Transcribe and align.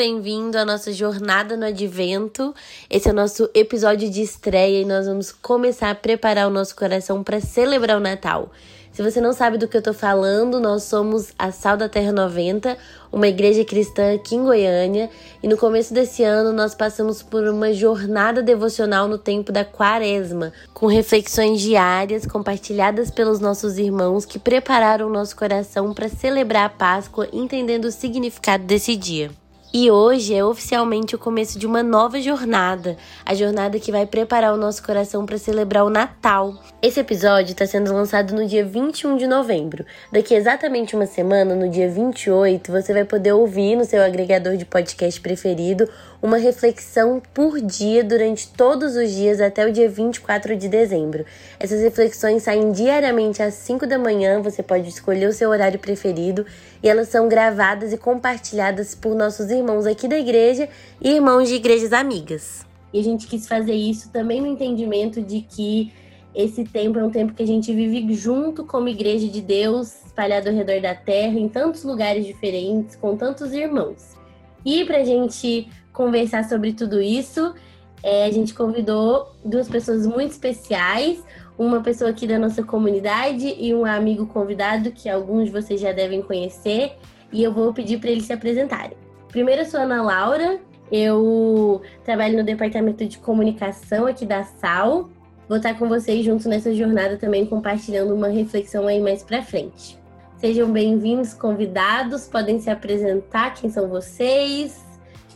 bem-vindo 0.00 0.56
à 0.56 0.64
nossa 0.64 0.94
jornada 0.94 1.58
no 1.58 1.66
Advento. 1.66 2.54
Esse 2.88 3.10
é 3.10 3.12
o 3.12 3.14
nosso 3.14 3.50
episódio 3.52 4.08
de 4.08 4.22
estreia 4.22 4.80
e 4.80 4.84
nós 4.86 5.06
vamos 5.06 5.30
começar 5.30 5.90
a 5.90 5.94
preparar 5.94 6.48
o 6.48 6.50
nosso 6.50 6.74
coração 6.74 7.22
para 7.22 7.38
celebrar 7.38 7.98
o 7.98 8.00
Natal. 8.00 8.50
Se 8.92 9.02
você 9.02 9.20
não 9.20 9.34
sabe 9.34 9.58
do 9.58 9.68
que 9.68 9.76
eu 9.76 9.82
tô 9.82 9.92
falando, 9.92 10.58
nós 10.58 10.84
somos 10.84 11.34
a 11.38 11.52
Sal 11.52 11.76
da 11.76 11.86
Terra 11.86 12.12
90, 12.12 12.78
uma 13.12 13.28
igreja 13.28 13.62
cristã 13.62 14.14
aqui 14.14 14.36
em 14.36 14.42
Goiânia, 14.42 15.10
e 15.42 15.46
no 15.46 15.58
começo 15.58 15.92
desse 15.92 16.24
ano 16.24 16.50
nós 16.50 16.74
passamos 16.74 17.22
por 17.22 17.46
uma 17.46 17.70
jornada 17.74 18.42
devocional 18.42 19.06
no 19.06 19.18
tempo 19.18 19.52
da 19.52 19.66
Quaresma, 19.66 20.50
com 20.72 20.86
reflexões 20.86 21.60
diárias 21.60 22.24
compartilhadas 22.24 23.10
pelos 23.10 23.38
nossos 23.38 23.76
irmãos 23.76 24.24
que 24.24 24.38
prepararam 24.38 25.08
o 25.08 25.12
nosso 25.12 25.36
coração 25.36 25.92
para 25.92 26.08
celebrar 26.08 26.64
a 26.64 26.70
Páscoa, 26.70 27.28
entendendo 27.34 27.84
o 27.84 27.92
significado 27.92 28.64
desse 28.64 28.96
dia. 28.96 29.30
E 29.72 29.88
hoje 29.88 30.34
é 30.34 30.44
oficialmente 30.44 31.14
o 31.14 31.18
começo 31.18 31.56
de 31.56 31.64
uma 31.64 31.80
nova 31.80 32.20
jornada, 32.20 32.96
a 33.24 33.36
jornada 33.36 33.78
que 33.78 33.92
vai 33.92 34.04
preparar 34.04 34.52
o 34.52 34.56
nosso 34.56 34.82
coração 34.82 35.24
para 35.24 35.38
celebrar 35.38 35.84
o 35.84 35.90
Natal. 35.90 36.54
Esse 36.82 36.98
episódio 36.98 37.52
está 37.52 37.64
sendo 37.64 37.94
lançado 37.94 38.34
no 38.34 38.48
dia 38.48 38.64
21 38.64 39.16
de 39.16 39.28
novembro. 39.28 39.86
Daqui 40.10 40.34
exatamente 40.34 40.96
uma 40.96 41.06
semana, 41.06 41.54
no 41.54 41.68
dia 41.68 41.88
28, 41.88 42.72
você 42.72 42.92
vai 42.92 43.04
poder 43.04 43.30
ouvir 43.32 43.76
no 43.76 43.84
seu 43.84 44.02
agregador 44.02 44.56
de 44.56 44.64
podcast 44.64 45.20
preferido 45.20 45.88
uma 46.22 46.36
reflexão 46.36 47.20
por 47.32 47.60
dia 47.60 48.04
durante 48.04 48.48
todos 48.48 48.94
os 48.96 49.10
dias 49.10 49.40
até 49.40 49.66
o 49.66 49.72
dia 49.72 49.88
24 49.88 50.54
de 50.56 50.68
dezembro. 50.68 51.24
Essas 51.58 51.80
reflexões 51.80 52.42
saem 52.42 52.72
diariamente 52.72 53.42
às 53.42 53.54
5 53.54 53.86
da 53.86 53.98
manhã, 53.98 54.42
você 54.42 54.62
pode 54.62 54.88
escolher 54.88 55.26
o 55.26 55.32
seu 55.32 55.50
horário 55.50 55.78
preferido 55.78 56.44
e 56.82 56.88
elas 56.88 57.08
são 57.08 57.28
gravadas 57.28 57.92
e 57.92 57.96
compartilhadas 57.96 58.94
por 58.94 59.14
nossos 59.14 59.50
irmãos 59.50 59.86
aqui 59.86 60.06
da 60.06 60.18
igreja 60.18 60.68
e 61.00 61.10
irmãos 61.10 61.48
de 61.48 61.54
igrejas 61.54 61.92
amigas. 61.92 62.66
E 62.92 62.98
a 62.98 63.02
gente 63.02 63.26
quis 63.26 63.46
fazer 63.46 63.74
isso 63.74 64.10
também 64.10 64.40
no 64.40 64.46
entendimento 64.46 65.22
de 65.22 65.40
que 65.40 65.92
esse 66.34 66.64
tempo 66.64 66.98
é 66.98 67.04
um 67.04 67.10
tempo 67.10 67.34
que 67.34 67.42
a 67.42 67.46
gente 67.46 67.72
vive 67.74 68.12
junto 68.14 68.64
como 68.64 68.88
igreja 68.88 69.26
de 69.26 69.40
Deus, 69.40 70.04
espalhado 70.06 70.48
ao 70.48 70.54
redor 70.54 70.80
da 70.80 70.94
terra, 70.94 71.38
em 71.38 71.48
tantos 71.48 71.82
lugares 71.82 72.24
diferentes, 72.24 72.94
com 72.94 73.16
tantos 73.16 73.52
irmãos. 73.52 74.16
E 74.64 74.84
para 74.84 74.98
a 74.98 75.04
gente 75.04 75.68
conversar 76.00 76.44
sobre 76.44 76.72
tudo 76.72 76.98
isso, 76.98 77.54
é, 78.02 78.24
a 78.24 78.30
gente 78.30 78.54
convidou 78.54 79.34
duas 79.44 79.68
pessoas 79.68 80.06
muito 80.06 80.30
especiais, 80.30 81.22
uma 81.58 81.82
pessoa 81.82 82.08
aqui 82.08 82.26
da 82.26 82.38
nossa 82.38 82.62
comunidade 82.62 83.54
e 83.58 83.74
um 83.74 83.84
amigo 83.84 84.24
convidado 84.26 84.92
que 84.92 85.10
alguns 85.10 85.44
de 85.44 85.50
vocês 85.50 85.78
já 85.78 85.92
devem 85.92 86.22
conhecer, 86.22 86.92
e 87.30 87.44
eu 87.44 87.52
vou 87.52 87.74
pedir 87.74 88.00
para 88.00 88.08
eles 88.08 88.24
se 88.24 88.32
apresentarem. 88.32 88.96
Primeiro, 89.28 89.60
eu 89.60 89.66
sou 89.66 89.78
Ana 89.78 90.02
Laura, 90.02 90.58
eu 90.90 91.82
trabalho 92.02 92.38
no 92.38 92.44
departamento 92.44 93.04
de 93.04 93.18
comunicação 93.18 94.06
aqui 94.06 94.24
da 94.24 94.42
SAL. 94.42 95.10
Vou 95.46 95.58
estar 95.58 95.78
com 95.78 95.86
vocês 95.86 96.24
juntos 96.24 96.46
nessa 96.46 96.74
jornada 96.74 97.18
também, 97.18 97.44
compartilhando 97.44 98.14
uma 98.14 98.28
reflexão 98.28 98.86
aí 98.86 99.00
mais 99.00 99.22
para 99.22 99.42
frente. 99.42 99.98
Sejam 100.38 100.72
bem-vindos, 100.72 101.34
convidados, 101.34 102.26
podem 102.26 102.58
se 102.58 102.70
apresentar, 102.70 103.52
quem 103.52 103.68
são 103.68 103.86
vocês, 103.86 104.89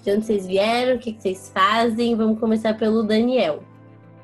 de 0.05 0.11
onde 0.11 0.27
vocês 0.27 0.47
vieram, 0.47 0.97
o 0.97 0.99
que, 0.99 1.17
vocês 1.19 1.51
fazem. 1.53 2.15
Vamos 2.15 2.39
começar 2.39 2.75
pelo 2.75 3.03
Daniel. 3.03 3.65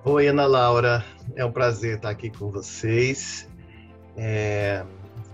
Oi, 0.05 0.27
Ana 0.27 0.45
Laura. 0.45 1.03
É 1.35 1.43
um 1.43 1.51
prazer 1.51 1.97
estar 1.97 2.11
aqui 2.11 2.29
com 2.29 2.51
vocês. 2.51 3.49
É... 4.15 4.85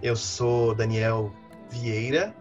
Eu 0.00 0.14
sou 0.14 0.72
Daniel 0.72 1.32
Vieira, 1.68 2.32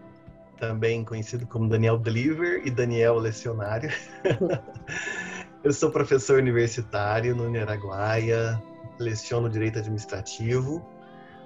também 0.56 1.04
conhecido 1.04 1.48
como 1.48 1.68
Daniel 1.68 1.98
Deliver 1.98 2.62
e 2.64 2.70
Daniel 2.70 3.16
Lecionário. 3.16 3.90
Eu 5.64 5.72
sou 5.72 5.90
professor 5.90 6.38
universitário 6.38 7.34
no 7.34 7.50
Neraguaia, 7.50 8.62
leciono 9.00 9.50
Direito 9.50 9.80
Administrativo, 9.80 10.86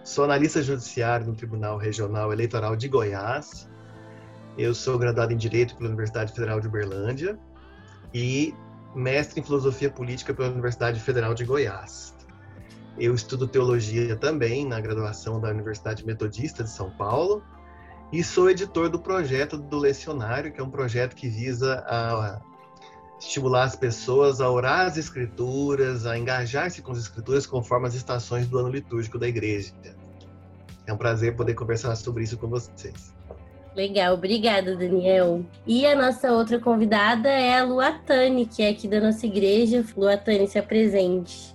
sou 0.04 0.24
analista 0.24 0.62
judiciário 0.62 1.26
no 1.26 1.34
Tribunal 1.34 1.78
Regional 1.78 2.30
Eleitoral 2.30 2.76
de 2.76 2.86
Goiás 2.86 3.70
eu 4.58 4.74
sou 4.74 4.98
graduado 4.98 5.32
em 5.32 5.36
Direito 5.36 5.76
pela 5.76 5.88
Universidade 5.88 6.32
Federal 6.32 6.60
de 6.60 6.68
Uberlândia 6.68 7.38
e 8.12 8.54
mestre 8.94 9.40
em 9.40 9.42
Filosofia 9.42 9.90
Política 9.90 10.34
pela 10.34 10.48
Universidade 10.48 11.00
Federal 11.00 11.34
de 11.34 11.44
Goiás. 11.44 12.14
Eu 12.98 13.14
estudo 13.14 13.46
teologia 13.46 14.16
também 14.16 14.66
na 14.66 14.80
graduação 14.80 15.40
da 15.40 15.48
Universidade 15.48 16.04
Metodista 16.04 16.64
de 16.64 16.70
São 16.70 16.90
Paulo 16.90 17.42
e 18.12 18.22
sou 18.24 18.50
editor 18.50 18.88
do 18.88 18.98
projeto 18.98 19.56
do 19.56 19.78
Lecionário, 19.78 20.52
que 20.52 20.60
é 20.60 20.64
um 20.64 20.70
projeto 20.70 21.14
que 21.14 21.28
visa 21.28 21.84
a 21.86 22.40
estimular 23.20 23.64
as 23.64 23.76
pessoas 23.76 24.40
a 24.40 24.50
orar 24.50 24.86
as 24.86 24.96
escrituras, 24.96 26.06
a 26.06 26.18
engajar-se 26.18 26.82
com 26.82 26.92
as 26.92 26.98
escrituras 26.98 27.46
conforme 27.46 27.86
as 27.86 27.94
estações 27.94 28.48
do 28.48 28.58
ano 28.58 28.70
litúrgico 28.70 29.18
da 29.18 29.28
igreja. 29.28 29.72
É 30.86 30.92
um 30.92 30.96
prazer 30.96 31.36
poder 31.36 31.54
conversar 31.54 31.94
sobre 31.94 32.24
isso 32.24 32.36
com 32.36 32.48
vocês. 32.48 33.19
Legal, 33.74 34.14
obrigada, 34.14 34.76
Daniel. 34.76 35.44
E 35.66 35.86
a 35.86 35.94
nossa 35.94 36.32
outra 36.32 36.58
convidada 36.58 37.28
é 37.28 37.58
a 37.58 37.64
Luatane, 37.64 38.44
que 38.46 38.62
é 38.62 38.70
aqui 38.70 38.88
da 38.88 39.00
nossa 39.00 39.24
igreja. 39.26 39.84
Luatane, 39.96 40.48
se 40.48 40.58
apresente. 40.58 41.54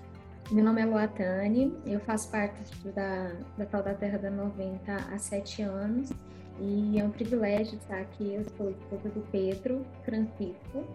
Meu 0.51 0.63
nome 0.63 0.81
é 0.81 0.85
Luatane, 0.85 1.73
eu 1.85 1.99
faço 1.99 2.29
parte 2.29 2.61
da, 2.95 3.31
da 3.57 3.65
Tal 3.65 3.81
da 3.81 3.95
Terra 3.95 4.19
da 4.19 4.29
90 4.29 4.93
há 4.93 5.17
sete 5.17 5.63
anos 5.63 6.11
e 6.59 6.99
é 6.99 7.03
um 7.03 7.09
privilégio 7.09 7.77
estar 7.77 7.99
aqui. 7.99 8.35
Eu 8.35 8.45
sou 8.55 8.69
esposa 8.69 9.09
do 9.09 9.21
Pedro 9.31 9.83
Francisco 10.03 10.85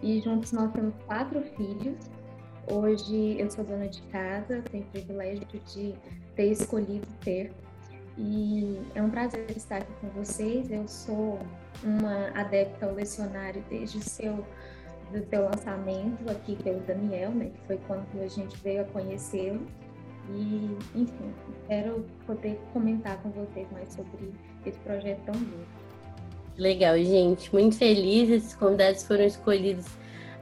e 0.00 0.20
juntos 0.20 0.52
nós 0.52 0.72
temos 0.72 0.94
quatro 1.06 1.42
filhos. 1.56 1.98
Hoje 2.70 3.36
eu 3.38 3.50
sou 3.50 3.64
dona 3.64 3.88
de 3.88 4.00
casa, 4.02 4.62
tenho 4.70 4.84
o 4.84 4.86
privilégio 4.86 5.46
de 5.66 5.92
ter 6.36 6.52
escolhido 6.52 7.06
ter 7.20 7.52
e 8.20 8.78
é 8.94 9.02
um 9.02 9.08
prazer 9.08 9.46
estar 9.56 9.78
aqui 9.78 9.92
com 10.00 10.08
vocês. 10.08 10.70
Eu 10.70 10.86
sou 10.86 11.38
uma 11.82 12.28
adepta 12.38 12.84
ao 12.84 12.94
lecionário 12.94 13.64
desde 13.70 13.96
o 13.96 14.02
seu, 14.02 14.44
do 15.10 15.42
lançamento 15.42 16.30
aqui 16.30 16.54
pelo 16.62 16.80
Daniel, 16.80 17.30
né, 17.30 17.46
que 17.46 17.66
foi 17.66 17.78
quando 17.86 18.04
a 18.22 18.28
gente 18.28 18.54
veio 18.62 18.82
a 18.82 18.84
conhecê-lo. 18.84 19.66
E, 20.28 20.76
enfim, 20.94 21.34
espero 21.62 22.04
poder 22.26 22.60
comentar 22.74 23.16
com 23.22 23.30
vocês 23.30 23.66
mais 23.72 23.90
sobre 23.94 24.32
esse 24.66 24.78
projeto 24.80 25.20
tão 25.24 25.34
lindo. 25.34 25.66
Legal, 26.58 26.98
gente. 26.98 27.50
Muito 27.54 27.76
feliz. 27.76 28.28
Esses 28.28 28.54
convidados 28.54 29.02
foram 29.02 29.24
escolhidos 29.24 29.86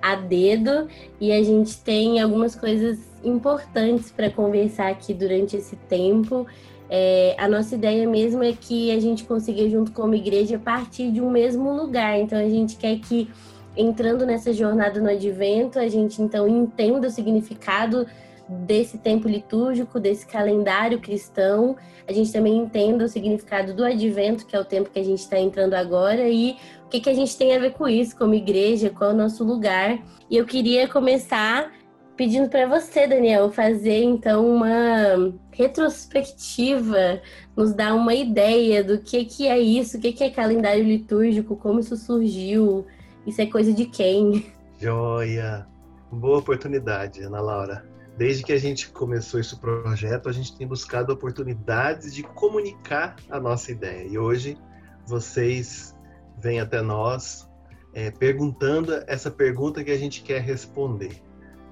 a 0.02 0.16
dedo 0.16 0.88
e 1.20 1.32
a 1.32 1.42
gente 1.42 1.78
tem 1.80 2.20
algumas 2.20 2.56
coisas 2.56 2.98
importantes 3.22 4.10
para 4.10 4.30
conversar 4.30 4.90
aqui 4.90 5.14
durante 5.14 5.56
esse 5.56 5.76
tempo. 5.76 6.46
É, 6.90 7.34
a 7.38 7.48
nossa 7.48 7.74
ideia 7.74 8.08
mesmo 8.08 8.42
é 8.42 8.52
que 8.52 8.90
a 8.90 9.00
gente 9.00 9.24
consiga, 9.24 9.68
junto 9.68 9.92
como 9.92 10.14
igreja, 10.14 10.58
partir 10.58 11.10
de 11.10 11.20
um 11.20 11.30
mesmo 11.30 11.72
lugar. 11.72 12.18
Então, 12.18 12.38
a 12.38 12.48
gente 12.48 12.76
quer 12.76 12.98
que, 12.98 13.30
entrando 13.76 14.24
nessa 14.24 14.52
jornada 14.52 15.00
no 15.00 15.10
advento, 15.10 15.78
a 15.78 15.88
gente 15.88 16.22
então 16.22 16.48
entenda 16.48 17.08
o 17.08 17.10
significado 17.10 18.06
desse 18.48 18.96
tempo 18.96 19.28
litúrgico, 19.28 20.00
desse 20.00 20.26
calendário 20.26 21.00
cristão. 21.00 21.76
A 22.06 22.12
gente 22.12 22.32
também 22.32 22.56
entenda 22.56 23.04
o 23.04 23.08
significado 23.08 23.74
do 23.74 23.84
advento, 23.84 24.46
que 24.46 24.56
é 24.56 24.60
o 24.60 24.64
tempo 24.64 24.90
que 24.90 24.98
a 24.98 25.04
gente 25.04 25.18
está 25.18 25.38
entrando 25.38 25.74
agora, 25.74 26.26
e 26.26 26.56
o 26.86 26.88
que, 26.88 27.00
que 27.00 27.10
a 27.10 27.14
gente 27.14 27.36
tem 27.36 27.54
a 27.54 27.58
ver 27.58 27.72
com 27.72 27.86
isso, 27.86 28.16
como 28.16 28.34
igreja, 28.34 28.88
qual 28.88 29.10
é 29.10 29.14
o 29.14 29.16
nosso 29.16 29.44
lugar. 29.44 29.98
E 30.30 30.36
eu 30.36 30.46
queria 30.46 30.88
começar 30.88 31.70
pedindo 32.18 32.48
para 32.48 32.66
você, 32.66 33.06
Daniel, 33.06 33.48
fazer 33.52 34.02
então 34.02 34.44
uma 34.44 35.32
retrospectiva, 35.52 37.22
nos 37.56 37.72
dar 37.72 37.94
uma 37.94 38.12
ideia 38.12 38.82
do 38.82 38.98
que, 38.98 39.24
que 39.24 39.46
é 39.46 39.56
isso, 39.56 39.96
o 39.96 40.00
que, 40.00 40.12
que 40.12 40.24
é 40.24 40.30
calendário 40.30 40.82
litúrgico, 40.82 41.56
como 41.56 41.78
isso 41.78 41.96
surgiu, 41.96 42.84
isso 43.24 43.40
é 43.40 43.46
coisa 43.46 43.72
de 43.72 43.86
quem? 43.86 44.52
Joia! 44.80 45.64
Boa 46.10 46.38
oportunidade, 46.38 47.22
Ana 47.22 47.40
Laura. 47.40 47.86
Desde 48.16 48.42
que 48.42 48.52
a 48.52 48.58
gente 48.58 48.90
começou 48.90 49.38
esse 49.38 49.56
projeto, 49.56 50.28
a 50.28 50.32
gente 50.32 50.56
tem 50.56 50.66
buscado 50.66 51.12
oportunidades 51.12 52.12
de 52.12 52.24
comunicar 52.24 53.14
a 53.30 53.38
nossa 53.38 53.70
ideia. 53.70 54.08
E 54.08 54.18
hoje 54.18 54.58
vocês 55.06 55.94
vêm 56.36 56.58
até 56.58 56.82
nós 56.82 57.48
é, 57.94 58.10
perguntando 58.10 59.04
essa 59.06 59.30
pergunta 59.30 59.84
que 59.84 59.90
a 59.92 59.96
gente 59.96 60.20
quer 60.22 60.40
responder. 60.40 61.22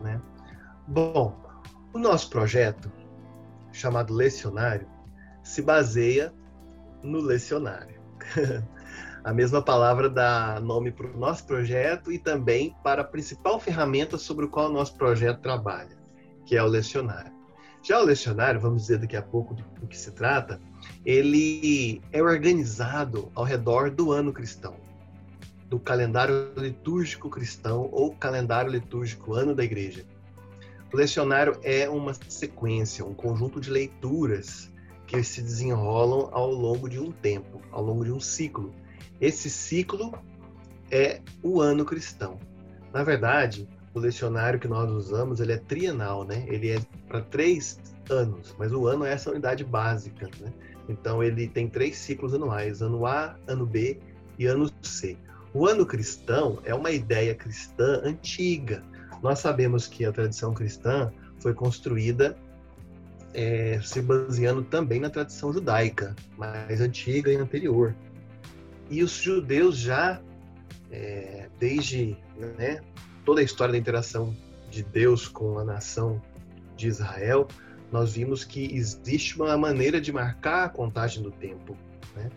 Né? 0.01 0.21
Bom, 0.88 1.37
o 1.93 1.99
nosso 1.99 2.31
projeto, 2.31 2.93
chamado 3.73 4.15
Lecionário, 4.15 4.87
se 5.43 5.61
baseia 5.61 6.33
no 7.03 7.19
lecionário. 7.21 8.00
a 9.25 9.33
mesma 9.33 9.61
palavra 9.61 10.09
dá 10.09 10.61
nome 10.61 10.93
para 10.93 11.09
o 11.09 11.19
nosso 11.19 11.44
projeto 11.44 12.12
e 12.12 12.21
também 12.21 12.77
para 12.85 13.03
a 13.03 13.05
principal 13.05 13.59
ferramenta 13.59 14.17
sobre 14.17 14.44
o 14.44 14.49
qual 14.49 14.71
o 14.71 14.73
nosso 14.73 14.94
projeto 14.97 15.41
trabalha, 15.41 15.99
que 16.44 16.56
é 16.56 16.62
o 16.62 16.67
lecionário. 16.67 17.33
Já 17.83 18.00
o 18.00 18.05
lecionário, 18.05 18.61
vamos 18.61 18.83
dizer 18.83 18.99
daqui 18.99 19.17
a 19.17 19.23
pouco 19.23 19.55
do 19.55 19.88
que 19.88 19.99
se 19.99 20.12
trata, 20.12 20.61
ele 21.05 22.00
é 22.12 22.23
organizado 22.23 23.29
ao 23.35 23.43
redor 23.43 23.91
do 23.91 24.12
ano 24.12 24.33
cristão. 24.33 24.77
do 25.69 25.81
calendário 25.81 26.53
litúrgico 26.56 27.29
cristão 27.29 27.88
ou 27.91 28.15
calendário 28.15 28.71
litúrgico 28.71 29.35
ano 29.35 29.53
da 29.53 29.65
igreja. 29.65 30.06
O 30.93 30.97
lecionário 30.97 31.59
é 31.62 31.88
uma 31.88 32.15
sequência, 32.29 33.05
um 33.05 33.15
conjunto 33.15 33.61
de 33.61 33.71
leituras 33.71 34.71
que 35.06 35.23
se 35.23 35.41
desenrolam 35.43 36.29
ao 36.33 36.50
longo 36.50 36.88
de 36.88 36.99
um 36.99 37.12
tempo, 37.12 37.61
ao 37.71 37.83
longo 37.83 38.05
de 38.05 38.12
um 38.12 38.21
ciclo. 38.21 38.73
Esse 39.21 39.49
ciclo 39.49 40.12
é 40.91 41.21
o 41.43 41.61
ano 41.61 41.85
cristão. 41.85 42.38
Na 42.93 43.03
verdade, 43.03 43.69
o 43.94 43.99
lecionário 43.99 44.59
que 44.59 44.69
nós 44.69 44.91
usamos 44.91 45.41
ele 45.41 45.53
é 45.53 45.59
trienal, 45.59 46.25
né? 46.25 46.44
Ele 46.49 46.71
é 46.71 46.81
para 47.09 47.21
três 47.23 47.79
anos, 48.11 48.55
mas 48.59 48.73
o 48.73 48.87
ano 48.87 49.05
é 49.05 49.12
essa 49.12 49.31
unidade 49.31 49.65
básica, 49.65 50.29
né? 50.41 50.53
Então 50.88 51.23
ele 51.23 51.49
tem 51.49 51.69
três 51.69 51.97
ciclos 51.97 52.35
anuais: 52.35 52.83
ano 52.83 53.06
A, 53.06 53.37
ano 53.47 53.67
B 53.67 53.99
e 54.38 54.47
ano 54.47 54.71
C. 54.83 55.17
O 55.53 55.67
ano 55.67 55.87
cristão 55.87 56.59
é 56.65 56.75
uma 56.75 56.91
ideia 56.91 57.35
cristã 57.35 58.03
antiga. 58.05 58.83
Nós 59.26 59.40
sabemos 59.40 59.88
que 59.88 60.05
a 60.05 60.12
tradição 60.12 60.55
cristã 60.55 61.12
foi 61.40 61.52
construída 61.52 62.38
é, 63.34 63.81
se 63.82 64.00
baseando 64.00 64.62
também 64.62 65.00
na 65.00 65.11
tradição 65.11 65.52
judaica, 65.52 66.14
mais 66.38 66.81
antiga 66.81 67.32
e 67.32 67.34
anterior. 67.34 67.93
E 68.88 69.02
os 69.02 69.11
judeus 69.11 69.78
já, 69.78 70.23
é, 70.93 71.49
desde 71.58 72.17
né, 72.56 72.81
toda 73.25 73.40
a 73.40 73.43
história 73.43 73.73
da 73.73 73.78
interação 73.78 74.32
de 74.70 74.84
Deus 74.84 75.26
com 75.26 75.58
a 75.58 75.64
nação 75.64 76.23
de 76.76 76.87
Israel, 76.87 77.49
nós 77.90 78.12
vimos 78.12 78.44
que 78.44 78.76
existe 78.76 79.34
uma 79.34 79.58
maneira 79.58 80.00
de 80.00 80.12
marcar 80.12 80.67
a 80.67 80.69
contagem 80.69 81.20
do 81.20 81.32
tempo. 81.32 81.76
Né? 82.14 82.31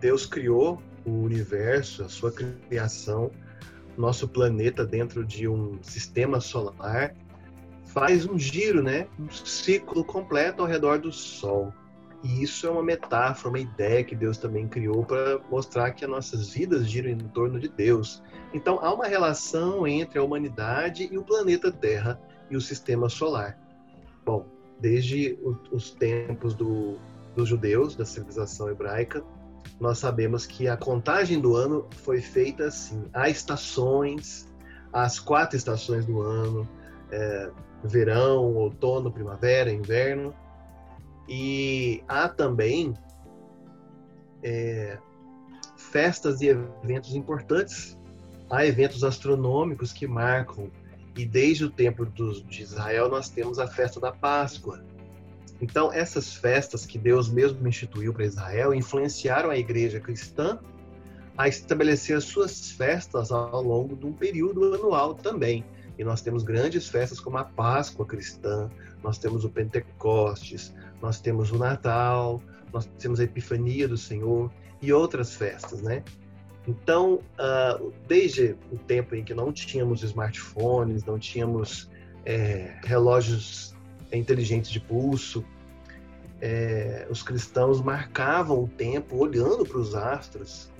Deus 0.00 0.24
criou 0.24 0.82
o 1.04 1.10
universo, 1.10 2.02
a 2.02 2.08
sua 2.08 2.32
criação, 2.32 3.30
nosso 3.96 4.28
planeta 4.28 4.84
dentro 4.84 5.24
de 5.24 5.48
um 5.48 5.82
sistema 5.82 6.40
solar, 6.40 7.14
faz 7.84 8.26
um 8.26 8.38
giro, 8.38 8.82
né? 8.82 9.06
um 9.18 9.30
ciclo 9.30 10.04
completo 10.04 10.62
ao 10.62 10.68
redor 10.68 10.98
do 10.98 11.12
Sol. 11.12 11.72
E 12.22 12.42
isso 12.42 12.66
é 12.66 12.70
uma 12.70 12.82
metáfora, 12.82 13.48
uma 13.48 13.58
ideia 13.58 14.04
que 14.04 14.14
Deus 14.14 14.38
também 14.38 14.68
criou 14.68 15.04
para 15.04 15.40
mostrar 15.50 15.90
que 15.90 16.04
as 16.04 16.10
nossas 16.10 16.50
vidas 16.50 16.88
giram 16.88 17.10
em 17.10 17.18
torno 17.18 17.58
de 17.58 17.68
Deus. 17.68 18.22
Então 18.54 18.78
há 18.80 18.94
uma 18.94 19.06
relação 19.06 19.86
entre 19.86 20.18
a 20.18 20.22
humanidade 20.22 21.08
e 21.10 21.18
o 21.18 21.24
planeta 21.24 21.72
Terra 21.72 22.20
e 22.48 22.56
o 22.56 22.60
sistema 22.60 23.08
solar. 23.08 23.58
Bom, 24.24 24.46
desde 24.78 25.36
os 25.72 25.90
tempos 25.90 26.54
do, 26.54 26.96
dos 27.34 27.48
judeus, 27.48 27.96
da 27.96 28.04
civilização 28.04 28.68
hebraica, 28.68 29.24
nós 29.82 29.98
sabemos 29.98 30.46
que 30.46 30.68
a 30.68 30.76
contagem 30.76 31.40
do 31.40 31.56
ano 31.56 31.88
foi 32.04 32.20
feita 32.20 32.66
assim: 32.66 33.04
há 33.12 33.28
estações, 33.28 34.48
as 34.92 35.18
quatro 35.18 35.56
estações 35.56 36.06
do 36.06 36.22
ano, 36.22 36.68
é, 37.10 37.50
verão, 37.82 38.54
outono, 38.54 39.10
primavera, 39.10 39.72
inverno, 39.72 40.32
e 41.28 42.00
há 42.06 42.28
também 42.28 42.94
é, 44.40 44.98
festas 45.76 46.40
e 46.42 46.46
eventos 46.46 47.16
importantes. 47.16 47.98
Há 48.48 48.64
eventos 48.64 49.02
astronômicos 49.02 49.92
que 49.92 50.06
marcam, 50.06 50.70
e 51.16 51.24
desde 51.24 51.64
o 51.64 51.70
tempo 51.70 52.06
dos, 52.06 52.44
de 52.46 52.62
Israel 52.62 53.08
nós 53.08 53.28
temos 53.28 53.58
a 53.58 53.66
festa 53.66 53.98
da 53.98 54.12
Páscoa. 54.12 54.84
Então, 55.62 55.92
essas 55.92 56.34
festas 56.34 56.84
que 56.84 56.98
Deus 56.98 57.30
mesmo 57.30 57.66
instituiu 57.68 58.12
para 58.12 58.24
Israel 58.24 58.74
influenciaram 58.74 59.48
a 59.48 59.56
igreja 59.56 60.00
cristã 60.00 60.58
a 61.38 61.46
estabelecer 61.46 62.16
as 62.16 62.24
suas 62.24 62.72
festas 62.72 63.30
ao 63.30 63.62
longo 63.62 63.94
de 63.94 64.04
um 64.04 64.12
período 64.12 64.74
anual 64.74 65.14
também. 65.14 65.64
E 65.96 66.02
nós 66.02 66.20
temos 66.20 66.42
grandes 66.42 66.88
festas 66.88 67.20
como 67.20 67.38
a 67.38 67.44
Páscoa 67.44 68.04
cristã, 68.04 68.68
nós 69.04 69.18
temos 69.18 69.44
o 69.44 69.48
Pentecostes, 69.48 70.74
nós 71.00 71.20
temos 71.20 71.52
o 71.52 71.58
Natal, 71.58 72.42
nós 72.72 72.86
temos 72.98 73.20
a 73.20 73.24
Epifania 73.24 73.86
do 73.86 73.96
Senhor 73.96 74.50
e 74.80 74.92
outras 74.92 75.34
festas, 75.36 75.80
né? 75.80 76.02
Então, 76.66 77.20
uh, 77.38 77.92
desde 78.08 78.56
o 78.72 78.78
tempo 78.78 79.14
em 79.14 79.22
que 79.22 79.32
não 79.32 79.52
tínhamos 79.52 80.02
smartphones, 80.02 81.04
não 81.04 81.18
tínhamos 81.18 81.88
é, 82.24 82.78
relógios 82.84 83.71
inteligentes 84.16 84.70
de 84.70 84.80
pulso, 84.80 85.44
é, 86.40 87.06
os 87.08 87.22
cristãos 87.22 87.80
marcavam 87.80 88.64
o 88.64 88.68
tempo 88.68 89.16
olhando 89.16 89.64
para 89.64 89.78
os 89.78 89.94
astros 89.94 90.70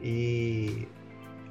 e 0.00 0.86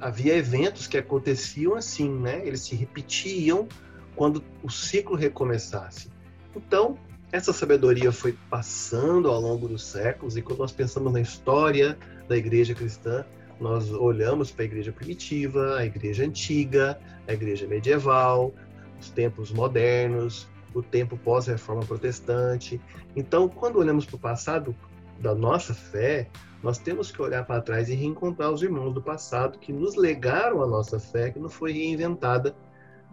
havia 0.00 0.34
eventos 0.34 0.86
que 0.86 0.96
aconteciam 0.96 1.74
assim, 1.74 2.08
né? 2.08 2.40
Eles 2.46 2.62
se 2.62 2.74
repetiam 2.74 3.68
quando 4.16 4.42
o 4.62 4.70
ciclo 4.70 5.16
recomeçasse. 5.16 6.10
Então, 6.56 6.98
essa 7.30 7.52
sabedoria 7.52 8.10
foi 8.10 8.34
passando 8.48 9.28
ao 9.28 9.38
longo 9.38 9.68
dos 9.68 9.84
séculos 9.84 10.36
e 10.36 10.42
quando 10.42 10.60
nós 10.60 10.72
pensamos 10.72 11.12
na 11.12 11.20
história 11.20 11.98
da 12.26 12.36
igreja 12.36 12.74
cristã, 12.74 13.24
nós 13.60 13.90
olhamos 13.92 14.50
para 14.50 14.62
a 14.62 14.66
igreja 14.66 14.92
primitiva, 14.92 15.76
a 15.76 15.84
igreja 15.84 16.24
antiga, 16.24 16.98
a 17.26 17.32
igreja 17.34 17.66
medieval, 17.66 18.54
os 18.98 19.10
tempos 19.10 19.50
modernos, 19.50 20.48
o 20.74 20.82
tempo 20.82 21.16
pós-reforma 21.16 21.84
protestante. 21.84 22.80
Então, 23.16 23.48
quando 23.48 23.76
olhamos 23.76 24.04
para 24.04 24.16
o 24.16 24.18
passado 24.18 24.74
da 25.18 25.34
nossa 25.34 25.74
fé, 25.74 26.28
nós 26.62 26.78
temos 26.78 27.10
que 27.10 27.20
olhar 27.20 27.44
para 27.44 27.60
trás 27.60 27.88
e 27.88 27.94
reencontrar 27.94 28.50
os 28.50 28.62
irmãos 28.62 28.92
do 28.92 29.02
passado 29.02 29.58
que 29.58 29.72
nos 29.72 29.96
legaram 29.96 30.62
a 30.62 30.66
nossa 30.66 30.98
fé, 30.98 31.30
que 31.30 31.38
não 31.38 31.48
foi 31.48 31.72
reinventada 31.72 32.54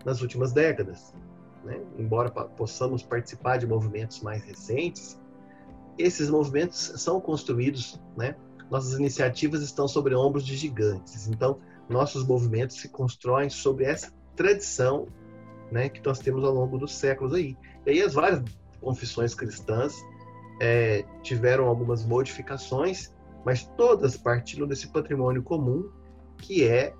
nas 0.04 0.22
últimas 0.22 0.52
décadas 0.52 1.13
né? 1.66 1.81
embora 1.98 2.30
possamos 2.30 3.02
participar 3.04 3.57
de 3.57 3.68
movimentos 3.68 4.22
mais 4.22 4.44
recentes, 4.44 5.19
esses 5.98 6.30
movimentos 6.30 6.94
são 6.98 7.19
construídos, 7.19 8.00
né? 8.16 8.36
nossas 8.69 8.98
iniciativas 8.98 9.62
estão 9.62 9.88
sobre 9.88 10.16
ombros 10.16 10.46
de 10.46 10.56
gigantes. 10.56 11.28
Então, 11.28 11.60
nossos 11.90 12.25
movimentos 12.25 12.78
se 12.78 12.90
constroem 12.90 13.50
sobre 13.50 13.86
essa 13.86 14.13
tradição 14.36 15.07
né, 15.72 15.90
que 15.90 16.04
nós 16.06 16.19
temos 16.19 16.44
ao 16.44 16.54
longo 16.54 16.78
dos 16.78 16.95
séculos 16.95 17.34
aí. 17.34 17.57
E 17.86 17.92
aí 17.92 18.02
as 18.02 18.14
várias 18.14 18.44
confissões 18.81 19.34
cristãs 19.34 19.95
é, 20.62 21.04
tiveram 21.22 21.68
algumas 21.68 22.06
modificações, 22.06 23.14
mas 23.45 23.66
todas 23.78 24.18
partiram 24.18 24.68
desse 24.68 24.88
patrimônio 24.88 25.44
comum 25.44 25.90
que 26.38 26.68
é 26.68 26.94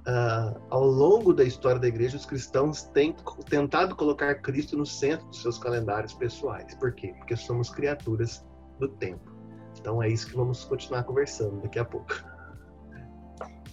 Uh, 0.00 0.58
ao 0.70 0.86
longo 0.86 1.34
da 1.34 1.44
história 1.44 1.78
da 1.78 1.86
igreja, 1.86 2.16
os 2.16 2.24
cristãos 2.24 2.84
têm 2.84 3.14
tentado 3.50 3.94
colocar 3.94 4.34
Cristo 4.36 4.74
no 4.74 4.86
centro 4.86 5.26
dos 5.26 5.42
seus 5.42 5.58
calendários 5.58 6.14
pessoais. 6.14 6.74
Por 6.76 6.94
quê? 6.94 7.12
Porque 7.18 7.36
somos 7.36 7.68
criaturas 7.68 8.42
do 8.78 8.88
tempo. 8.88 9.30
Então 9.78 10.02
é 10.02 10.08
isso 10.08 10.26
que 10.26 10.36
vamos 10.36 10.64
continuar 10.64 11.04
conversando 11.04 11.60
daqui 11.60 11.78
a 11.78 11.84
pouco. 11.84 12.24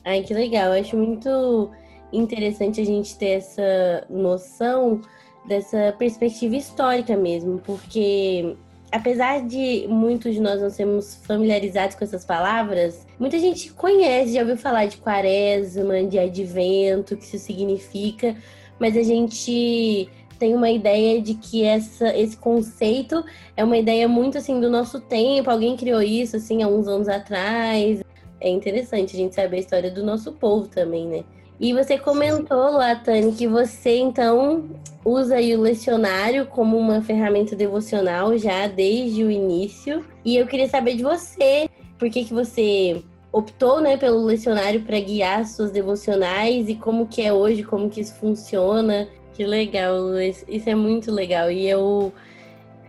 Ai, 0.04 0.22
que 0.24 0.34
legal. 0.34 0.74
Acho 0.74 0.98
muito 0.98 1.72
interessante 2.12 2.82
a 2.82 2.86
gente 2.86 3.18
ter 3.18 3.30
essa 3.30 4.06
noção 4.10 5.02
dessa 5.48 5.94
perspectiva 5.98 6.56
histórica 6.56 7.16
mesmo, 7.16 7.60
porque 7.60 8.56
apesar 8.92 9.46
de 9.46 9.86
muitos 9.88 10.34
de 10.34 10.42
nós 10.42 10.62
não 10.62 10.70
sermos 10.70 11.16
familiarizados 11.26 11.96
com 11.96 12.04
essas 12.04 12.26
palavras, 12.26 13.06
muita 13.20 13.40
gente 13.40 13.72
conhece, 13.74 14.34
já 14.34 14.42
ouviu 14.42 14.58
falar 14.58 14.86
de 14.86 14.98
quaresma, 14.98 16.04
de 16.04 16.20
advento, 16.20 17.14
o 17.14 17.18
que 17.18 17.24
isso 17.24 17.38
significa, 17.40 18.36
mas 18.80 18.96
a 18.96 19.04
gente 19.04 20.10
tem 20.38 20.54
uma 20.54 20.70
ideia 20.70 21.22
de 21.22 21.34
que 21.34 21.64
essa, 21.64 22.16
esse 22.16 22.38
conceito 22.38 23.24
é 23.56 23.64
uma 23.64 23.78
ideia 23.78 24.08
muito 24.08 24.38
assim 24.38 24.60
do 24.60 24.70
nosso 24.70 25.00
tempo, 25.00 25.50
alguém 25.50 25.76
criou 25.76 26.02
isso 26.02 26.36
assim 26.36 26.62
há 26.62 26.68
uns 26.68 26.88
anos 26.88 27.08
atrás. 27.08 28.04
É 28.40 28.50
interessante 28.50 29.16
a 29.16 29.20
gente 29.20 29.34
saber 29.34 29.58
a 29.58 29.60
história 29.60 29.90
do 29.90 30.04
nosso 30.04 30.32
povo 30.34 30.68
também, 30.68 31.08
né? 31.08 31.24
E 31.60 31.74
você 31.74 31.98
comentou, 31.98 32.72
Luatane, 32.72 33.32
que 33.32 33.48
você 33.48 33.98
então 33.98 34.66
usa 35.04 35.38
o 35.38 35.62
lecionário 35.62 36.46
como 36.46 36.78
uma 36.78 37.02
ferramenta 37.02 37.56
devocional 37.56 38.38
já 38.38 38.68
desde 38.68 39.24
o 39.24 39.32
início. 39.32 40.06
E 40.24 40.36
eu 40.36 40.46
queria 40.46 40.68
saber 40.68 40.96
de 40.96 41.04
você, 41.04 41.68
por 41.98 42.10
que, 42.10 42.26
que 42.26 42.34
você 42.34 43.02
optou 43.32 43.82
né, 43.82 43.98
pelo 43.98 44.24
lecionário 44.24 44.82
para 44.82 45.00
guiar 45.00 45.48
suas 45.48 45.72
devocionais 45.72 46.70
e 46.70 46.76
como 46.76 47.08
que 47.08 47.22
é 47.22 47.34
hoje, 47.34 47.64
como 47.64 47.90
que 47.90 48.02
isso 48.02 48.16
funciona. 48.16 49.08
Que 49.34 49.46
legal, 49.46 50.20
isso 50.20 50.70
é 50.70 50.76
muito 50.76 51.12
legal. 51.12 51.52
E 51.52 51.68
eu, 51.68 52.12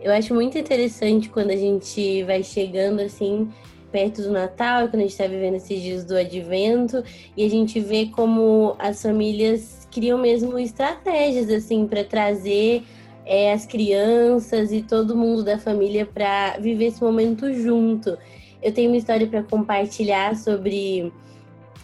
eu 0.01 0.13
acho 0.13 0.35
muito 0.35 0.59
interessante 0.59 1.29
quando 1.29 1.51
a 1.51 1.57
gente 1.57 2.23
vai 2.25 2.43
chegando 2.43 3.01
assim 3.01 3.49
perto 3.91 4.23
do 4.23 4.31
Natal, 4.31 4.89
quando 4.89 4.97
a 4.97 5.01
gente 5.01 5.11
está 5.11 5.27
vivendo 5.27 5.55
esses 5.55 5.81
dias 5.81 6.05
do 6.05 6.17
Advento, 6.17 7.03
e 7.37 7.45
a 7.45 7.51
gente 7.51 7.81
vê 7.81 8.07
como 8.07 8.77
as 8.79 9.03
famílias 9.03 9.87
criam 9.91 10.19
mesmo 10.19 10.59
estratégias 10.59 11.51
assim 11.51 11.87
para 11.87 12.05
trazer 12.05 12.85
é, 13.25 13.53
as 13.53 13.67
crianças 13.67 14.73
e 14.73 14.83
todo 14.83 15.17
mundo 15.17 15.45
da 15.45 15.59
família 15.59 16.07
para 16.07 16.59
viver 16.59 16.87
esse 16.87 17.03
momento 17.03 17.53
junto. 17.53 18.17
Eu 18.63 18.73
tenho 18.73 18.91
uma 18.91 18.97
história 18.97 19.27
para 19.27 19.43
compartilhar 19.43 20.35
sobre 20.37 21.13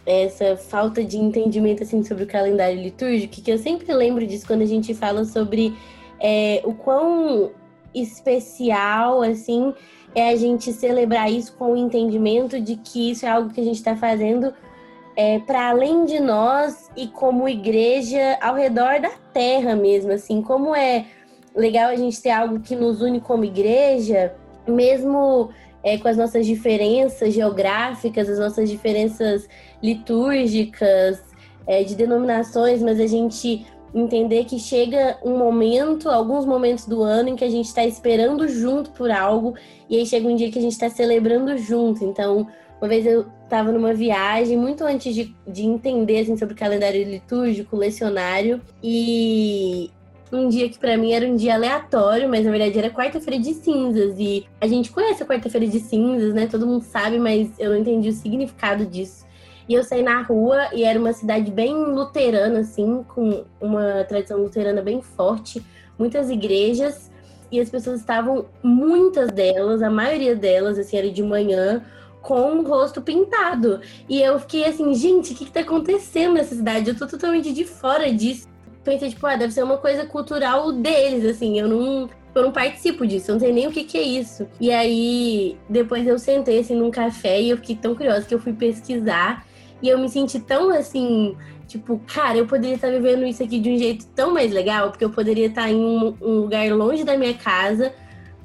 essa 0.07 0.57
falta 0.57 1.03
de 1.03 1.17
entendimento 1.17 1.83
assim 1.83 2.03
sobre 2.03 2.25
o 2.25 2.27
calendário 2.27 2.81
litúrgico, 2.81 3.41
que 3.41 3.51
eu 3.51 3.59
sempre 3.59 3.93
lembro 3.93 4.27
disso 4.27 4.47
quando 4.47 4.63
a 4.63 4.67
gente 4.67 4.93
fala 4.95 5.25
sobre 5.25 5.75
é, 6.21 6.63
o 6.65 6.75
quão 6.75 7.53
especial 7.95 9.23
assim 9.23 9.73
é 10.15 10.31
a 10.31 10.37
gente 10.37 10.73
celebrar 10.73 11.31
isso 11.31 11.53
com 11.55 11.73
o 11.73 11.77
entendimento 11.77 12.61
de 12.61 12.77
que 12.77 13.11
isso 13.11 13.27
é 13.27 13.29
algo 13.29 13.51
que 13.51 13.61
a 13.61 13.65
gente 13.65 13.77
está 13.77 13.97
fazendo 13.97 14.55
é, 15.17 15.39
para 15.39 15.71
além 15.71 16.05
de 16.05 16.21
nós 16.21 16.91
e 16.97 17.07
como 17.07 17.49
igreja 17.49 18.37
ao 18.41 18.55
redor 18.55 19.01
da 19.01 19.11
terra 19.33 19.77
mesmo, 19.77 20.13
assim, 20.13 20.43
como 20.43 20.75
é 20.75 21.07
legal 21.55 21.91
a 21.91 21.97
gente 21.97 22.21
ter 22.21 22.31
algo 22.31 22.61
que 22.61 22.75
nos 22.75 23.01
une 23.01 23.21
como 23.21 23.45
igreja, 23.45 24.35
mesmo 24.67 25.51
é, 25.83 25.99
com 25.99 26.09
as 26.09 26.17
nossas 26.17 26.47
diferenças 26.47 27.33
geográficas, 27.33 28.29
as 28.29 28.39
nossas 28.39 28.69
diferenças 28.69 29.49
litúrgicas, 29.83 31.23
é, 31.67 31.83
de 31.83 31.95
denominações, 31.95 32.83
mas 32.83 33.01
a 33.01 33.07
gente 33.07 33.67
entender 33.95 34.45
que 34.45 34.59
chega 34.59 35.17
um 35.23 35.39
momento, 35.39 36.09
alguns 36.09 36.45
momentos 36.45 36.87
do 36.87 37.03
ano, 37.03 37.29
em 37.29 37.37
que 37.37 37.45
a 37.45 37.51
gente 37.51 37.67
está 37.67 37.85
esperando 37.85 38.49
junto 38.49 38.91
por 38.91 39.11
algo, 39.11 39.55
e 39.89 39.97
aí 39.97 40.05
chega 40.05 40.27
um 40.27 40.35
dia 40.35 40.51
que 40.51 40.59
a 40.59 40.63
gente 40.63 40.73
está 40.73 40.91
celebrando 40.91 41.57
junto. 41.57 42.05
Então, 42.05 42.47
uma 42.81 42.89
vez 42.89 43.07
eu 43.07 43.27
estava 43.45 43.71
numa 43.71 43.95
viagem, 43.95 44.59
muito 44.59 44.85
antes 44.85 45.15
de, 45.15 45.35
de 45.47 45.63
entender 45.63 46.21
assim, 46.21 46.37
sobre 46.37 46.55
calendário 46.55 47.05
litúrgico, 47.05 47.77
lecionário, 47.77 48.61
e 48.83 49.91
um 50.33 50.49
dia 50.49 50.69
que 50.69 50.79
para 50.79 50.97
mim 50.97 51.13
era 51.13 51.27
um 51.27 51.37
dia 51.37 51.55
aleatório, 51.55 52.29
mas 52.29 52.45
na 52.45 52.51
verdade 52.51 52.79
era 52.79 52.91
quarta-feira 52.91 53.41
de 53.41 53.55
cinzas. 53.55 54.17
E 54.19 54.47
a 54.61 54.67
gente 54.67 54.91
conhece 54.91 55.23
a 55.23 55.27
quarta-feira 55.27 55.67
de 55.67 55.79
cinzas, 55.79 56.35
né? 56.35 56.47
Todo 56.47 56.67
mundo 56.67 56.83
sabe, 56.83 57.19
mas 57.19 57.49
eu 57.59 57.71
não 57.71 57.79
entendi 57.79 58.09
o 58.09 58.13
significado 58.13 58.85
disso. 58.85 59.24
E 59.69 59.75
eu 59.75 59.83
saí 59.83 60.03
na 60.03 60.23
rua 60.23 60.69
e 60.73 60.85
era 60.85 60.99
uma 60.99 61.13
cidade 61.13 61.51
bem 61.51 61.75
luterana, 61.75 62.61
assim, 62.61 63.03
com 63.09 63.45
uma 63.61 64.05
tradição 64.05 64.39
luterana 64.39 64.83
bem 64.83 65.01
forte, 65.01 65.65
muitas 65.99 66.29
igrejas, 66.31 67.11
e 67.51 67.61
as 67.61 67.71
pessoas 67.71 68.01
estavam, 68.01 68.47
muitas 68.63 69.31
delas, 69.31 69.81
a 69.83 69.91
maioria 69.91 70.35
delas, 70.35 70.79
assim, 70.79 70.97
era 70.97 71.11
de 71.11 71.23
manhã, 71.23 71.83
com 72.21 72.59
o 72.59 72.67
rosto 72.67 73.01
pintado. 73.01 73.81
E 74.09 74.21
eu 74.21 74.39
fiquei 74.41 74.65
assim, 74.65 74.95
gente, 74.95 75.33
o 75.33 75.37
que, 75.37 75.45
que 75.45 75.53
tá 75.53 75.61
acontecendo 75.61 76.35
nessa 76.35 76.55
cidade? 76.55 76.89
Eu 76.89 76.97
tô 76.97 77.07
totalmente 77.07 77.53
de 77.53 77.65
fora 77.65 78.13
disso. 78.13 78.49
Pensei, 78.83 79.11
tipo, 79.11 79.27
ah, 79.27 79.37
deve 79.37 79.53
ser 79.53 79.63
uma 79.63 79.79
coisa 79.79 80.05
cultural 80.05 80.73
deles, 80.73 81.25
assim, 81.25 81.59
eu 81.59 81.69
não. 81.69 82.11
Eu 82.35 82.43
não 82.43 82.51
participo 82.51 83.07
disso, 83.07 83.31
eu 83.31 83.35
não 83.35 83.41
sei 83.41 83.53
nem 83.53 83.69
o 83.69 83.71
que, 83.71 83.85
que 83.85 83.97
é 83.97 84.03
isso. 84.03 84.49
E 84.61 84.73
aí, 84.73 85.57
depois 85.71 86.05
eu 86.05 86.19
sentei 86.19 86.59
assim 86.59 86.75
num 86.75 86.91
café 86.91 87.41
e 87.41 87.51
eu 87.51 87.57
fiquei 87.59 87.77
tão 87.77 87.95
curiosa 87.95 88.27
que 88.27 88.35
eu 88.35 88.41
fui 88.41 88.53
pesquisar 88.53 89.47
e 89.83 89.89
eu 89.89 89.99
me 89.99 90.09
senti 90.09 90.41
tão 90.41 90.71
assim, 90.71 91.37
tipo, 91.67 92.01
cara, 92.07 92.39
eu 92.39 92.47
poderia 92.47 92.77
estar 92.77 92.91
vivendo 92.91 93.25
isso 93.25 93.43
aqui 93.43 93.61
de 93.61 93.71
um 93.71 93.79
jeito 93.79 94.07
tão 94.15 94.33
mais 94.33 94.53
legal, 94.53 94.91
porque 94.91 95.05
eu 95.05 95.11
poderia 95.11 95.47
estar 95.47 95.71
em 95.71 95.77
um, 95.77 96.15
um 96.21 96.41
lugar 96.41 96.71
longe 96.71 97.05
da 97.05 97.17
minha 97.17 97.35
casa, 97.35 97.93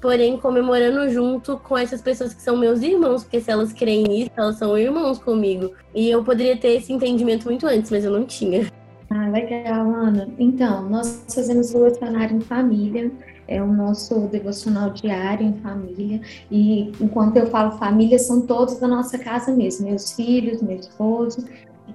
porém 0.02 0.38
comemorando 0.38 1.10
junto 1.10 1.58
com 1.58 1.78
essas 1.78 2.02
pessoas 2.02 2.34
que 2.34 2.42
são 2.42 2.58
meus 2.58 2.82
irmãos, 2.82 3.24
porque 3.24 3.40
se 3.40 3.52
elas 3.52 3.74
creem 3.74 4.04
nisso, 4.04 4.32
elas 4.36 4.56
são 4.58 4.78
irmãos 4.78 5.20
comigo. 5.20 5.74
E 5.94 6.10
eu 6.10 6.24
poderia 6.24 6.58
ter 6.58 6.76
esse 6.78 6.92
entendimento 6.94 7.46
muito 7.46 7.68
antes, 7.68 7.92
mas 7.92 8.06
eu 8.06 8.12
não 8.12 8.26
tinha. 8.26 8.68
Ah, 9.10 9.28
legal, 9.30 9.90
Ana. 9.90 10.30
Então, 10.38 10.88
nós 10.88 11.26
fazemos 11.34 11.74
o 11.74 11.84
lecionário 11.84 12.38
em 12.38 12.42
família 12.42 13.12
é 13.50 13.62
o 13.62 13.68
nosso 13.68 14.28
devocional 14.28 14.92
diário 14.92 15.46
em 15.46 15.54
família. 15.56 16.22
E 16.50 16.92
enquanto 17.02 17.38
eu 17.38 17.48
falo 17.48 17.78
família, 17.78 18.20
são 18.20 18.42
todos 18.42 18.80
da 18.80 18.88
nossa 18.88 19.18
casa 19.18 19.52
mesmo, 19.52 19.88
meus 19.88 20.14
filhos, 20.14 20.62
meu 20.62 20.78
esposo. 20.78 21.46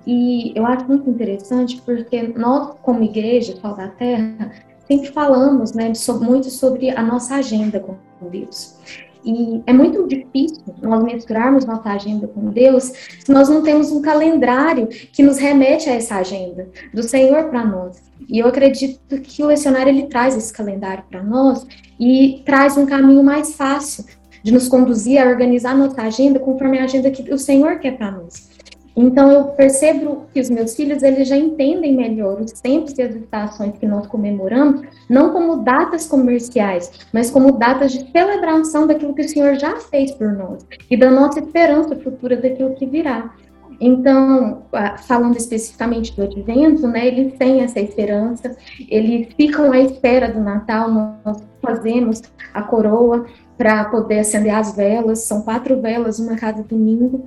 E 0.07 0.53
eu 0.55 0.67
acho 0.67 0.87
muito 0.87 1.09
interessante 1.09 1.81
porque 1.83 2.23
nós, 2.37 2.75
como 2.83 3.05
igreja, 3.05 3.57
Sol 3.61 3.75
da 3.75 3.89
Terra, 3.89 4.53
sempre 4.87 5.13
falamos 5.13 5.73
né, 5.73 5.93
muito 6.21 6.51
sobre 6.51 6.91
a 6.91 7.03
nossa 7.03 7.37
agenda 7.37 7.79
com 7.81 7.97
Deus. 8.29 8.77
E 9.25 9.63
é 9.67 9.73
muito 9.73 10.07
difícil 10.07 10.63
nós 10.83 11.03
misturarmos 11.03 11.65
nossa 11.65 11.91
agenda 11.91 12.29
com 12.29 12.51
Deus 12.51 12.93
se 13.25 13.33
nós 13.33 13.49
não 13.49 13.63
temos 13.63 13.91
um 13.91 14.03
calendário 14.03 14.87
que 14.87 15.23
nos 15.23 15.39
remete 15.39 15.89
a 15.89 15.95
essa 15.95 16.17
agenda 16.17 16.69
do 16.93 17.03
Senhor 17.03 17.45
para 17.45 17.65
nós. 17.65 18.03
E 18.29 18.39
eu 18.39 18.47
acredito 18.47 19.21
que 19.21 19.43
o 19.43 19.47
lecionário 19.47 19.91
ele 19.91 20.07
traz 20.07 20.37
esse 20.37 20.53
calendário 20.53 21.05
para 21.11 21.23
nós 21.23 21.67
e 21.99 22.43
traz 22.45 22.77
um 22.77 22.87
caminho 22.87 23.23
mais 23.23 23.55
fácil 23.55 24.05
de 24.43 24.53
nos 24.53 24.69
conduzir 24.69 25.19
a 25.19 25.29
organizar 25.29 25.75
nossa 25.75 26.03
agenda 26.03 26.39
conforme 26.39 26.79
a 26.79 26.85
agenda 26.85 27.11
que 27.11 27.33
o 27.33 27.39
Senhor 27.39 27.79
quer 27.79 27.97
para 27.97 28.11
nós. 28.11 28.54
Então 28.97 29.31
eu 29.31 29.45
percebo 29.47 30.27
que 30.33 30.41
os 30.41 30.49
meus 30.49 30.75
filhos 30.77 31.03
eles 31.03 31.29
já 31.29 31.37
entendem 31.37 31.97
melhor 31.97 32.41
os 32.41 32.53
tempos 32.53 32.97
e 32.97 33.03
as 33.03 33.15
estações 33.15 33.77
que 33.79 33.87
nós 33.87 34.07
comemoramos, 34.07 34.83
não 35.09 35.33
como 35.33 35.65
datas 35.65 36.07
comerciais, 36.07 36.91
mas 37.13 37.31
como 37.31 37.53
datas 37.53 37.93
de 37.93 38.09
celebração 38.13 38.87
daquilo 38.87 39.15
que 39.15 39.23
o 39.23 39.29
Senhor 39.29 39.57
já 39.57 39.77
fez 39.77 40.13
por 40.13 40.33
nós 40.33 40.65
e 40.89 40.97
da 40.97 41.11
nossa 41.11 41.41
esperança 41.41 41.97
futura 41.97 42.37
daquilo 42.37 42.75
que 42.75 42.87
virá. 42.87 43.35
Então, 43.81 44.63
falando 45.09 45.37
especificamente 45.37 46.15
do 46.15 46.23
advento, 46.23 46.87
né, 46.87 47.09
eles 47.09 47.35
têm 47.37 47.61
essa 47.61 47.81
esperança, 47.81 48.57
eles 48.89 49.35
ficam 49.35 49.73
à 49.73 49.81
espera 49.81 50.33
do 50.33 50.41
Natal, 50.41 50.89
nós 51.25 51.43
fazemos 51.61 52.23
a 52.53 52.63
coroa 52.63 53.27
para 53.59 53.85
poder 53.87 54.21
acender 54.21 54.55
as 54.55 54.77
velas, 54.77 55.21
são 55.21 55.43
quatro 55.43 55.81
velas, 55.81 56.21
uma 56.21 56.37
cada 56.37 56.63
domingo, 56.63 57.25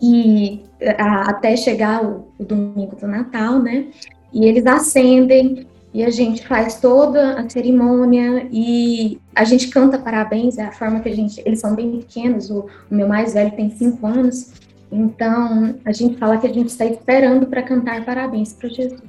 e 0.00 0.62
a, 0.98 1.30
até 1.30 1.56
chegar 1.56 2.04
o, 2.04 2.28
o, 2.38 2.44
domingo 2.44 2.96
do 2.96 3.06
Natal, 3.06 3.58
né? 3.58 3.86
E 4.32 4.46
eles 4.46 4.66
acendem 4.66 5.66
e 5.94 6.04
a 6.04 6.10
gente 6.10 6.46
faz 6.46 6.80
toda 6.80 7.40
a 7.40 7.48
cerimônia 7.48 8.46
e 8.52 9.18
a 9.34 9.44
gente 9.44 9.68
canta 9.68 9.98
parabéns, 9.98 10.58
é 10.58 10.64
a 10.64 10.72
forma 10.72 11.00
que 11.00 11.08
a 11.08 11.14
gente. 11.14 11.42
Eles 11.44 11.60
são 11.60 11.74
bem 11.74 11.98
pequenos, 11.98 12.50
o, 12.50 12.66
o 12.90 12.94
meu 12.94 13.08
mais 13.08 13.34
velho 13.34 13.52
tem 13.52 13.70
cinco 13.70 14.06
anos, 14.06 14.52
então 14.90 15.74
a 15.84 15.92
gente 15.92 16.16
fala 16.16 16.38
que 16.38 16.46
a 16.46 16.52
gente 16.52 16.68
está 16.68 16.84
esperando 16.84 17.46
para 17.46 17.62
cantar 17.62 18.04
parabéns 18.04 18.52
para 18.52 18.68
Jesus. 18.68 19.02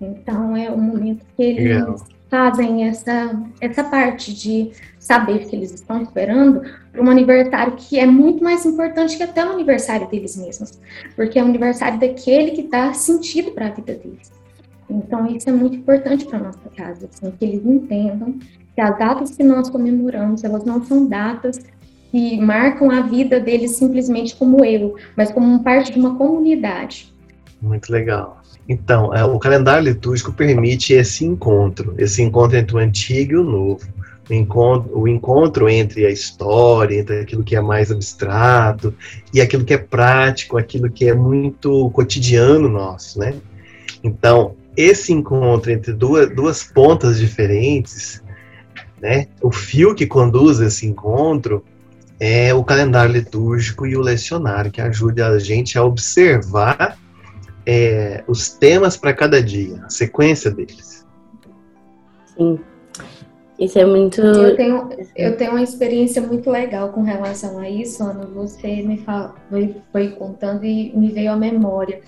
Então 0.00 0.56
é 0.56 0.70
o 0.70 0.78
momento 0.78 1.24
que 1.36 1.42
eles 1.42 1.64
Legal. 1.64 1.96
fazem 2.30 2.84
essa, 2.88 3.42
essa 3.60 3.84
parte 3.84 4.32
de 4.32 4.70
saber 4.98 5.46
que 5.46 5.54
eles 5.54 5.72
estão 5.72 6.02
esperando 6.02 6.62
para 6.92 7.02
um 7.02 7.10
aniversário 7.10 7.74
que 7.76 7.98
é 7.98 8.06
muito 8.06 8.42
mais 8.42 8.64
importante 8.66 9.16
que 9.16 9.22
até 9.22 9.44
o 9.44 9.50
aniversário 9.50 10.08
deles 10.08 10.36
mesmos, 10.36 10.78
porque 11.14 11.38
é 11.38 11.42
o 11.42 11.46
aniversário 11.46 11.98
daquele 11.98 12.50
que 12.52 12.62
dá 12.62 12.92
sentido 12.92 13.52
para 13.52 13.68
a 13.68 13.70
vida 13.70 13.94
deles. 13.94 14.32
Então, 14.90 15.26
isso 15.26 15.48
é 15.48 15.52
muito 15.52 15.76
importante 15.76 16.24
para 16.24 16.38
nossa 16.38 16.68
casa, 16.74 17.08
assim, 17.12 17.30
que 17.38 17.44
eles 17.44 17.64
entendam 17.64 18.38
que 18.74 18.80
as 18.80 18.98
datas 18.98 19.36
que 19.36 19.42
nós 19.42 19.68
comemoramos, 19.68 20.44
elas 20.44 20.64
não 20.64 20.82
são 20.84 21.06
datas 21.06 21.58
que 22.10 22.40
marcam 22.40 22.90
a 22.90 23.02
vida 23.02 23.38
deles 23.38 23.72
simplesmente 23.72 24.34
como 24.34 24.64
eu, 24.64 24.96
mas 25.14 25.30
como 25.30 25.62
parte 25.62 25.92
de 25.92 25.98
uma 25.98 26.16
comunidade. 26.16 27.12
Muito 27.60 27.92
legal. 27.92 28.40
Então, 28.68 29.14
é, 29.14 29.24
o 29.24 29.38
calendário 29.38 29.84
litúrgico 29.84 30.32
permite 30.32 30.92
esse 30.92 31.24
encontro, 31.24 31.94
esse 31.98 32.22
encontro 32.22 32.56
entre 32.56 32.76
o 32.76 32.78
antigo 32.78 33.32
e 33.32 33.36
o 33.36 33.44
novo 33.44 33.86
o 34.30 35.08
encontro, 35.08 35.68
entre 35.68 36.04
a 36.04 36.10
história, 36.10 36.98
entre 36.98 37.20
aquilo 37.20 37.42
que 37.42 37.56
é 37.56 37.60
mais 37.60 37.90
abstrato 37.90 38.94
e 39.32 39.40
aquilo 39.40 39.64
que 39.64 39.74
é 39.74 39.78
prático, 39.78 40.58
aquilo 40.58 40.90
que 40.90 41.08
é 41.08 41.14
muito 41.14 41.90
cotidiano 41.90 42.68
nosso, 42.68 43.18
né? 43.18 43.34
Então, 44.04 44.54
esse 44.76 45.12
encontro 45.12 45.70
entre 45.70 45.92
duas, 45.92 46.34
duas 46.34 46.62
pontas 46.62 47.18
diferentes, 47.18 48.22
né? 49.00 49.26
O 49.40 49.50
fio 49.50 49.94
que 49.94 50.06
conduz 50.06 50.60
esse 50.60 50.86
encontro 50.86 51.64
é 52.20 52.52
o 52.52 52.64
calendário 52.64 53.12
litúrgico 53.12 53.86
e 53.86 53.96
o 53.96 54.00
lecionário, 54.00 54.70
que 54.70 54.80
ajuda 54.80 55.28
a 55.28 55.38
gente 55.38 55.78
a 55.78 55.84
observar 55.84 56.98
é, 57.64 58.24
os 58.26 58.50
temas 58.50 58.96
para 58.96 59.12
cada 59.12 59.42
dia, 59.42 59.84
a 59.84 59.90
sequência 59.90 60.50
deles. 60.50 61.06
Sim. 62.36 62.58
Isso 63.58 63.78
é 63.78 63.84
muito. 63.84 64.20
Eu 64.20 64.56
tenho, 64.56 64.88
eu 65.16 65.36
tenho 65.36 65.50
uma 65.50 65.62
experiência 65.62 66.22
muito 66.22 66.48
legal 66.48 66.90
com 66.90 67.02
relação 67.02 67.58
a 67.58 67.68
isso, 67.68 68.02
Ana. 68.04 68.24
Você 68.26 68.82
me 68.82 68.98
fala, 68.98 69.34
foi, 69.50 69.74
foi 69.90 70.08
contando 70.10 70.64
e 70.64 70.96
me 70.96 71.10
veio 71.10 71.32
à 71.32 71.36
memória. 71.36 72.00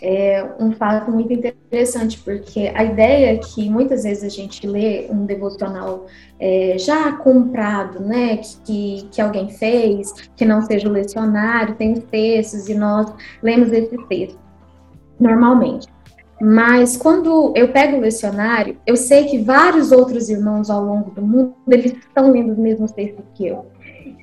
É 0.00 0.46
um 0.58 0.72
fato 0.72 1.10
muito 1.10 1.32
interessante, 1.32 2.18
porque 2.18 2.70
a 2.74 2.84
ideia 2.84 3.34
é 3.34 3.36
que 3.36 3.70
muitas 3.70 4.02
vezes 4.02 4.24
a 4.24 4.28
gente 4.28 4.66
lê 4.66 5.06
um 5.08 5.24
devocional 5.24 6.06
é, 6.38 6.76
já 6.78 7.12
comprado, 7.12 8.00
né, 8.00 8.38
que, 8.66 9.06
que 9.10 9.20
alguém 9.20 9.48
fez, 9.48 10.12
que 10.36 10.44
não 10.44 10.62
seja 10.62 10.88
o 10.88 10.92
lecionário, 10.92 11.74
tem 11.76 11.92
os 11.92 12.04
textos 12.04 12.68
e 12.68 12.74
nós 12.74 13.12
lemos 13.42 13.72
esse 13.72 13.96
texto 14.08 14.38
normalmente. 15.18 15.93
Mas 16.46 16.94
quando 16.94 17.54
eu 17.56 17.68
pego 17.68 17.96
o 17.96 18.00
lecionário, 18.00 18.76
eu 18.86 18.96
sei 18.96 19.24
que 19.24 19.38
vários 19.38 19.90
outros 19.90 20.28
irmãos 20.28 20.68
ao 20.68 20.84
longo 20.84 21.10
do 21.10 21.22
mundo, 21.22 21.54
eles 21.66 21.92
estão 21.92 22.30
lendo 22.30 22.52
os 22.52 22.58
mesmos 22.58 22.92
textos 22.92 23.24
que 23.34 23.46
eu. 23.46 23.64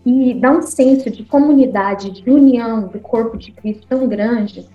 E 0.06 0.36
dá 0.36 0.52
um 0.52 0.62
senso 0.62 1.10
de 1.10 1.24
comunidade, 1.24 2.12
de 2.12 2.30
união 2.30 2.88
do 2.88 3.00
corpo 3.00 3.40
de 3.40 3.52
Cristo 3.52 3.88
tão 3.90 4.08
grande, 4.08 4.68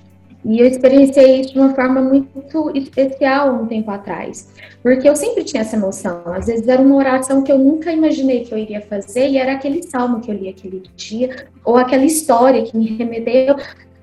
E 0.49 0.61
eu 0.61 0.67
experienciei 0.67 1.41
isso 1.41 1.55
de 1.55 1.59
uma 1.59 1.75
forma 1.75 2.00
muito 2.00 2.71
especial 2.73 3.53
um 3.53 3.67
tempo 3.67 3.91
atrás, 3.91 4.49
porque 4.81 5.09
eu 5.09 5.17
sempre 5.17 5.43
tinha 5.43 5.62
essa 5.62 5.76
noção. 5.76 6.23
Às 6.26 6.47
vezes 6.47 6.69
era 6.69 6.81
uma 6.81 6.95
oração 6.95 7.43
que 7.43 7.50
eu 7.50 7.59
nunca 7.59 7.91
imaginei 7.93 8.45
que 8.45 8.55
eu 8.55 8.59
iria 8.59 8.81
fazer, 8.81 9.29
e 9.29 9.38
era 9.38 9.55
aquele 9.55 9.83
salmo 9.83 10.21
que 10.21 10.31
eu 10.31 10.37
li 10.37 10.49
aquele 10.49 10.85
dia, 10.95 11.49
ou 11.65 11.76
aquela 11.76 12.05
história 12.05 12.62
que 12.62 12.76
me 12.76 12.97
remeteu 12.97 13.57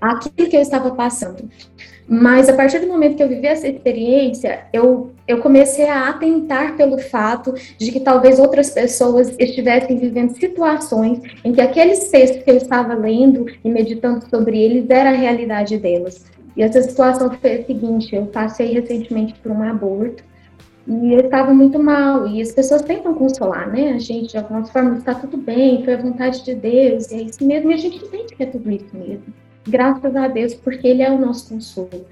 àquilo 0.04 0.50
que 0.50 0.58
eu 0.58 0.62
estava 0.62 0.92
passando. 0.92 1.50
Mas 2.08 2.50
a 2.50 2.54
partir 2.54 2.80
do 2.80 2.88
momento 2.88 3.16
que 3.16 3.24
eu 3.24 3.30
vivi 3.30 3.48
essa 3.48 3.68
experiência, 3.68 4.66
eu, 4.74 5.12
eu 5.26 5.40
comecei 5.40 5.88
a 5.88 6.10
atentar 6.10 6.76
pelo 6.76 6.98
fato 6.98 7.54
de 7.78 7.92
que 7.92 8.00
talvez 8.00 8.40
outras 8.40 8.72
pessoas 8.72 9.34
estivessem 9.40 9.98
vivendo 9.98 10.36
situações 10.36 11.22
em 11.46 11.54
que 11.54 11.62
aqueles 11.62 12.10
textos 12.10 12.44
que 12.44 12.52
eu 12.52 12.58
estava 12.58 12.94
lendo 12.94 13.46
e 13.64 13.70
meditando 13.70 14.28
sobre 14.30 14.62
eles 14.62 14.90
era 14.90 15.12
a 15.12 15.14
realidade 15.14 15.78
delas. 15.78 16.26
E 16.58 16.62
essa 16.62 16.82
situação 16.82 17.32
foi 17.32 17.62
a 17.62 17.66
seguinte: 17.66 18.14
eu 18.14 18.26
passei 18.26 18.74
recentemente 18.74 19.34
por 19.42 19.52
um 19.52 19.64
aborto 19.64 20.24
e 20.86 21.14
eu 21.14 21.22
estava 21.22 21.54
muito 21.54 21.82
mal. 21.82 22.28
E 22.28 22.42
as 22.42 22.52
pessoas 22.52 22.82
tentam 22.82 23.14
consolar, 23.14 23.72
né? 23.72 23.94
A 23.94 23.98
gente, 23.98 24.32
de 24.32 24.38
algumas 24.38 24.70
formas, 24.70 25.00
está 25.00 25.16
tudo 25.16 25.38
bem, 25.38 25.84
foi 25.86 25.94
a 25.94 26.02
vontade 26.02 26.44
de 26.44 26.54
Deus, 26.54 27.10
e 27.12 27.16
é 27.16 27.22
isso 27.24 27.44
mesmo, 27.46 27.72
e 27.72 27.74
a 27.74 27.78
gente 27.78 28.06
entende 28.06 28.36
que 28.36 28.44
é 28.44 28.46
tudo 28.46 28.70
isso 28.70 28.90
mesmo 28.94 29.43
graças 29.68 30.16
a 30.16 30.28
Deus, 30.28 30.54
porque 30.54 30.88
Ele 30.88 31.02
é 31.02 31.12
o 31.12 31.20
nosso 31.20 31.50
consolo. 31.50 32.06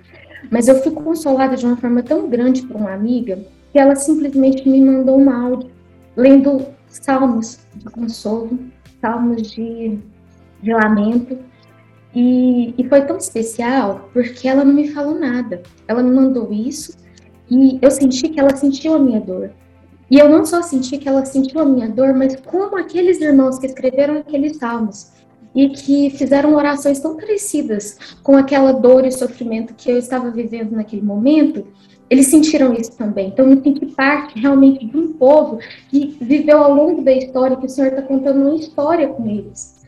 Mas 0.50 0.68
eu 0.68 0.82
fui 0.82 0.92
consolada 0.92 1.56
de 1.56 1.66
uma 1.66 1.78
forma 1.78 2.02
tão 2.02 2.30
grande 2.30 2.64
por 2.64 2.76
uma 2.76 2.94
amiga 2.94 3.40
que 3.72 3.80
ela 3.80 3.96
simplesmente 3.96 4.68
me 4.68 4.82
mandou 4.82 5.20
um 5.20 5.30
áudio 5.30 5.70
lendo 6.16 6.66
salmos 6.88 7.60
de 7.76 7.86
consolo, 7.86 8.60
salmos 9.00 9.52
de, 9.52 9.98
de 10.62 10.74
lamento. 10.74 11.38
E, 12.14 12.74
e 12.78 12.90
foi 12.90 13.06
tão 13.06 13.18
especial 13.18 14.10
porque 14.12 14.48
ela 14.48 14.66
não 14.66 14.74
me 14.74 14.90
falou 14.90 15.18
nada. 15.18 15.62
Ela 15.88 16.04
me 16.04 16.12
mandou 16.12 16.52
isso 16.52 16.98
e 17.50 17.80
eu 17.82 17.92
senti 17.92 18.30
que 18.30 18.40
ela 18.40 18.56
sentiu 18.56 18.96
a 18.96 19.00
minha 19.00 19.22
dor. 19.22 19.52
E 20.10 20.20
eu 20.20 20.28
não 20.28 20.46
só 20.46 20.62
senti 20.62 20.98
que 20.98 21.08
ela 21.08 21.24
sentiu 21.24 21.62
a 21.62 21.66
minha 21.66 21.88
dor, 21.88 22.14
mas 22.14 22.36
como 22.42 22.78
aqueles 22.78 23.22
irmãos 23.22 23.58
que 23.58 23.66
escreveram 23.66 24.18
aqueles 24.18 24.58
salmos 24.58 25.12
e 25.54 25.70
que 25.70 26.10
fizeram 26.12 26.56
orações 26.56 27.00
tão 27.00 27.16
parecidas 27.16 27.98
com 28.24 28.36
aquela 28.36 28.72
dor 28.72 29.06
e 29.06 29.12
sofrimento 29.12 29.74
que 29.74 29.92
eu 29.92 29.98
estava 29.98 30.32
vivendo 30.32 30.72
naquele 30.72 31.02
momento, 31.02 31.68
eles 32.10 32.28
sentiram 32.28 32.74
isso 32.74 32.98
também. 32.98 33.30
Então, 33.30 33.50
eu 33.50 33.62
senti 33.62 33.86
parte 33.86 34.38
realmente 34.38 34.86
de 34.86 34.98
um 34.98 35.14
povo 35.14 35.60
que 35.90 36.18
viveu 36.22 36.58
ao 36.58 36.74
longo 36.74 37.02
da 37.02 37.14
história, 37.14 37.56
que 37.56 37.66
o 37.66 37.70
Senhor 37.70 37.88
está 37.88 38.02
contando 38.02 38.42
uma 38.42 38.56
história 38.56 39.08
com 39.08 39.26
eles. 39.26 39.80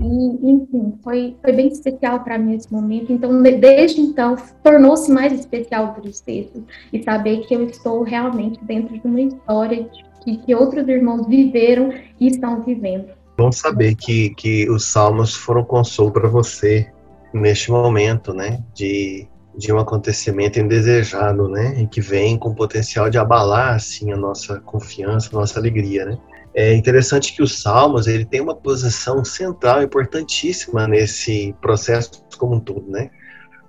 E, 0.00 0.50
enfim, 0.50 0.94
foi, 1.02 1.36
foi 1.40 1.52
bem 1.52 1.68
especial 1.68 2.20
para 2.24 2.38
mim 2.38 2.54
esse 2.54 2.72
momento. 2.72 3.12
Então, 3.12 3.40
desde 3.42 4.00
então, 4.00 4.36
tornou-se 4.64 5.12
mais 5.12 5.32
especial 5.32 5.94
por 5.94 6.02
textos 6.02 6.62
e 6.92 7.02
saber 7.02 7.46
que 7.46 7.54
eu 7.54 7.64
estou 7.64 8.02
realmente 8.02 8.58
dentro 8.64 8.98
de 8.98 9.06
uma 9.06 9.20
história 9.20 9.88
que, 10.24 10.38
que 10.38 10.54
outros 10.54 10.88
irmãos 10.88 11.26
viveram 11.26 11.92
e 12.18 12.26
estão 12.26 12.62
vivendo. 12.62 13.19
Bom 13.40 13.50
saber 13.50 13.94
que, 13.94 14.34
que 14.34 14.68
os 14.68 14.84
salmos 14.84 15.34
foram 15.34 15.64
consolo 15.64 16.12
para 16.12 16.28
você 16.28 16.86
neste 17.32 17.70
momento, 17.70 18.34
né? 18.34 18.62
De, 18.74 19.26
de 19.56 19.72
um 19.72 19.78
acontecimento 19.78 20.60
indesejado, 20.60 21.48
né? 21.48 21.74
E 21.80 21.86
que 21.86 22.02
vem 22.02 22.36
com 22.36 22.54
potencial 22.54 23.08
de 23.08 23.16
abalar, 23.16 23.76
assim, 23.76 24.12
a 24.12 24.16
nossa 24.18 24.60
confiança, 24.60 25.30
a 25.32 25.40
nossa 25.40 25.58
alegria, 25.58 26.04
né? 26.04 26.18
É 26.52 26.74
interessante 26.74 27.34
que 27.34 27.42
os 27.42 27.62
salmos, 27.62 28.06
ele 28.06 28.26
tem 28.26 28.42
uma 28.42 28.54
posição 28.54 29.24
central, 29.24 29.82
importantíssima 29.82 30.86
nesse 30.86 31.56
processo 31.62 32.22
como 32.36 32.56
um 32.56 32.60
todo, 32.60 32.90
né? 32.90 33.08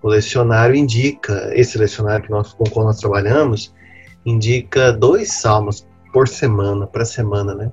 O 0.03 0.09
lecionário 0.09 0.75
indica, 0.75 1.49
esse 1.53 1.77
lecionário 1.77 2.25
que 2.25 2.31
nós, 2.31 2.51
com 2.51 2.65
o 2.65 2.69
qual 2.69 2.87
nós 2.87 2.99
trabalhamos, 2.99 3.73
indica 4.25 4.91
dois 4.91 5.31
salmos 5.31 5.87
por 6.11 6.27
semana, 6.27 6.85
para 6.85 7.05
semana, 7.05 7.55
né? 7.55 7.71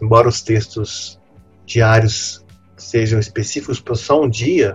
Embora 0.00 0.28
os 0.28 0.40
textos 0.40 1.18
diários 1.66 2.44
sejam 2.76 3.18
específicos 3.18 3.80
para 3.80 3.94
só 3.94 4.22
um 4.22 4.28
dia, 4.28 4.74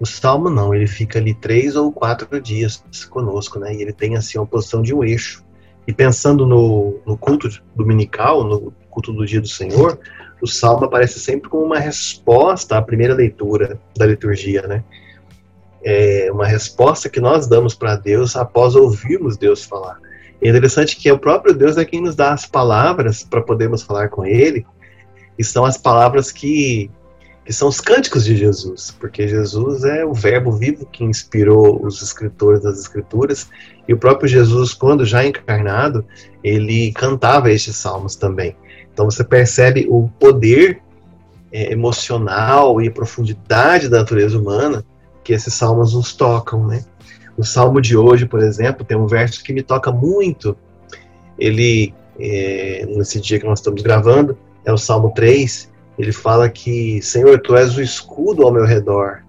o 0.00 0.06
salmo 0.06 0.50
não, 0.50 0.74
ele 0.74 0.86
fica 0.86 1.18
ali 1.18 1.34
três 1.34 1.76
ou 1.76 1.92
quatro 1.92 2.40
dias 2.40 2.82
conosco, 3.08 3.58
né? 3.58 3.74
E 3.74 3.82
ele 3.82 3.92
tem 3.92 4.16
assim 4.16 4.38
uma 4.38 4.46
posição 4.46 4.82
de 4.82 4.94
um 4.94 5.04
eixo. 5.04 5.44
E 5.86 5.92
pensando 5.92 6.46
no, 6.46 7.00
no 7.06 7.16
culto 7.16 7.48
dominical, 7.76 8.42
no 8.42 8.72
culto 8.90 9.12
do 9.12 9.24
dia 9.24 9.40
do 9.40 9.48
Senhor, 9.48 9.98
o 10.40 10.46
salmo 10.46 10.84
aparece 10.84 11.18
sempre 11.20 11.48
como 11.48 11.64
uma 11.64 11.78
resposta 11.78 12.76
à 12.76 12.82
primeira 12.82 13.14
leitura 13.14 13.78
da 13.96 14.06
liturgia, 14.06 14.62
né? 14.62 14.84
É 15.82 16.30
uma 16.32 16.46
resposta 16.46 17.08
que 17.08 17.20
nós 17.20 17.46
damos 17.46 17.74
para 17.74 17.96
Deus 17.96 18.36
após 18.36 18.74
ouvirmos 18.74 19.36
Deus 19.36 19.64
falar. 19.64 19.98
É 20.42 20.48
interessante 20.48 20.96
que 20.96 21.08
é 21.08 21.12
o 21.12 21.18
próprio 21.18 21.54
Deus 21.54 21.76
é 21.76 21.84
quem 21.84 22.02
nos 22.02 22.14
dá 22.14 22.32
as 22.32 22.46
palavras 22.46 23.22
para 23.22 23.42
podermos 23.42 23.82
falar 23.82 24.08
com 24.08 24.24
Ele, 24.24 24.66
e 25.38 25.44
são 25.44 25.64
as 25.64 25.76
palavras 25.76 26.30
que, 26.30 26.90
que 27.44 27.52
são 27.52 27.68
os 27.68 27.80
cânticos 27.80 28.24
de 28.24 28.36
Jesus, 28.36 28.94
porque 28.98 29.26
Jesus 29.28 29.84
é 29.84 30.04
o 30.04 30.12
verbo 30.12 30.52
vivo 30.52 30.86
que 30.86 31.04
inspirou 31.04 31.84
os 31.84 32.02
escritores 32.02 32.62
das 32.62 32.78
escrituras, 32.78 33.48
e 33.86 33.92
o 33.92 33.98
próprio 33.98 34.28
Jesus, 34.28 34.72
quando 34.72 35.04
já 35.04 35.24
encarnado, 35.24 36.04
ele 36.42 36.92
cantava 36.92 37.50
estes 37.50 37.76
salmos 37.76 38.16
também. 38.16 38.56
Então 38.92 39.04
você 39.04 39.24
percebe 39.24 39.86
o 39.90 40.08
poder 40.18 40.80
é, 41.52 41.72
emocional 41.72 42.80
e 42.80 42.90
profundidade 42.90 43.88
da 43.88 43.98
natureza 43.98 44.38
humana 44.38 44.84
que 45.22 45.32
esses 45.32 45.54
salmos 45.54 45.94
nos 45.94 46.12
tocam, 46.12 46.66
né? 46.66 46.84
O 47.36 47.42
salmo 47.42 47.80
de 47.80 47.96
hoje, 47.96 48.26
por 48.26 48.40
exemplo, 48.40 48.84
tem 48.84 48.96
um 48.96 49.06
verso 49.06 49.42
que 49.42 49.52
me 49.52 49.62
toca 49.62 49.90
muito. 49.90 50.56
Ele, 51.38 51.92
é, 52.18 52.86
nesse 52.86 53.20
dia 53.20 53.40
que 53.40 53.46
nós 53.46 53.58
estamos 53.58 53.82
gravando, 53.82 54.36
é 54.64 54.72
o 54.72 54.78
Salmo 54.78 55.12
3, 55.14 55.72
ele 55.98 56.12
fala 56.12 56.48
que, 56.48 57.00
Senhor, 57.02 57.40
tu 57.40 57.56
és 57.56 57.76
o 57.76 57.82
escudo 57.82 58.44
ao 58.44 58.52
meu 58.52 58.64
redor, 58.64 59.22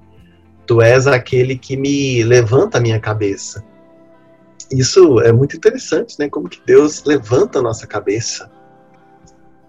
tu 0.66 0.82
és 0.82 1.08
aquele 1.08 1.58
que 1.58 1.78
me 1.78 2.24
levanta 2.24 2.78
a 2.78 2.82
minha 2.82 3.00
cabeça. 3.00 3.64
Isso 4.72 5.20
é 5.22 5.32
muito 5.32 5.56
interessante, 5.56 6.16
né? 6.18 6.28
Como 6.28 6.50
que 6.50 6.60
Deus 6.66 7.04
levanta 7.06 7.60
a 7.60 7.62
nossa 7.62 7.86
cabeça. 7.86 8.50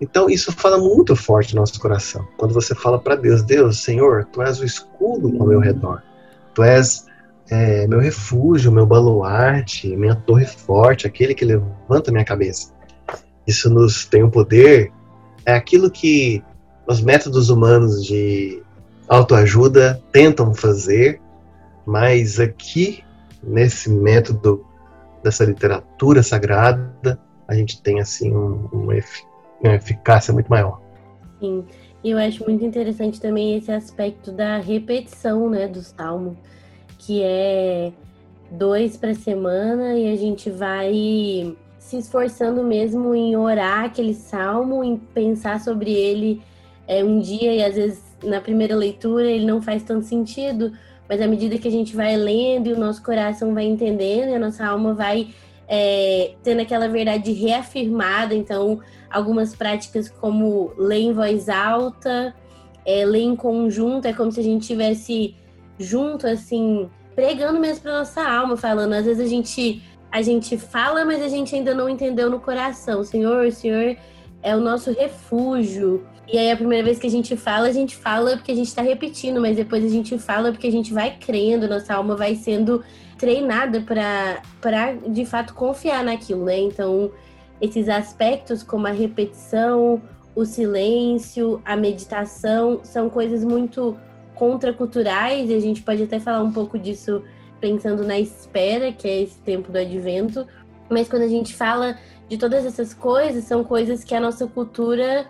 Então, 0.00 0.28
isso 0.28 0.52
fala 0.52 0.78
muito 0.78 1.14
forte 1.14 1.54
no 1.54 1.60
nosso 1.60 1.78
coração. 1.80 2.26
Quando 2.36 2.54
você 2.54 2.74
fala 2.74 2.98
para 2.98 3.16
Deus, 3.16 3.42
Deus, 3.42 3.82
Senhor, 3.82 4.26
tu 4.26 4.42
és 4.42 4.60
o 4.60 4.64
escudo 4.64 5.34
ao 5.40 5.46
meu 5.46 5.60
redor, 5.60 6.02
tu 6.54 6.62
és 6.62 7.06
é, 7.50 7.86
meu 7.86 8.00
refúgio, 8.00 8.72
meu 8.72 8.86
baluarte, 8.86 9.94
minha 9.96 10.14
torre 10.14 10.46
forte, 10.46 11.06
aquele 11.06 11.34
que 11.34 11.44
levanta 11.44 12.10
a 12.10 12.12
minha 12.12 12.24
cabeça. 12.24 12.72
Isso 13.46 13.70
nos 13.70 14.04
tem 14.06 14.22
o 14.22 14.30
poder 14.30 14.92
é 15.46 15.54
aquilo 15.54 15.90
que 15.90 16.42
os 16.86 17.00
métodos 17.00 17.48
humanos 17.48 18.04
de 18.04 18.62
autoajuda 19.08 20.02
tentam 20.12 20.52
fazer, 20.52 21.20
mas 21.86 22.40
aqui, 22.40 23.04
nesse 23.42 23.88
método 23.88 24.66
dessa 25.22 25.44
literatura 25.44 26.22
sagrada, 26.22 27.18
a 27.46 27.54
gente 27.54 27.80
tem 27.80 28.00
assim 28.00 28.34
um, 28.34 28.68
uma, 28.72 28.94
uma 29.62 29.74
eficácia 29.74 30.34
muito 30.34 30.48
maior. 30.48 30.80
Sim, 31.38 31.64
e 32.02 32.10
eu 32.10 32.18
acho 32.18 32.44
muito 32.44 32.64
interessante 32.64 33.20
também 33.20 33.56
esse 33.56 33.70
aspecto 33.70 34.32
da 34.32 34.58
repetição, 34.58 35.48
né, 35.48 35.68
do 35.68 35.82
salmo, 35.82 36.36
que 36.98 37.22
é 37.22 37.92
dois 38.50 38.96
para 38.96 39.14
semana 39.14 39.94
e 39.94 40.12
a 40.12 40.16
gente 40.16 40.50
vai 40.50 41.56
se 41.86 41.96
esforçando 41.96 42.64
mesmo 42.64 43.14
em 43.14 43.36
orar 43.36 43.84
aquele 43.84 44.12
salmo, 44.12 44.82
em 44.82 44.96
pensar 44.96 45.60
sobre 45.60 45.92
ele 45.92 46.42
é, 46.88 47.04
um 47.04 47.20
dia 47.20 47.54
e 47.54 47.62
às 47.62 47.76
vezes 47.76 48.02
na 48.24 48.40
primeira 48.40 48.74
leitura 48.74 49.24
ele 49.24 49.46
não 49.46 49.62
faz 49.62 49.84
tanto 49.84 50.04
sentido, 50.04 50.72
mas 51.08 51.20
à 51.20 51.28
medida 51.28 51.56
que 51.58 51.68
a 51.68 51.70
gente 51.70 51.94
vai 51.94 52.16
lendo 52.16 52.66
e 52.66 52.72
o 52.72 52.78
nosso 52.78 53.00
coração 53.04 53.54
vai 53.54 53.66
entendendo, 53.66 54.30
e 54.30 54.34
a 54.34 54.38
nossa 54.38 54.66
alma 54.66 54.94
vai 54.94 55.28
é, 55.68 56.32
tendo 56.42 56.60
aquela 56.60 56.88
verdade 56.88 57.30
reafirmada, 57.30 58.34
então 58.34 58.80
algumas 59.08 59.54
práticas 59.54 60.08
como 60.08 60.72
ler 60.76 61.02
em 61.02 61.12
voz 61.12 61.48
alta, 61.48 62.34
é, 62.84 63.04
ler 63.04 63.22
em 63.22 63.36
conjunto, 63.36 64.06
é 64.06 64.12
como 64.12 64.32
se 64.32 64.40
a 64.40 64.42
gente 64.42 64.66
tivesse 64.66 65.36
junto, 65.78 66.26
assim, 66.26 66.90
pregando 67.14 67.60
mesmo 67.60 67.82
para 67.82 67.98
nossa 67.98 68.28
alma, 68.28 68.56
falando. 68.56 68.94
Às 68.94 69.06
vezes 69.06 69.24
a 69.24 69.28
gente 69.28 69.80
a 70.16 70.22
gente 70.22 70.56
fala, 70.56 71.04
mas 71.04 71.22
a 71.22 71.28
gente 71.28 71.54
ainda 71.54 71.74
não 71.74 71.90
entendeu 71.90 72.30
no 72.30 72.40
coração. 72.40 73.04
Senhor, 73.04 73.44
o 73.44 73.52
Senhor 73.52 73.94
é 74.42 74.56
o 74.56 74.60
nosso 74.60 74.90
refúgio. 74.90 76.06
E 76.26 76.38
aí 76.38 76.50
a 76.50 76.56
primeira 76.56 76.82
vez 76.82 76.98
que 76.98 77.06
a 77.06 77.10
gente 77.10 77.36
fala, 77.36 77.68
a 77.68 77.72
gente 77.72 77.94
fala 77.94 78.30
porque 78.30 78.50
a 78.50 78.54
gente 78.54 78.68
está 78.68 78.80
repetindo, 78.80 79.42
mas 79.42 79.56
depois 79.56 79.84
a 79.84 79.88
gente 79.88 80.18
fala 80.18 80.52
porque 80.52 80.68
a 80.68 80.72
gente 80.72 80.90
vai 80.90 81.18
crendo, 81.18 81.68
nossa 81.68 81.92
alma 81.92 82.16
vai 82.16 82.34
sendo 82.34 82.82
treinada 83.18 83.82
para 83.82 84.92
de 85.06 85.26
fato 85.26 85.52
confiar 85.52 86.02
naquilo, 86.02 86.46
né? 86.46 86.60
Então, 86.60 87.12
esses 87.60 87.86
aspectos 87.86 88.62
como 88.62 88.86
a 88.86 88.92
repetição, 88.92 90.00
o 90.34 90.46
silêncio, 90.46 91.60
a 91.62 91.76
meditação, 91.76 92.80
são 92.84 93.10
coisas 93.10 93.44
muito 93.44 93.94
contraculturais 94.34 95.50
e 95.50 95.54
a 95.54 95.60
gente 95.60 95.82
pode 95.82 96.02
até 96.02 96.18
falar 96.18 96.42
um 96.42 96.52
pouco 96.52 96.78
disso 96.78 97.22
pensando 97.60 98.04
na 98.04 98.18
espera, 98.18 98.92
que 98.92 99.08
é 99.08 99.22
esse 99.22 99.38
tempo 99.40 99.70
do 99.70 99.78
advento, 99.78 100.46
mas 100.88 101.08
quando 101.08 101.22
a 101.22 101.28
gente 101.28 101.54
fala 101.54 101.98
de 102.28 102.36
todas 102.38 102.64
essas 102.64 102.92
coisas, 102.92 103.44
são 103.44 103.64
coisas 103.64 104.04
que 104.04 104.14
a 104.14 104.20
nossa 104.20 104.46
cultura 104.46 105.26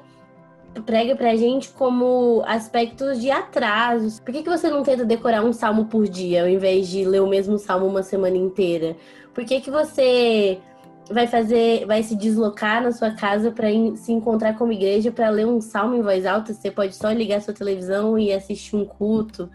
prega 0.85 1.17
pra 1.17 1.37
gente 1.37 1.71
como 1.71 2.43
aspectos 2.47 3.21
de 3.21 3.31
atrasos. 3.31 4.21
Por 4.21 4.33
que, 4.33 4.43
que 4.43 4.49
você 4.49 4.69
não 4.69 4.83
tenta 4.83 5.05
decorar 5.05 5.43
um 5.43 5.53
salmo 5.53 5.87
por 5.87 6.07
dia, 6.09 6.43
ao 6.43 6.49
invés 6.49 6.89
de 6.89 7.05
ler 7.05 7.23
o 7.23 7.27
mesmo 7.27 7.59
salmo 7.59 7.87
uma 7.87 8.03
semana 8.03 8.37
inteira? 8.37 8.97
Por 9.33 9.45
que, 9.45 9.61
que 9.61 9.71
você 9.71 10.59
vai 11.11 11.27
fazer, 11.27 11.87
vai 11.87 12.03
se 12.03 12.17
deslocar 12.17 12.83
na 12.83 12.93
sua 12.93 13.13
casa 13.13 13.51
para 13.51 13.69
se 13.97 14.13
encontrar 14.13 14.57
como 14.57 14.73
igreja 14.73 15.11
para 15.11 15.31
ler 15.31 15.47
um 15.47 15.61
salmo 15.61 15.95
em 15.95 16.03
voz 16.03 16.27
alta? 16.27 16.53
Você 16.53 16.71
pode 16.71 16.95
só 16.95 17.11
ligar 17.11 17.41
sua 17.41 17.55
televisão 17.55 18.19
e 18.19 18.33
assistir 18.33 18.77
um 18.77 18.85
culto. 18.85 19.49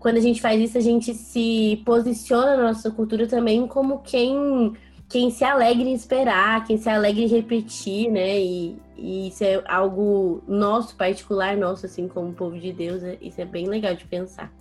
Quando 0.00 0.16
a 0.16 0.20
gente 0.20 0.40
faz 0.40 0.60
isso, 0.60 0.78
a 0.78 0.80
gente 0.80 1.12
se 1.14 1.82
posiciona 1.84 2.56
na 2.56 2.64
nossa 2.64 2.90
cultura 2.90 3.26
também 3.26 3.66
como 3.66 3.98
quem 4.00 4.72
quem 5.08 5.30
se 5.30 5.42
alegra 5.42 5.88
em 5.88 5.94
esperar, 5.94 6.64
quem 6.66 6.76
se 6.76 6.88
alegra 6.88 7.22
em 7.22 7.26
repetir, 7.26 8.10
né? 8.10 8.38
E, 8.38 8.76
e 8.96 9.28
isso 9.28 9.42
é 9.42 9.62
algo 9.66 10.42
nosso, 10.46 10.94
particular 10.96 11.56
nosso, 11.56 11.86
assim, 11.86 12.06
como 12.06 12.32
povo 12.34 12.58
de 12.58 12.72
Deus. 12.72 13.02
É, 13.02 13.16
isso 13.20 13.40
é 13.40 13.44
bem 13.44 13.66
legal 13.66 13.94
de 13.94 14.04
pensar. 14.04 14.52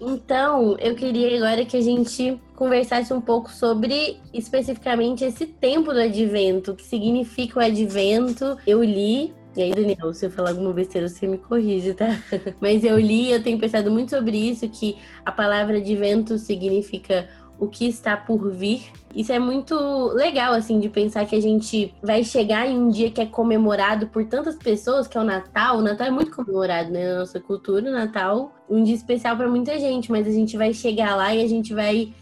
Então, 0.00 0.76
eu 0.80 0.96
queria 0.96 1.36
agora 1.36 1.64
que 1.64 1.76
a 1.76 1.80
gente 1.80 2.40
conversasse 2.56 3.14
um 3.14 3.20
pouco 3.20 3.52
sobre 3.52 4.18
especificamente 4.34 5.24
esse 5.24 5.46
tempo 5.46 5.92
do 5.92 6.00
advento, 6.00 6.72
o 6.72 6.74
que 6.74 6.82
significa 6.82 7.60
o 7.60 7.62
advento. 7.62 8.58
Eu 8.66 8.82
li 8.82 9.32
e 9.54 9.62
aí, 9.62 9.70
Daniel, 9.70 10.12
se 10.14 10.26
eu 10.26 10.30
falar 10.30 10.50
alguma 10.50 10.72
besteira, 10.72 11.08
você 11.08 11.26
me 11.26 11.36
corrige, 11.36 11.92
tá? 11.94 12.18
Mas 12.60 12.84
eu 12.84 12.98
li, 12.98 13.30
eu 13.30 13.42
tenho 13.42 13.58
pensado 13.58 13.90
muito 13.90 14.10
sobre 14.10 14.36
isso, 14.36 14.68
que 14.68 14.96
a 15.24 15.30
palavra 15.30 15.76
advento 15.76 16.38
significa 16.38 17.28
o 17.58 17.68
que 17.68 17.86
está 17.86 18.16
por 18.16 18.50
vir. 18.50 18.90
Isso 19.14 19.30
é 19.30 19.38
muito 19.38 19.74
legal, 20.14 20.54
assim, 20.54 20.80
de 20.80 20.88
pensar 20.88 21.26
que 21.26 21.36
a 21.36 21.40
gente 21.40 21.94
vai 22.02 22.24
chegar 22.24 22.66
em 22.66 22.78
um 22.78 22.88
dia 22.88 23.10
que 23.10 23.20
é 23.20 23.26
comemorado 23.26 24.08
por 24.08 24.24
tantas 24.24 24.56
pessoas, 24.56 25.06
que 25.06 25.18
é 25.18 25.20
o 25.20 25.24
Natal. 25.24 25.78
O 25.78 25.82
Natal 25.82 26.06
é 26.06 26.10
muito 26.10 26.34
comemorado, 26.34 26.90
né? 26.90 27.12
Na 27.12 27.20
nossa 27.20 27.38
cultura, 27.38 27.88
o 27.88 27.92
Natal, 27.92 28.54
um 28.68 28.82
dia 28.82 28.94
especial 28.94 29.36
para 29.36 29.48
muita 29.48 29.78
gente, 29.78 30.10
mas 30.10 30.26
a 30.26 30.30
gente 30.30 30.56
vai 30.56 30.72
chegar 30.72 31.14
lá 31.14 31.34
e 31.34 31.44
a 31.44 31.48
gente 31.48 31.74
vai 31.74 32.12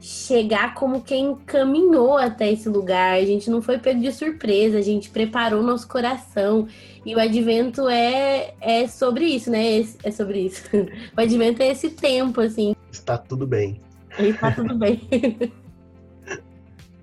chegar 0.00 0.74
como 0.74 1.02
quem 1.02 1.36
caminhou 1.46 2.16
até 2.16 2.50
esse 2.50 2.68
lugar. 2.68 3.14
A 3.14 3.24
gente 3.24 3.50
não 3.50 3.60
foi 3.60 3.78
pego 3.78 4.00
de 4.00 4.10
surpresa, 4.10 4.78
a 4.78 4.82
gente 4.82 5.10
preparou 5.10 5.62
nosso 5.62 5.86
coração. 5.86 6.66
E 7.04 7.14
o 7.14 7.20
advento 7.20 7.88
é, 7.88 8.54
é 8.60 8.88
sobre 8.88 9.26
isso, 9.26 9.50
né? 9.50 9.80
É 10.02 10.10
sobre 10.10 10.40
isso. 10.40 10.64
O 11.16 11.20
advento 11.20 11.62
é 11.62 11.68
esse 11.68 11.90
tempo, 11.90 12.40
assim. 12.40 12.74
Está 12.90 13.18
tudo 13.18 13.46
bem. 13.46 13.80
E 14.18 14.32
tá 14.32 14.50
tudo 14.50 14.74
bem. 14.74 15.00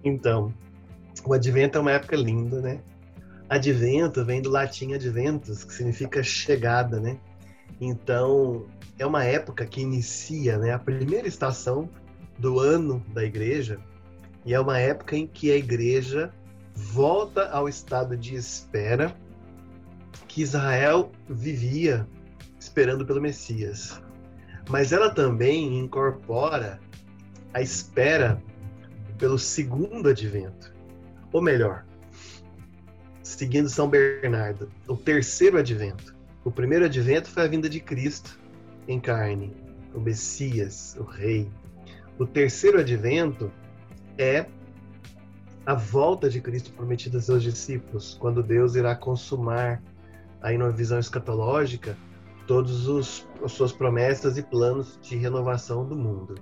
então, 0.03 0.53
o 1.23 1.33
advento 1.33 1.77
é 1.77 1.81
uma 1.81 1.91
época 1.91 2.15
linda, 2.15 2.61
né? 2.61 2.79
Advento 3.49 4.25
vem 4.25 4.41
do 4.41 4.49
latim 4.49 4.93
adventus, 4.93 5.63
que 5.63 5.73
significa 5.73 6.21
chegada, 6.23 6.99
né? 6.99 7.17
Então, 7.79 8.65
é 8.97 9.05
uma 9.05 9.23
época 9.23 9.65
que 9.65 9.81
inicia 9.81 10.57
né, 10.57 10.73
a 10.73 10.79
primeira 10.79 11.27
estação 11.27 11.89
do 12.37 12.59
ano 12.59 13.03
da 13.13 13.23
igreja, 13.23 13.79
e 14.45 14.53
é 14.53 14.59
uma 14.59 14.79
época 14.79 15.15
em 15.15 15.27
que 15.27 15.51
a 15.51 15.55
igreja 15.55 16.33
volta 16.73 17.49
ao 17.49 17.67
estado 17.67 18.15
de 18.15 18.35
espera 18.35 19.15
que 20.27 20.41
Israel 20.41 21.11
vivia 21.27 22.07
esperando 22.59 23.05
pelo 23.05 23.21
Messias. 23.21 24.01
Mas 24.69 24.91
ela 24.91 25.09
também 25.09 25.79
incorpora 25.79 26.79
a 27.53 27.61
espera 27.61 28.41
pelo 29.17 29.39
segundo 29.39 30.09
advento. 30.09 30.73
Ou 31.33 31.41
melhor, 31.41 31.85
seguindo 33.23 33.69
São 33.69 33.89
Bernardo, 33.89 34.69
o 34.87 34.95
terceiro 34.95 35.57
advento. 35.57 36.15
O 36.43 36.51
primeiro 36.51 36.85
advento 36.85 37.29
foi 37.29 37.43
a 37.43 37.47
vinda 37.47 37.69
de 37.69 37.79
Cristo 37.79 38.39
em 38.87 38.99
carne, 38.99 39.53
o 39.93 39.99
Messias, 39.99 40.95
o 40.99 41.03
Rei. 41.03 41.49
O 42.19 42.25
terceiro 42.25 42.79
advento 42.79 43.51
é 44.17 44.47
a 45.65 45.75
volta 45.75 46.29
de 46.29 46.41
Cristo 46.41 46.71
prometida 46.71 47.17
aos 47.17 47.43
discípulos, 47.43 48.17
quando 48.19 48.41
Deus 48.41 48.75
irá 48.75 48.95
consumar, 48.95 49.83
aí 50.41 50.57
numa 50.57 50.71
visão 50.71 50.97
escatológica, 50.97 51.97
todas 52.47 52.87
as 52.87 53.51
suas 53.51 53.71
promessas 53.71 54.37
e 54.37 54.41
planos 54.41 54.97
de 55.01 55.17
renovação 55.17 55.85
do 55.85 55.95
mundo. 55.95 56.35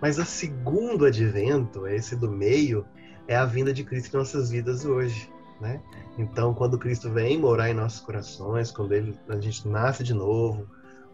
Mas 0.00 0.18
o 0.18 0.24
segundo 0.24 1.06
advento, 1.06 1.86
esse 1.86 2.14
do 2.14 2.30
meio, 2.30 2.84
é 3.26 3.34
a 3.34 3.46
vinda 3.46 3.72
de 3.72 3.82
Cristo 3.82 4.14
em 4.14 4.18
nossas 4.18 4.50
vidas 4.50 4.84
hoje, 4.84 5.30
né? 5.60 5.80
Então, 6.18 6.52
quando 6.52 6.78
Cristo 6.78 7.10
vem 7.10 7.38
morar 7.38 7.70
em 7.70 7.74
nossos 7.74 8.00
corações, 8.00 8.70
quando 8.70 8.92
ele, 8.92 9.18
a 9.28 9.40
gente 9.40 9.66
nasce 9.66 10.04
de 10.04 10.12
novo, 10.12 10.68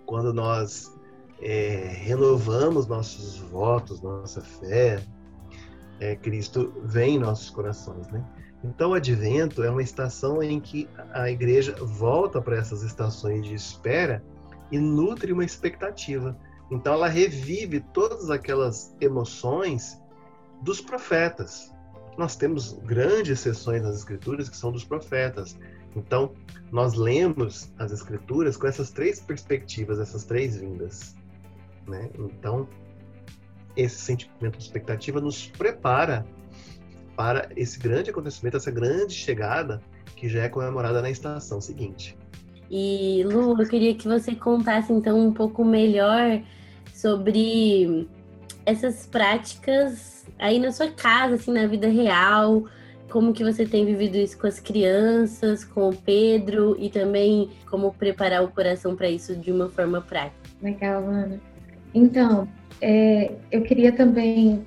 quando 0.05 0.35
nós 0.35 0.93
é, 1.41 1.93
renovamos 2.03 2.87
nossos 2.87 3.39
votos, 3.39 4.01
nossa 4.01 4.41
fé, 4.41 5.03
é, 5.99 6.17
Cristo 6.17 6.73
vem 6.85 7.17
em 7.17 7.19
nossos 7.19 7.51
corações, 7.51 8.09
né? 8.09 8.25
Então, 8.63 8.91
o 8.91 8.95
advento 8.95 9.63
é 9.63 9.71
uma 9.71 9.83
estação 9.83 10.43
em 10.43 10.61
que 10.61 10.89
a 11.15 11.31
igreja 11.31 11.75
volta 11.81 12.43
para 12.43 12.57
essas 12.57 12.83
estações 12.83 13.47
de 13.47 13.55
espera 13.55 14.23
e 14.71 14.79
nutre 14.79 15.33
uma 15.33 15.45
expectativa 15.45 16.37
então 16.71 16.95
ela 16.95 17.09
revive 17.09 17.81
todas 17.81 18.31
aquelas 18.31 18.95
emoções 19.01 20.01
dos 20.63 20.81
profetas. 20.81 21.73
Nós 22.17 22.37
temos 22.37 22.75
grandes 22.85 23.41
sessões 23.41 23.83
nas 23.83 23.97
escrituras 23.97 24.49
que 24.49 24.57
são 24.57 24.71
dos 24.71 24.85
profetas. 24.85 25.59
Então, 25.97 26.33
nós 26.71 26.95
lemos 26.95 27.73
as 27.79 27.91
escrituras 27.91 28.57
com 28.57 28.69
essas 28.69 28.91
três 28.91 29.21
perspectivas, 29.21 29.99
essas 29.99 30.25
três 30.25 30.57
vindas. 30.57 31.17
Né? 31.91 32.09
Então, 32.19 32.69
esse 33.77 33.97
sentimento 33.97 34.57
de 34.57 34.65
expectativa 34.65 35.21
nos 35.21 35.47
prepara 35.47 36.25
para 37.17 37.49
esse 37.57 37.79
grande 37.79 38.11
acontecimento, 38.11 38.57
essa 38.57 38.71
grande 38.71 39.13
chegada 39.13 39.83
que 40.17 40.29
já 40.29 40.45
é 40.45 40.49
comemorada 40.49 41.03
na 41.03 41.11
estação 41.11 41.61
seguinte. 41.61 42.17
E 42.71 43.23
Lu, 43.25 43.61
eu 43.61 43.69
queria 43.69 43.95
que 43.95 44.07
você 44.07 44.35
contasse 44.35 44.93
então 44.93 45.19
um 45.19 45.33
pouco 45.33 45.65
melhor 45.65 46.41
sobre 46.95 48.09
essas 48.65 49.07
práticas 49.07 50.25
aí 50.39 50.59
na 50.59 50.71
sua 50.71 50.89
casa, 50.89 51.35
assim, 51.35 51.53
na 51.53 51.67
vida 51.67 51.89
real, 51.89 52.65
como 53.11 53.33
que 53.33 53.43
você 53.43 53.67
tem 53.67 53.85
vivido 53.85 54.17
isso 54.17 54.39
com 54.39 54.47
as 54.47 54.61
crianças, 54.61 55.65
com 55.65 55.89
o 55.89 55.97
Pedro 55.97 56.77
e 56.79 56.89
também 56.89 57.51
como 57.69 57.93
preparar 57.93 58.45
o 58.45 58.49
coração 58.49 58.95
para 58.95 59.11
isso 59.11 59.35
de 59.35 59.51
uma 59.51 59.69
forma 59.69 60.01
prática. 60.01 60.39
Legal, 60.63 61.03
Ana. 61.03 61.41
Então, 61.95 62.49
é, 62.81 63.33
eu 63.51 63.63
queria 63.63 63.93
também 63.93 64.65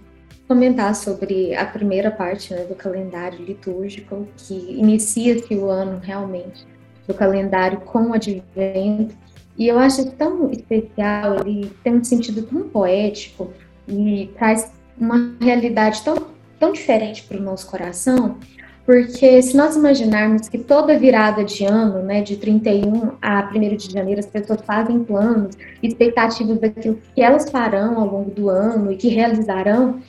comentar 0.47 0.93
sobre 0.93 1.55
a 1.55 1.65
primeira 1.65 2.11
parte 2.11 2.53
né, 2.53 2.63
do 2.65 2.75
calendário 2.75 3.43
litúrgico, 3.43 4.27
que 4.37 4.53
inicia-se 4.53 5.55
o 5.55 5.69
ano 5.69 5.99
realmente 6.01 6.65
do 7.07 7.13
calendário 7.13 7.79
com 7.81 8.09
o 8.09 8.13
advento. 8.13 9.15
E 9.57 9.67
eu 9.67 9.77
acho 9.79 10.11
tão 10.11 10.49
especial, 10.51 11.39
ele 11.45 11.71
tem 11.83 11.95
um 11.95 12.03
sentido 12.03 12.43
tão 12.43 12.69
poético 12.69 13.51
e 13.87 14.31
traz 14.37 14.71
uma 14.97 15.35
realidade 15.39 16.01
tão, 16.03 16.27
tão 16.59 16.71
diferente 16.71 17.23
para 17.23 17.37
o 17.37 17.41
nosso 17.41 17.67
coração, 17.67 18.37
porque 18.85 19.41
se 19.41 19.55
nós 19.55 19.75
imaginarmos 19.75 20.49
que 20.49 20.57
toda 20.57 20.99
virada 20.99 21.43
de 21.43 21.63
ano, 21.63 22.03
né, 22.03 22.21
de 22.21 22.35
31 22.35 23.13
a 23.21 23.49
1 23.55 23.75
de 23.77 23.91
janeiro, 23.91 24.19
as 24.19 24.25
pessoas 24.25 24.61
fazem 24.61 25.03
planos, 25.03 25.57
expectativas 25.81 26.59
daquilo 26.59 26.99
que 27.15 27.21
elas 27.21 27.49
farão 27.49 27.97
ao 27.99 28.07
longo 28.07 28.31
do 28.31 28.49
ano 28.49 28.91
e 28.91 28.97
que 28.97 29.07
realizarão, 29.07 29.99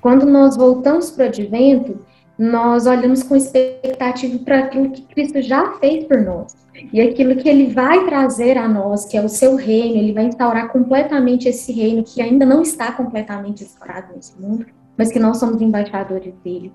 quando 0.00 0.24
nós 0.24 0.56
voltamos 0.56 1.10
para 1.10 1.26
o 1.26 1.28
advento, 1.28 1.98
nós 2.38 2.86
olhamos 2.86 3.22
com 3.22 3.36
expectativa 3.36 4.38
para 4.38 4.58
aquilo 4.60 4.90
que 4.90 5.02
Cristo 5.02 5.40
já 5.40 5.72
fez 5.74 6.04
por 6.04 6.20
nós. 6.20 6.56
E 6.92 7.00
aquilo 7.00 7.36
que 7.36 7.48
ele 7.48 7.72
vai 7.72 8.04
trazer 8.04 8.58
a 8.58 8.68
nós, 8.68 9.04
que 9.04 9.16
é 9.16 9.24
o 9.24 9.28
seu 9.28 9.54
reino, 9.54 9.96
ele 9.96 10.12
vai 10.12 10.24
instaurar 10.24 10.72
completamente 10.72 11.48
esse 11.48 11.72
reino 11.72 12.02
que 12.02 12.20
ainda 12.20 12.44
não 12.44 12.62
está 12.62 12.90
completamente 12.90 13.62
instaurado 13.62 14.14
nesse 14.14 14.38
mundo, 14.40 14.66
mas 14.96 15.12
que 15.12 15.18
nós 15.18 15.38
somos 15.38 15.60
embaixadores 15.62 16.34
dele. 16.44 16.72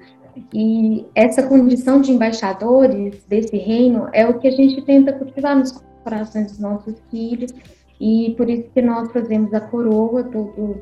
E 0.54 1.06
essa 1.16 1.44
condição 1.44 2.02
de 2.02 2.12
embaixadores 2.12 3.24
desse 3.28 3.58
reino 3.58 4.08
é 4.14 4.28
o 4.28 4.40
que 4.40 4.48
a 4.48 4.52
gente 4.52 4.82
tenta 4.82 5.14
cultivar 5.14 5.58
nos 5.58 5.72
corações 6.04 6.52
dos 6.52 6.60
nossos 6.60 6.96
filhos, 7.12 7.54
e 8.00 8.34
por 8.38 8.50
isso 8.50 8.70
que 8.74 8.82
nós 8.82 9.12
fazemos 9.12 9.54
a 9.54 9.60
coroa 9.60 10.24
todo 10.24 10.82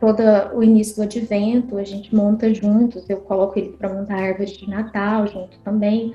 todo 0.00 0.22
o 0.54 0.62
início 0.62 0.96
do 0.96 1.02
advento, 1.02 1.76
a 1.76 1.84
gente 1.84 2.14
monta 2.14 2.52
juntos, 2.54 3.04
eu 3.08 3.18
coloco 3.18 3.58
eles 3.58 3.76
para 3.76 3.92
montar 3.92 4.14
a 4.14 4.28
árvore 4.28 4.50
de 4.50 4.68
Natal 4.68 5.26
junto 5.26 5.58
também. 5.58 6.14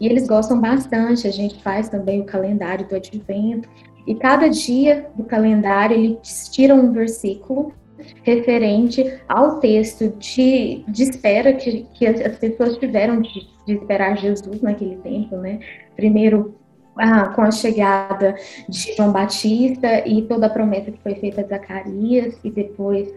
E 0.00 0.06
eles 0.06 0.26
gostam 0.26 0.58
bastante, 0.58 1.28
a 1.28 1.30
gente 1.30 1.62
faz 1.62 1.90
também 1.90 2.22
o 2.22 2.24
calendário 2.24 2.88
do 2.88 2.96
advento. 2.96 3.68
E 4.06 4.14
cada 4.14 4.48
dia 4.48 5.10
do 5.14 5.24
calendário 5.24 5.94
ele 5.94 6.18
tira 6.50 6.74
um 6.74 6.92
versículo 6.92 7.72
referente 8.26 9.20
ao 9.28 9.60
texto 9.60 10.08
de, 10.18 10.82
de 10.88 11.02
espera 11.04 11.52
que, 11.52 11.86
que 11.94 12.04
as 12.04 12.36
pessoas 12.36 12.76
tiveram 12.76 13.20
de, 13.20 13.46
de 13.64 13.74
esperar 13.74 14.18
Jesus 14.18 14.60
naquele 14.60 14.96
tempo, 14.96 15.36
né? 15.36 15.60
Primeiro, 15.94 16.56
ah, 16.96 17.28
com 17.28 17.42
a 17.42 17.52
chegada 17.52 18.34
de 18.68 18.96
João 18.96 19.12
Batista 19.12 20.06
e 20.06 20.22
toda 20.22 20.46
a 20.46 20.50
promessa 20.50 20.90
que 20.90 20.98
foi 20.98 21.14
feita 21.14 21.42
a 21.42 21.46
Zacarias, 21.46 22.36
e 22.42 22.50
depois 22.50 23.14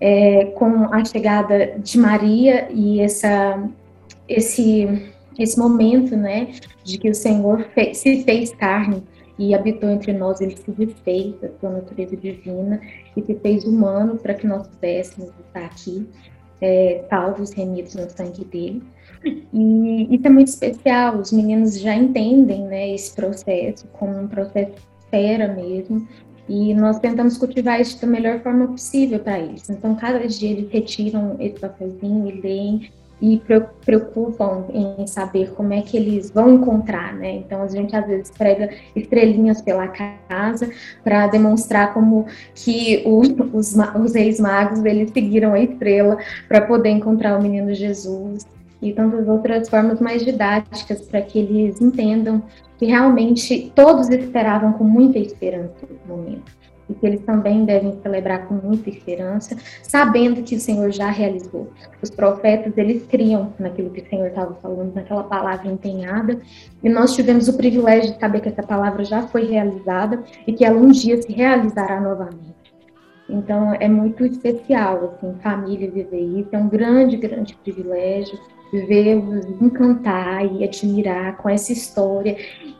é, 0.00 0.44
com 0.56 0.94
a 0.94 1.04
chegada 1.04 1.76
de 1.78 1.98
Maria 1.98 2.68
e 2.70 3.00
essa, 3.00 3.60
esse, 4.28 5.10
esse 5.36 5.58
momento, 5.58 6.16
né, 6.16 6.52
de 6.84 6.96
que 6.96 7.10
o 7.10 7.14
Senhor 7.14 7.66
se 7.92 8.22
fez 8.22 8.54
carne 8.54 9.02
e 9.38 9.54
habitou 9.54 9.90
entre 9.90 10.12
nós, 10.12 10.40
ele 10.40 10.56
se 10.56 10.70
desfez 10.70 11.34
da 11.40 11.50
sua 11.60 11.70
natureza 11.70 12.16
divina 12.16 12.80
e 13.16 13.22
se 13.22 13.34
fez 13.36 13.64
humano 13.64 14.16
para 14.16 14.34
que 14.34 14.46
nós 14.46 14.66
pudéssemos 14.66 15.30
estar 15.46 15.64
aqui, 15.64 16.06
é, 16.60 17.04
salvos, 17.10 17.52
remidos 17.52 17.94
no 17.94 18.08
sangue 18.08 18.44
dele. 18.44 18.82
E 19.52 20.14
isso 20.14 20.26
é 20.26 20.30
muito 20.30 20.48
especial, 20.48 21.16
os 21.16 21.32
meninos 21.32 21.80
já 21.80 21.94
entendem 21.94 22.64
né, 22.64 22.94
esse 22.94 23.14
processo 23.14 23.86
como 23.92 24.18
um 24.18 24.28
processo 24.28 24.74
fera 25.10 25.48
mesmo, 25.48 26.06
e 26.48 26.74
nós 26.74 26.98
tentamos 26.98 27.38
cultivar 27.38 27.80
isso 27.80 28.00
da 28.00 28.06
melhor 28.06 28.40
forma 28.40 28.66
possível 28.66 29.18
para 29.18 29.38
eles. 29.38 29.70
Então, 29.70 29.94
cada 29.94 30.26
dia 30.26 30.50
eles 30.50 30.70
retiram 30.70 31.36
esse 31.40 31.58
papelzinho 31.58 32.28
e 32.28 32.40
leem 32.40 32.90
e 33.20 33.40
preocupam 33.84 34.64
em 34.72 35.06
saber 35.06 35.52
como 35.54 35.72
é 35.72 35.80
que 35.80 35.96
eles 35.96 36.30
vão 36.30 36.54
encontrar, 36.54 37.14
né? 37.14 37.36
Então 37.36 37.62
a 37.62 37.68
gente 37.68 37.94
às 37.94 38.06
vezes 38.06 38.30
prega 38.30 38.70
estrelinhas 38.94 39.62
pela 39.62 39.88
casa 39.88 40.70
para 41.02 41.26
demonstrar 41.28 41.94
como 41.94 42.26
que 42.54 43.02
o, 43.06 43.20
os, 43.56 43.74
os 43.74 44.14
reis 44.14 44.40
magos 44.40 44.84
eles 44.84 45.10
seguiram 45.10 45.54
a 45.54 45.60
estrela 45.60 46.18
para 46.48 46.60
poder 46.60 46.90
encontrar 46.90 47.38
o 47.38 47.42
menino 47.42 47.72
Jesus 47.72 48.46
e 48.82 48.92
tantas 48.92 49.26
outras 49.28 49.68
formas 49.68 50.00
mais 50.00 50.24
didáticas 50.24 51.00
para 51.02 51.22
que 51.22 51.38
eles 51.38 51.80
entendam 51.80 52.42
que 52.76 52.86
realmente 52.86 53.72
todos 53.74 54.10
esperavam 54.10 54.72
com 54.74 54.84
muita 54.84 55.18
esperança 55.18 55.72
esse 55.84 56.08
momento 56.08 56.63
e 56.88 56.94
que 56.94 57.06
eles 57.06 57.22
também 57.22 57.64
devem 57.64 57.98
celebrar 58.02 58.46
com 58.46 58.54
muita 58.54 58.90
esperança, 58.90 59.56
sabendo 59.82 60.42
que 60.42 60.54
o 60.54 60.60
Senhor 60.60 60.90
já 60.90 61.10
realizou. 61.10 61.70
Os 62.02 62.10
profetas, 62.10 62.76
eles 62.76 63.06
criam 63.06 63.52
naquilo 63.58 63.90
que 63.90 64.02
o 64.02 64.08
Senhor 64.08 64.28
estava 64.28 64.54
falando, 64.54 64.94
naquela 64.94 65.24
palavra 65.24 65.70
empenhada, 65.70 66.38
e 66.82 66.88
nós 66.88 67.14
tivemos 67.14 67.48
o 67.48 67.56
privilégio 67.56 68.12
de 68.12 68.20
saber 68.20 68.40
que 68.40 68.48
essa 68.48 68.62
palavra 68.62 69.04
já 69.04 69.22
foi 69.22 69.46
realizada 69.46 70.22
e 70.46 70.52
que 70.52 70.64
ela 70.64 70.78
um 70.78 70.90
dia 70.90 71.20
se 71.20 71.32
realizará 71.32 72.00
novamente. 72.00 72.54
Então, 73.28 73.74
é 73.80 73.88
muito 73.88 74.24
especial, 74.26 75.16
assim, 75.16 75.34
família 75.42 75.90
viver 75.90 76.20
isso, 76.20 76.48
é 76.52 76.58
um 76.58 76.68
grande, 76.68 77.16
grande 77.16 77.56
privilégio 77.56 78.38
vê-los 78.80 79.46
encantar 79.60 80.44
e 80.44 80.64
admirar 80.64 81.36
com 81.36 81.48
essa 81.48 81.72
história 81.72 82.36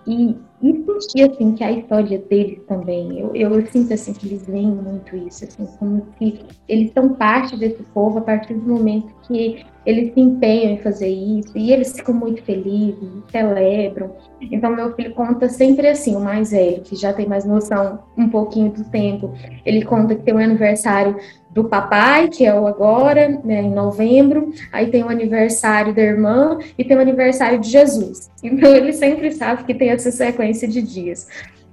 e, 0.07 0.37
e 0.65 0.85
sentir 1.01 1.31
assim 1.31 1.55
que 1.55 1.63
a 1.63 1.73
história 1.73 2.19
deles 2.19 2.61
também 2.67 3.19
eu, 3.19 3.35
eu 3.35 3.67
sinto 3.67 3.93
assim 3.93 4.13
que 4.13 4.27
eles 4.27 4.47
veem 4.47 4.71
muito 4.71 5.17
isso 5.17 5.45
assim 5.45 5.67
como 5.79 6.07
se 6.19 6.41
eles 6.69 6.93
são 6.93 7.11
parte 7.11 7.57
desse 7.57 7.83
povo 7.95 8.19
a 8.19 8.23
partir 8.23 8.55
do 8.55 8.67
momento 8.67 9.15
que 9.27 9.65
eles 9.87 10.15
se 10.15 10.21
empenham 10.21 10.73
em 10.73 10.79
fazer 10.79 11.09
isso 11.09 11.57
e 11.57 11.73
eles 11.73 11.93
ficam 11.93 12.15
muito 12.15 12.43
felizes, 12.43 13.09
celebram. 13.31 14.13
Então, 14.41 14.75
meu 14.75 14.95
filho 14.95 15.15
conta 15.15 15.49
sempre 15.49 15.89
assim, 15.89 16.17
o 16.17 16.21
mais 16.21 16.51
velho, 16.53 16.83
que 16.83 16.97
já 16.97 17.13
tem 17.13 17.27
mais 17.27 17.45
noção 17.45 18.01
um 18.17 18.29
pouquinho 18.29 18.71
do 18.71 18.85
tempo. 18.85 19.35
Ele 19.65 19.85
conta 19.85 20.15
que 20.15 20.23
tem 20.23 20.35
um 20.35 20.39
aniversário 20.39 21.17
do 21.51 21.65
papai, 21.65 22.29
que 22.29 22.45
é 22.45 22.53
o 22.53 22.67
agora, 22.67 23.41
né, 23.45 23.63
em 23.63 23.71
novembro, 23.71 24.53
aí 24.73 24.89
tem 24.89 25.05
o 25.05 25.09
aniversário 25.09 25.95
da 25.95 26.03
irmã 26.03 26.59
e 26.77 26.83
tem 26.83 26.97
o 26.97 27.01
aniversário 27.01 27.61
de 27.61 27.71
Jesus. 27.71 28.29
Então, 28.43 28.75
ele 28.75 28.93
sempre 28.93 29.31
sabe 29.31 29.65
que 29.65 29.73
tem 29.73 29.91
essa 29.91 30.11
sequência 30.11 30.54
de 30.61 30.83
dias. 30.83 31.29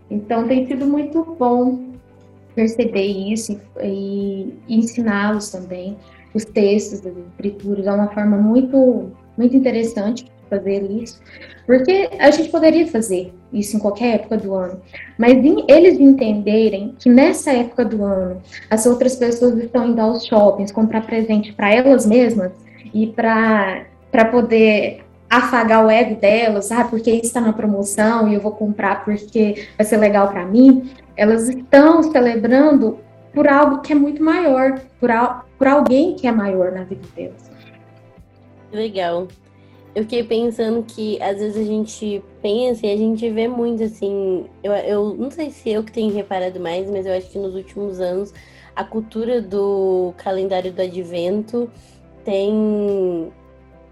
Então, 0.10 0.48
tem 0.48 0.67
sido 0.67 0.86
muito 0.86 1.24
bom 1.38 1.91
perceber 2.54 3.06
isso 3.06 3.60
e, 3.82 4.54
e 4.67 4.76
ensiná-los 4.76 5.50
também 5.50 5.98
os 6.34 6.46
textos, 6.46 7.06
as 7.06 7.17
escrituras, 7.17 7.88
é 7.88 7.91
uma 7.91 8.08
forma 8.10 8.38
muito, 8.38 9.12
muito 9.38 9.56
interessante 9.56 10.26
fazer 10.50 10.84
isso, 10.91 11.22
porque 11.65 12.10
a 12.20 12.30
gente 12.30 12.50
poderia 12.50 12.86
fazer 12.88 13.34
isso 13.54 13.78
em 13.78 13.80
qualquer 13.80 14.15
época 14.15 14.38
do 14.38 14.54
ano, 14.54 14.82
mas 15.17 15.34
eles 15.67 16.00
entenderem 16.00 16.94
que 17.00 17.10
nessa 17.10 17.52
época 17.52 17.86
do 17.86 18.04
ano 18.04 18.41
as 18.70 18.86
outras 18.86 19.15
pessoas 19.15 19.58
estão 19.58 19.88
indo 19.88 20.02
aos 20.02 20.26
shoppings 20.26 20.72
comprar 20.72 21.06
presente 21.06 21.54
para 21.54 21.74
elas 21.74 22.06
mesmas 22.06 22.52
e 22.94 23.08
para 23.08 23.86
poder 24.30 25.04
afagar 25.32 25.86
o 25.86 25.89
ego 25.89 26.20
delas, 26.20 26.74
ah, 26.74 26.84
porque 26.84 27.10
isso 27.10 27.28
está 27.28 27.39
na 27.39 27.54
promoção 27.54 28.28
e 28.28 28.36
eu 28.36 28.41
vou 28.41 28.52
comprar 28.52 29.06
porque 29.06 29.67
vai 29.78 29.86
ser 29.86 29.96
legal 29.96 30.28
para 30.28 30.46
mim, 30.46 30.91
elas 31.15 31.48
estão 31.48 32.04
celebrando 32.04 33.00
por 33.34 33.48
algo 33.48 33.80
que 33.80 33.94
é 33.94 33.96
muito 33.96 34.22
maior, 34.22 34.82
por, 35.00 35.10
por 35.58 35.67
alguém 35.67 36.15
que 36.15 36.28
é 36.28 36.32
maior 36.34 36.74
na 36.74 36.84
vida 36.84 37.08
delas. 37.15 37.50
Legal. 38.74 39.30
Eu 39.96 40.04
fiquei 40.04 40.24
pensando 40.24 40.84
que 40.84 41.22
às 41.22 41.38
vezes 41.38 41.58
a 41.58 41.65
gente 41.65 42.22
pensa 42.41 42.86
e 42.86 42.91
a 42.91 42.98
gente 42.98 43.30
vê 43.30 43.48
muito 43.48 43.84
assim. 43.84 44.46
Eu, 44.62 44.74
eu 44.74 45.15
não 45.15 45.32
sei 45.32 45.50
se 45.50 45.70
eu 45.70 45.82
que 45.82 45.94
tenho 45.94 46.13
reparado 46.13 46.60
mais, 46.60 46.89
mas 46.89 47.06
eu 47.06 47.13
acho 47.13 47.30
que 47.30 47.39
nos 47.39 47.56
últimos 47.56 48.02
anos 48.02 48.34
a 48.76 48.84
cultura 48.84 49.41
do 49.41 50.13
calendário 50.17 50.72
do 50.72 50.82
advento 50.82 51.70
tem, 52.24 53.32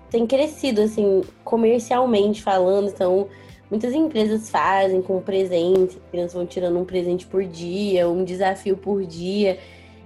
tem 0.10 0.26
crescido, 0.26 0.82
assim, 0.82 1.22
comercialmente 1.44 2.42
falando. 2.42 2.90
Então, 2.90 3.28
muitas 3.70 3.94
empresas 3.94 4.50
fazem 4.50 5.02
com 5.02 5.22
presente, 5.22 5.98
as 5.98 6.12
crianças 6.12 6.34
vão 6.34 6.46
tirando 6.46 6.80
um 6.80 6.86
presente 6.86 7.26
por 7.26 7.44
dia, 7.44 8.10
um 8.10 8.24
desafio 8.24 8.76
por 8.76 9.06
dia. 9.06 9.60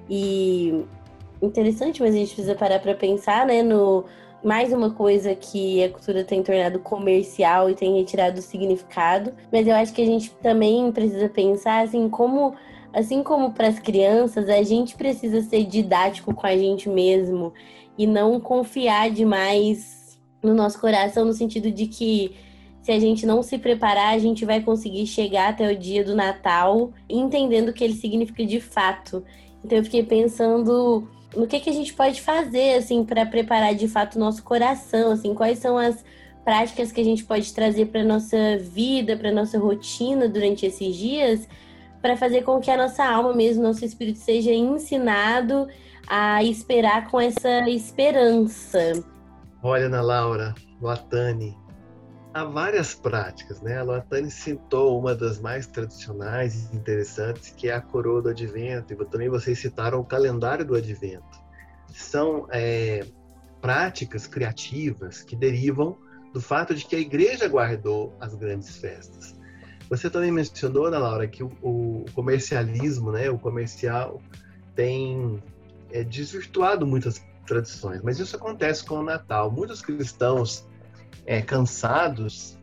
E 0.09 0.83
interessante, 1.41 2.01
mas 2.01 2.13
a 2.13 2.17
gente 2.17 2.33
precisa 2.33 2.55
parar 2.55 2.79
para 2.79 2.93
pensar, 2.93 3.45
né, 3.45 3.61
no 3.61 4.05
mais 4.43 4.73
uma 4.73 4.89
coisa 4.89 5.33
que 5.33 5.81
a 5.81 5.89
cultura 5.89 6.21
tem 6.23 6.43
tornado 6.43 6.77
comercial 6.77 7.69
e 7.69 7.75
tem 7.75 7.95
retirado 7.97 8.39
o 8.39 8.41
significado, 8.41 9.31
mas 9.49 9.65
eu 9.65 9.73
acho 9.73 9.93
que 9.93 10.01
a 10.01 10.05
gente 10.05 10.31
também 10.41 10.91
precisa 10.91 11.29
pensar 11.29 11.81
assim 11.81 12.09
como 12.09 12.53
assim 12.91 13.23
como 13.23 13.53
para 13.53 13.69
as 13.69 13.79
crianças, 13.79 14.49
a 14.49 14.61
gente 14.61 14.95
precisa 14.95 15.41
ser 15.41 15.63
didático 15.63 16.33
com 16.33 16.45
a 16.45 16.55
gente 16.55 16.89
mesmo 16.89 17.53
e 17.97 18.07
não 18.07 18.39
confiar 18.39 19.09
demais 19.09 20.19
no 20.41 20.53
nosso 20.53 20.79
coração 20.79 21.25
no 21.25 21.33
sentido 21.33 21.71
de 21.71 21.87
que 21.87 22.35
se 22.81 22.91
a 22.91 22.99
gente 22.99 23.25
não 23.25 23.41
se 23.41 23.57
preparar, 23.57 24.13
a 24.13 24.17
gente 24.17 24.43
vai 24.43 24.59
conseguir 24.59 25.07
chegar 25.07 25.49
até 25.49 25.71
o 25.71 25.77
dia 25.77 26.03
do 26.03 26.13
Natal 26.13 26.91
entendendo 27.09 27.69
o 27.69 27.73
que 27.73 27.83
ele 27.83 27.93
significa 27.93 28.45
de 28.45 28.59
fato. 28.59 29.23
Então 29.63 29.77
eu 29.77 29.83
fiquei 29.85 30.03
pensando 30.03 31.07
no 31.35 31.47
que, 31.47 31.61
que 31.61 31.69
a 31.69 31.73
gente 31.73 31.93
pode 31.93 32.21
fazer 32.21 32.75
assim 32.75 33.05
para 33.05 33.25
preparar 33.25 33.73
de 33.73 33.87
fato 33.87 34.15
o 34.15 34.19
nosso 34.19 34.43
coração, 34.43 35.11
assim, 35.13 35.33
quais 35.33 35.59
são 35.59 35.77
as 35.77 36.03
práticas 36.43 36.91
que 36.91 36.99
a 36.99 37.03
gente 37.03 37.23
pode 37.23 37.53
trazer 37.53 37.85
para 37.85 38.03
nossa 38.03 38.57
vida, 38.59 39.15
para 39.15 39.31
nossa 39.31 39.57
rotina 39.57 40.27
durante 40.27 40.65
esses 40.65 40.93
dias, 40.95 41.47
para 42.01 42.17
fazer 42.17 42.43
com 42.43 42.59
que 42.59 42.69
a 42.69 42.75
nossa 42.75 43.05
alma 43.05 43.33
mesmo, 43.33 43.63
nosso 43.63 43.85
espírito 43.85 44.19
seja 44.19 44.51
ensinado 44.51 45.69
a 46.07 46.43
esperar 46.43 47.09
com 47.09 47.19
essa 47.19 47.69
esperança. 47.69 49.03
Olha, 49.61 49.85
Ana 49.85 50.01
Laura, 50.01 50.55
Latane, 50.81 51.57
há 52.33 52.43
várias 52.43 52.93
práticas, 52.93 53.61
né? 53.61 53.77
A 53.77 53.83
Latane 53.83 54.29
citou 54.29 54.99
uma 54.99 55.15
das 55.15 55.39
mais 55.39 55.67
tradicionais 55.67 56.69
e 56.71 56.75
interessantes, 56.75 57.51
que 57.51 57.69
é 57.69 57.73
a 57.73 57.81
coroa 57.81 58.21
do 58.21 58.29
advento, 58.29 58.93
e 58.93 59.05
também 59.05 59.29
vocês 59.29 59.59
citaram 59.59 59.99
o 59.99 60.05
calendário 60.05 60.65
do 60.65 60.75
advento. 60.75 61.41
São 61.93 62.47
é, 62.51 63.05
práticas 63.61 64.27
criativas 64.27 65.21
que 65.21 65.35
derivam 65.35 65.97
do 66.33 66.41
fato 66.41 66.73
de 66.73 66.85
que 66.85 66.95
a 66.95 66.99
igreja 66.99 67.47
guardou 67.47 68.13
as 68.19 68.33
grandes 68.33 68.77
festas. 68.77 69.35
Você 69.89 70.09
também 70.09 70.31
mencionou, 70.31 70.87
Ana 70.87 70.97
Laura, 70.97 71.27
que 71.27 71.43
o, 71.43 71.51
o 71.61 72.05
comercialismo, 72.13 73.11
né, 73.11 73.29
o 73.29 73.37
comercial, 73.37 74.19
tem 74.75 75.41
é, 75.93 76.03
desvirtuado 76.03 76.85
muitas 76.87 77.23
tradições, 77.45 78.01
mas 78.01 78.19
isso 78.19 78.35
acontece 78.35 78.83
com 78.83 78.95
o 78.95 79.03
Natal. 79.03 79.51
Muitos 79.51 79.81
cristãos 79.81 80.67
é, 81.25 81.41
cansados, 81.41 82.57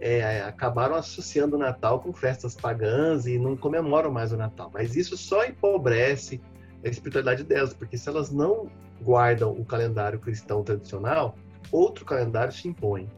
é, 0.00 0.42
acabaram 0.42 0.94
associando 0.94 1.56
o 1.56 1.58
Natal 1.58 2.00
com 2.00 2.12
festas 2.12 2.54
pagãs 2.54 3.26
e 3.26 3.38
não 3.38 3.56
comemoram 3.56 4.10
mais 4.10 4.32
o 4.32 4.36
Natal. 4.36 4.70
Mas 4.72 4.94
isso 4.94 5.16
só 5.16 5.44
empobrece 5.44 6.40
a 6.84 6.88
espiritualidade 6.88 7.42
delas, 7.42 7.74
porque 7.74 7.98
se 7.98 8.08
elas 8.08 8.30
não 8.30 8.70
guardam 9.02 9.50
o 9.52 9.64
calendário 9.64 10.20
cristão 10.20 10.62
tradicional, 10.62 11.36
outro 11.72 12.04
calendário 12.04 12.52
se 12.52 12.68
impõe. 12.68 13.10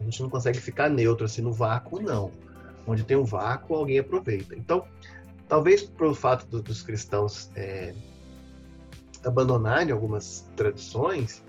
A 0.00 0.04
gente 0.04 0.20
não 0.20 0.28
consegue 0.28 0.58
ficar 0.58 0.90
neutro 0.90 1.24
assim 1.24 1.40
no 1.40 1.52
vácuo, 1.52 2.02
não. 2.02 2.32
Onde 2.84 3.04
tem 3.04 3.16
um 3.16 3.24
vácuo, 3.24 3.76
alguém 3.76 4.00
aproveita. 4.00 4.56
Então, 4.56 4.84
talvez 5.46 5.84
pelo 5.84 6.14
fato 6.14 6.44
do, 6.46 6.60
dos 6.60 6.82
cristãos 6.82 7.48
é, 7.54 7.94
abandonarem 9.24 9.92
algumas 9.92 10.46
tradições, 10.56 11.42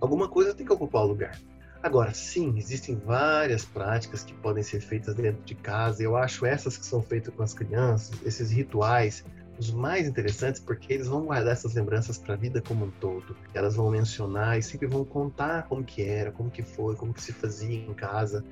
alguma 0.00 0.28
coisa 0.28 0.54
tem 0.54 0.66
que 0.66 0.72
ocupar 0.72 1.02
o 1.02 1.08
lugar. 1.08 1.38
Agora, 1.82 2.12
sim, 2.12 2.54
existem 2.58 2.94
várias 2.94 3.64
práticas 3.64 4.22
que 4.22 4.34
podem 4.34 4.62
ser 4.62 4.80
feitas 4.80 5.14
dentro 5.14 5.42
de 5.42 5.54
casa. 5.54 6.02
Eu 6.02 6.14
acho 6.14 6.44
essas 6.44 6.76
que 6.76 6.84
são 6.84 7.00
feitas 7.00 7.32
com 7.34 7.42
as 7.42 7.54
crianças, 7.54 8.20
esses 8.22 8.50
rituais, 8.50 9.24
os 9.58 9.70
mais 9.70 10.06
interessantes, 10.06 10.60
porque 10.60 10.92
eles 10.92 11.08
vão 11.08 11.24
guardar 11.24 11.52
essas 11.52 11.74
lembranças 11.74 12.18
para 12.18 12.34
a 12.34 12.36
vida 12.36 12.60
como 12.60 12.84
um 12.84 12.90
todo. 12.90 13.34
Elas 13.54 13.76
vão 13.76 13.90
mencionar 13.90 14.58
e 14.58 14.62
sempre 14.62 14.86
vão 14.86 15.04
contar 15.06 15.62
como 15.68 15.82
que 15.82 16.02
era, 16.02 16.30
como 16.30 16.50
que 16.50 16.62
foi, 16.62 16.96
como 16.96 17.14
que 17.14 17.22
se 17.22 17.32
fazia 17.32 17.76
em 17.76 17.94
casa. 17.94 18.44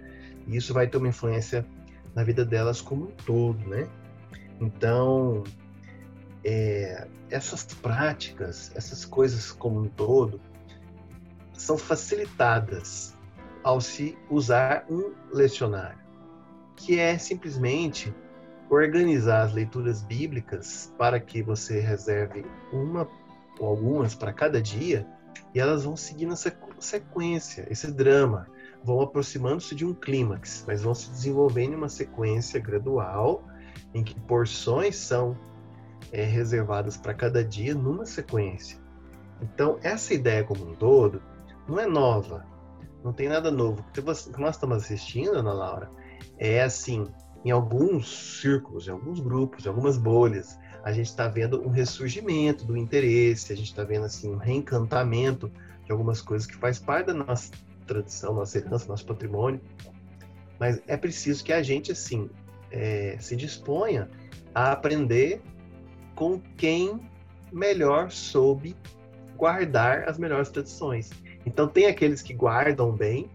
E 0.47 0.57
isso 0.57 0.73
vai 0.73 0.87
ter 0.87 0.97
uma 0.97 1.09
influência 1.09 1.67
na 2.15 2.25
vida 2.25 2.47
delas 2.47 2.81
como 2.81 3.05
um 3.05 3.11
todo, 3.27 3.59
né? 3.69 3.87
Então, 4.59 5.45
é, 6.49 7.07
essas 7.31 7.63
práticas, 7.63 8.73
essas 8.75 9.05
coisas 9.05 9.53
como 9.53 9.83
um 9.83 9.89
todo, 9.89 10.41
são 11.53 11.77
facilitadas 11.77 13.15
ao 13.63 13.83
se 13.83 14.17
usar 14.31 14.87
um 14.89 15.13
lecionário, 15.31 15.99
que 16.75 16.99
é 16.99 17.19
simplesmente 17.19 18.15
organizar 18.71 19.43
as 19.43 19.53
leituras 19.53 20.03
bíblicas 20.03 20.91
para 20.97 21.21
que 21.21 21.43
você 21.43 21.81
reserve 21.81 22.47
uma 22.73 23.07
ou 23.59 23.69
algumas 23.69 24.15
para 24.15 24.33
cada 24.33 24.63
dia 24.63 25.07
e 25.55 25.61
elas 25.61 25.85
vão 25.85 25.97
seguindo 25.97 26.33
essa 26.33 26.57
sequência, 26.79 27.67
esse 27.69 27.93
drama, 27.93 28.47
vão 28.83 29.03
aproximando-se 29.03 29.75
de 29.75 29.85
um 29.85 29.93
clímax, 29.93 30.65
mas 30.67 30.83
vão 30.83 30.95
se 30.95 31.11
desenvolvendo 31.11 31.73
em 31.73 31.77
uma 31.77 31.89
sequência 31.91 32.59
gradual 32.59 33.45
em 33.93 34.03
que 34.03 34.19
porções 34.21 34.97
são 34.97 35.37
é, 36.13 36.25
reservadas 36.25 36.97
para 36.97 37.15
cada 37.15 37.45
dia 37.45 37.75
numa 37.75 38.07
sequência. 38.07 38.79
Então, 39.41 39.79
essa 39.83 40.15
ideia 40.15 40.45
como 40.45 40.69
um 40.69 40.75
todo 40.75 41.23
não 41.69 41.79
é 41.79 41.87
nova, 41.87 42.45
não 43.05 43.13
tem 43.13 43.29
nada 43.29 43.51
novo. 43.51 43.85
O 43.89 43.93
que 43.93 44.01
nós 44.41 44.55
estamos 44.55 44.85
assistindo, 44.85 45.37
Ana 45.37 45.53
Laura, 45.53 45.89
é 46.39 46.63
assim, 46.63 47.07
em 47.45 47.51
alguns 47.51 48.41
círculos, 48.41 48.89
em 48.89 48.91
alguns 48.91 49.21
grupos, 49.21 49.65
em 49.65 49.69
algumas 49.69 49.97
bolhas, 49.97 50.59
a 50.83 50.93
gente 50.93 51.07
está 51.07 51.29
vendo 51.29 51.61
um 51.61 51.69
ressurgimento 51.69 52.65
do 52.65 52.77
interesse, 52.77 53.53
a 53.53 53.57
gente 53.57 53.69
está 53.69 53.85
vendo 53.85 54.07
assim 54.07 54.33
um 54.33 54.37
reencantamento 54.37 55.51
de 55.85 55.93
algumas 55.93 56.21
coisas 56.21 56.47
que 56.47 56.57
faz 56.57 56.79
parte 56.79 57.07
da 57.07 57.15
nossa 57.15 57.53
tradição, 57.87 58.35
nossa 58.35 58.59
herança, 58.59 58.87
nosso 58.87 59.07
patrimônio. 59.07 59.61
Mas 60.59 60.81
é 60.87 60.97
preciso 60.97 61.45
que 61.45 61.53
a 61.53 61.63
gente 61.63 61.93
assim 61.93 62.29
é, 62.71 63.17
se 63.21 63.37
disponha 63.37 64.09
a 64.55 64.73
aprender 64.73 65.41
com 66.19 66.41
quem 66.57 67.01
melhor 67.53 68.11
soube 68.11 68.75
guardar 69.37 70.09
as 70.09 70.19
melhores 70.19 70.49
tradições. 70.49 71.11
Então 71.47 71.69
tem 71.69 71.87
aqueles 71.87 72.21
que 72.21 72.35
guardam 72.35 72.91
bem 72.91 73.31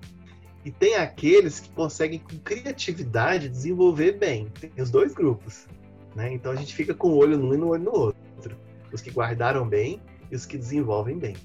e 0.65 0.69
tem 0.69 0.95
aqueles 0.95 1.61
que 1.61 1.69
conseguem 1.69 2.19
com 2.19 2.37
criatividade 2.39 3.47
desenvolver 3.47 4.17
bem. 4.17 4.49
Tem 4.59 4.69
os 4.77 4.91
dois 4.91 5.13
grupos, 5.13 5.65
né? 6.13 6.33
Então 6.33 6.51
a 6.51 6.55
gente 6.57 6.75
fica 6.75 6.93
com 6.93 7.07
o 7.07 7.15
olho 7.15 7.37
num 7.37 7.53
e 7.53 7.57
no 7.57 7.69
olho 7.69 7.83
no 7.83 7.95
outro. 7.95 8.57
Os 8.91 8.99
que 8.99 9.11
guardaram 9.11 9.65
bem 9.65 10.01
e 10.29 10.35
os 10.35 10.45
que 10.45 10.57
desenvolvem 10.57 11.17
bem. 11.17 11.37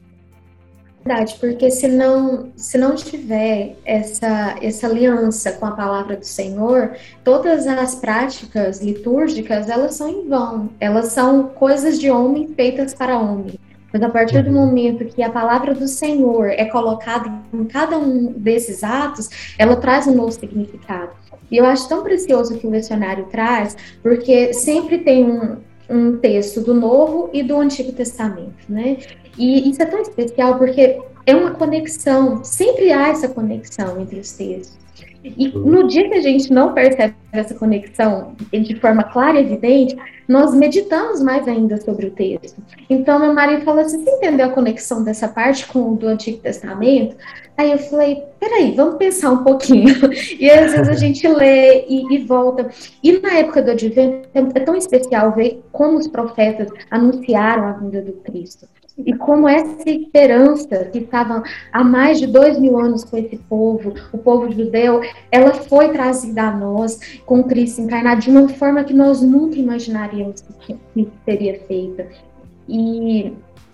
Verdade, 1.05 1.37
porque 1.41 1.71
se 1.71 1.89
não, 1.89 2.51
se 2.57 2.77
não 2.77 2.95
tiver 2.95 3.77
essa, 3.85 4.57
essa 4.61 4.87
aliança 4.87 5.53
com 5.53 5.65
a 5.65 5.71
palavra 5.71 6.17
do 6.17 6.25
Senhor, 6.25 6.97
todas 7.25 7.67
as 7.67 7.95
práticas 7.95 8.83
litúrgicas, 8.83 9.71
elas 9.71 9.95
são 9.95 10.09
em 10.09 10.29
vão. 10.29 10.69
Elas 10.79 11.07
são 11.13 11.49
coisas 11.49 11.99
de 11.99 12.11
homem 12.11 12.49
feitas 12.49 12.93
para 12.93 13.19
homem. 13.19 13.59
Mas 13.93 14.03
a 14.03 14.11
partir 14.11 14.43
do 14.43 14.51
uhum. 14.51 14.67
momento 14.67 15.05
que 15.07 15.23
a 15.23 15.31
palavra 15.31 15.75
do 15.75 15.89
Senhor 15.89 16.49
é 16.49 16.67
colocada 16.67 17.33
em 17.55 17.65
cada 17.65 17.97
um 17.97 18.33
desses 18.33 18.85
atos, 18.85 19.55
ela 19.59 19.77
traz 19.77 20.07
um 20.07 20.15
novo 20.15 20.33
significado. 20.33 21.13
E 21.51 21.57
eu 21.57 21.65
acho 21.65 21.89
tão 21.89 22.03
precioso 22.03 22.55
o 22.55 22.59
que 22.59 22.67
o 22.67 22.71
lecionário 22.71 23.25
traz, 23.31 23.75
porque 24.03 24.53
sempre 24.53 24.99
tem 24.99 25.25
um, 25.25 25.57
um 25.89 26.17
texto 26.19 26.61
do 26.61 26.75
Novo 26.75 27.31
e 27.33 27.43
do 27.43 27.57
Antigo 27.57 27.93
Testamento, 27.93 28.65
né? 28.69 28.99
E 29.37 29.71
isso 29.71 29.83
é 29.83 29.87
tão 29.87 30.01
especial 30.01 30.59
porque 30.59 31.01
é 31.25 31.35
uma 31.35 31.53
conexão, 31.53 32.43
sempre 32.45 32.93
há 32.93 33.09
essa 33.09 33.29
conexão 33.29 34.01
entre 34.01 34.19
os 34.19 34.33
textos. 34.33 34.79
E 35.25 35.49
no 35.49 35.87
dia 35.87 36.09
que 36.09 36.15
a 36.15 36.21
gente 36.21 36.53
não 36.53 36.73
percebe 36.73 37.15
essa 37.33 37.55
conexão 37.55 38.35
de 38.53 38.75
forma 38.77 39.03
clara 39.03 39.39
e 39.39 39.45
evidente, 39.45 39.97
nós 40.29 40.55
meditamos 40.55 41.21
mais 41.23 41.49
ainda 41.49 41.81
sobre 41.81 42.07
o 42.07 42.11
texto. 42.11 42.63
Então, 42.89 43.19
meu 43.19 43.35
marido 43.35 43.65
falou 43.65 43.81
assim: 43.81 44.05
você 44.05 44.11
entendeu 44.11 44.47
a 44.47 44.51
conexão 44.51 45.03
dessa 45.03 45.27
parte 45.27 45.67
com 45.67 45.93
o 45.93 45.97
do 45.97 46.07
Antigo 46.07 46.39
Testamento? 46.39 47.17
Aí 47.59 47.73
eu 47.73 47.79
falei: 47.79 48.23
peraí, 48.41 48.73
vamos 48.75 48.97
pensar 48.97 49.33
um 49.33 49.45
pouquinho. 49.45 49.95
E 50.39 50.49
às 50.51 50.73
vezes 50.73 50.89
a 50.89 50.95
gente 50.95 51.27
lê 51.27 51.85
e, 51.87 52.15
e 52.15 52.19
volta. 52.19 52.71
E 53.03 53.19
na 53.19 53.35
época 53.35 53.61
do 53.61 53.73
Advento, 53.73 54.29
é 54.33 54.61
tão 54.61 54.77
especial 54.77 55.33
ver 55.33 55.63
como 55.73 55.99
os 55.99 56.07
profetas 56.07 56.69
anunciaram 56.91 57.65
a 57.65 57.73
vinda 57.73 58.01
do 58.01 58.13
Cristo 58.13 58.67
e 59.05 59.13
como 59.13 59.49
essa 59.49 59.89
esperança 59.89 60.85
que 60.87 60.99
estava 60.99 61.43
há 61.73 61.85
mais 61.85 62.19
de 62.19 62.27
dois 62.27 62.59
mil 62.59 62.79
anos 62.79 63.05
com 63.05 63.17
esse 63.17 63.37
povo, 63.37 63.95
o 64.13 64.19
povo 64.19 64.51
judeu, 64.51 65.01
ela 65.31 65.55
foi 65.55 65.91
trazida 65.91 66.43
a 66.43 66.57
nós 66.57 66.99
com 67.25 67.45
Cristo 67.45 67.81
encarnado 67.81 68.21
de 68.21 68.31
uma 68.31 68.49
forma 68.49 68.85
que 68.85 68.93
nós 68.93 69.23
nunca 69.23 69.57
imaginaríamos 69.57 70.43
que, 70.61 70.75
que 70.95 71.09
seria 71.25 71.61
feita. 71.67 72.09
E 72.69 73.33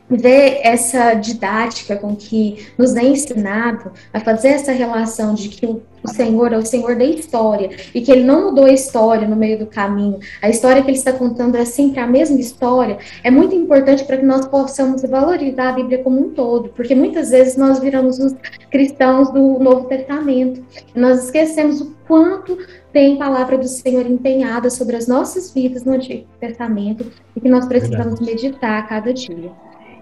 ver 0.09 0.61
essa 0.63 1.15
didática 1.15 1.97
com 1.97 2.15
que 2.15 2.67
nos 2.77 2.95
é 2.95 3.03
ensinado 3.03 3.93
a 4.13 4.21
fazer 4.21 4.49
essa 4.49 4.73
relação 4.73 5.35
de 5.35 5.49
que 5.49 5.67
o, 5.67 5.83
Senhor 6.07 6.53
é 6.53 6.59
o 6.59 6.67
Senhor 6.67 6.97
da 6.97 7.05
história 7.05 7.71
e 7.95 8.03
que 8.03 8.13
ele 8.13 8.25
não 8.25 8.51
mudou 8.51 8.67
a 8.67 8.73
história 8.73 9.27
no 9.27 9.35
meio 9.35 9.59
do 9.59 9.67
caminho. 9.67 10.19
A 10.43 10.51
história 10.51 10.83
que 10.83 10.91
ele 10.91 10.99
está 10.99 11.15
contando 11.15 11.57
é 11.57 11.65
sempre 11.65 11.99
a 11.99 12.07
mesma 12.07 12.39
história. 12.39 12.99
É 13.23 13.31
muito 13.31 13.55
importante 13.55 14.05
para 14.05 14.19
que 14.19 14.27
nós 14.27 14.47
possamos 14.47 15.01
valorizar 15.03 15.71
a 15.71 15.73
Bíblia 15.73 16.03
como 16.03 16.21
um 16.21 16.31
todo, 16.31 16.69
porque 16.71 16.95
muitas 16.95 17.31
vezes 17.31 17.57
nós 17.57 17.79
viramos 17.79 18.19
os 18.19 18.35
cristãos 18.71 19.31
do 19.31 19.59
Novo 19.59 19.87
Testamento 19.87 20.63
e 20.95 21.01
nós 21.01 21.25
esquecemos 21.25 21.81
o 21.81 21.95
quanto 22.07 22.59
tem 22.93 23.17
palavra 23.17 23.57
do 23.57 23.67
Senhor 23.67 24.07
empenhada 24.07 24.69
sobre 24.69 24.97
as 24.97 25.07
nossas 25.07 25.53
vidas 25.53 25.85
no 25.85 25.95
Antigo 25.95 26.27
Testamento 26.39 27.11
e 27.35 27.41
que 27.41 27.49
nós 27.49 27.67
precisamos 27.67 28.21
Verdade. 28.21 28.31
meditar 28.31 28.79
a 28.81 28.83
cada 28.83 29.13
dia. 29.15 29.51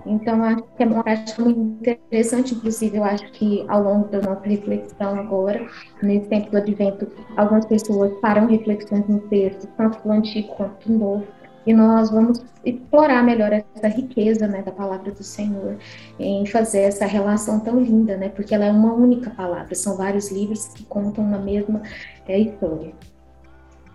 Então, 0.04 0.42
acho 0.42 0.62
que 0.76 0.82
é 0.82 0.86
uma 0.86 1.02
prática 1.02 1.42
muito 1.42 1.60
interessante, 1.60 2.54
inclusive, 2.54 2.96
eu 2.96 3.04
acho 3.04 3.30
que 3.32 3.64
ao 3.68 3.82
longo 3.82 4.08
da 4.08 4.20
nossa 4.20 4.42
reflexão 4.42 5.18
agora, 5.18 5.66
nesse 6.02 6.26
tempo 6.26 6.50
do 6.50 6.56
advento, 6.56 7.08
algumas 7.36 7.64
pessoas 7.66 8.12
farão 8.20 8.46
reflexões 8.46 9.06
no 9.06 9.20
texto, 9.28 9.68
tanto 9.76 10.02
do 10.02 10.12
antigo 10.12 10.48
quanto 10.56 10.88
do 10.88 10.98
novo, 10.98 11.26
e 11.64 11.72
nós 11.72 12.10
vamos 12.10 12.44
explorar 12.64 13.22
melhor 13.22 13.52
essa 13.52 13.86
riqueza 13.86 14.48
né, 14.48 14.62
da 14.62 14.72
palavra 14.72 15.12
do 15.12 15.22
Senhor, 15.22 15.76
em 16.18 16.44
fazer 16.46 16.80
essa 16.80 17.06
relação 17.06 17.60
tão 17.60 17.80
linda, 17.80 18.16
né, 18.16 18.28
porque 18.28 18.54
ela 18.54 18.64
é 18.64 18.72
uma 18.72 18.92
única 18.92 19.30
palavra, 19.30 19.74
são 19.74 19.96
vários 19.96 20.32
livros 20.32 20.68
que 20.68 20.84
contam 20.84 21.24
uma 21.24 21.38
mesma 21.38 21.82
é, 22.26 22.40
história. 22.40 22.92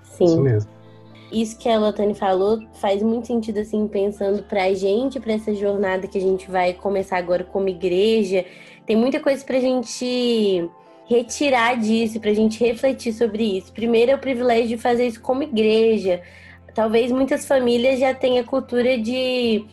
Sim. 0.04 0.26
Isso 0.26 0.41
mesmo 0.41 0.77
isso 1.32 1.58
que 1.58 1.68
a 1.68 1.78
Lotane 1.78 2.14
falou 2.14 2.62
faz 2.74 3.01
muito 3.04 3.28
sentido, 3.28 3.60
assim, 3.60 3.88
pensando 3.88 4.43
pra 4.43 4.74
gente, 4.74 5.20
pra 5.20 5.34
essa 5.34 5.54
jornada 5.54 6.08
que 6.08 6.18
a 6.18 6.22
gente 6.22 6.49
vai 6.49 6.74
começar 6.74 7.18
agora 7.18 7.43
como 7.43 7.70
igreja. 7.70 8.45
Tem 8.86 8.95
muita 8.95 9.20
coisa 9.20 9.43
pra 9.43 9.60
gente 9.60 10.70
retirar 11.06 11.78
disso, 11.78 12.20
pra 12.20 12.34
gente 12.34 12.64
refletir 12.64 13.14
sobre 13.14 13.58
isso. 13.58 13.72
Primeiro 13.74 14.12
é 14.12 14.16
o 14.16 14.20
privilégio 14.20 14.70
de 14.70 14.78
fazer 14.78 15.08
isso 15.08 15.22
como 15.22 15.43
igreja. 15.43 16.22
Talvez 16.74 17.12
muitas 17.12 17.45
famílias 17.45 17.99
já 17.99 18.14
tenham 18.14 18.43
a 18.43 18.47
cultura 18.47 18.97
de, 18.97 19.66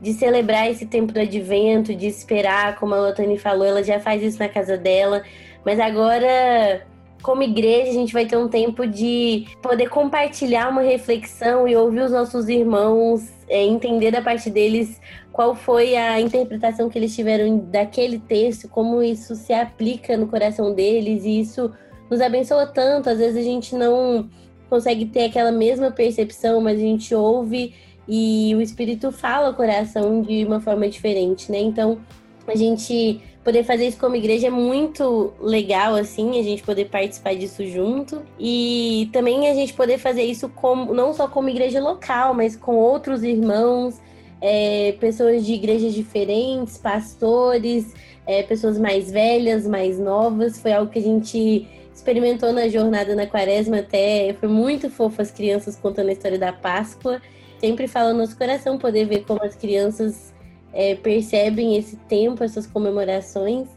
de 0.00 0.12
celebrar 0.12 0.70
esse 0.70 0.86
tempo 0.86 1.12
do 1.12 1.20
advento, 1.20 1.94
de 1.94 2.06
esperar, 2.06 2.76
como 2.76 2.94
a 2.94 3.00
Lotane 3.00 3.38
falou, 3.38 3.64
ela 3.64 3.82
já 3.82 3.98
faz 3.98 4.22
isso 4.22 4.38
na 4.38 4.48
casa 4.48 4.76
dela. 4.76 5.22
Mas 5.64 5.78
agora 5.80 6.86
como 7.22 7.42
igreja, 7.42 7.90
a 7.90 7.94
gente 7.94 8.12
vai 8.12 8.26
ter 8.26 8.36
um 8.36 8.48
tempo 8.48 8.86
de 8.86 9.46
poder 9.62 9.88
compartilhar 9.88 10.68
uma 10.68 10.82
reflexão 10.82 11.66
e 11.66 11.76
ouvir 11.76 12.00
os 12.00 12.10
nossos 12.10 12.48
irmãos, 12.48 13.28
é, 13.48 13.62
entender 13.64 14.10
da 14.10 14.22
parte 14.22 14.50
deles 14.50 15.00
qual 15.32 15.54
foi 15.54 15.96
a 15.96 16.20
interpretação 16.20 16.88
que 16.88 16.98
eles 16.98 17.14
tiveram 17.14 17.58
daquele 17.58 18.18
texto, 18.18 18.68
como 18.68 19.02
isso 19.02 19.34
se 19.34 19.52
aplica 19.52 20.16
no 20.16 20.26
coração 20.26 20.74
deles, 20.74 21.24
e 21.24 21.40
isso 21.40 21.70
nos 22.10 22.20
abençoa 22.20 22.66
tanto. 22.66 23.08
Às 23.08 23.18
vezes 23.18 23.36
a 23.36 23.42
gente 23.42 23.74
não 23.74 24.28
consegue 24.68 25.06
ter 25.06 25.24
aquela 25.24 25.52
mesma 25.52 25.90
percepção, 25.90 26.60
mas 26.60 26.78
a 26.78 26.82
gente 26.82 27.14
ouve 27.14 27.74
e 28.08 28.54
o 28.56 28.60
Espírito 28.60 29.12
fala 29.12 29.50
o 29.50 29.54
coração 29.54 30.20
de 30.22 30.44
uma 30.44 30.60
forma 30.60 30.88
diferente, 30.88 31.50
né? 31.50 31.60
Então, 31.60 31.98
a 32.46 32.56
gente 32.56 33.20
poder 33.44 33.64
fazer 33.64 33.86
isso 33.88 33.98
como 33.98 34.16
igreja 34.16 34.48
é 34.48 34.50
muito 34.50 35.32
legal, 35.40 35.94
assim, 35.94 36.38
a 36.38 36.42
gente 36.42 36.62
poder 36.62 36.86
participar 36.86 37.34
disso 37.34 37.64
junto. 37.66 38.22
E 38.38 39.08
também 39.12 39.48
a 39.48 39.54
gente 39.54 39.72
poder 39.72 39.98
fazer 39.98 40.22
isso 40.22 40.48
como, 40.48 40.92
não 40.94 41.12
só 41.14 41.26
como 41.28 41.48
igreja 41.48 41.80
local, 41.80 42.34
mas 42.34 42.56
com 42.56 42.76
outros 42.76 43.22
irmãos. 43.22 44.00
é, 44.40 44.92
pessoas 45.00 45.44
de 45.44 45.52
igrejas 45.52 45.92
diferentes, 45.92 46.78
pastores, 46.78 47.94
é, 48.26 48.42
pessoas 48.42 48.78
mais 48.78 49.10
velhas, 49.10 49.66
mais 49.66 49.98
novas. 49.98 50.58
Foi 50.58 50.72
algo 50.72 50.90
que 50.90 50.98
a 50.98 51.02
gente 51.02 51.68
experimentou 51.94 52.52
na 52.52 52.68
jornada 52.68 53.14
na 53.14 53.26
quaresma 53.26 53.80
até. 53.80 54.34
Foi 54.40 54.48
muito 54.48 54.88
fofo 54.90 55.20
as 55.20 55.30
crianças 55.30 55.76
contando 55.76 56.08
a 56.08 56.12
história 56.12 56.38
da 56.38 56.52
Páscoa. 56.52 57.20
Sempre 57.58 57.86
fala 57.86 58.12
no 58.12 58.20
nosso 58.20 58.36
coração 58.36 58.78
poder 58.78 59.04
ver 59.06 59.24
como 59.24 59.42
as 59.44 59.54
crianças 59.54 60.29
é, 60.72 60.94
percebem 60.94 61.76
esse 61.76 61.96
tempo, 61.96 62.44
essas 62.44 62.66
comemorações. 62.66 63.68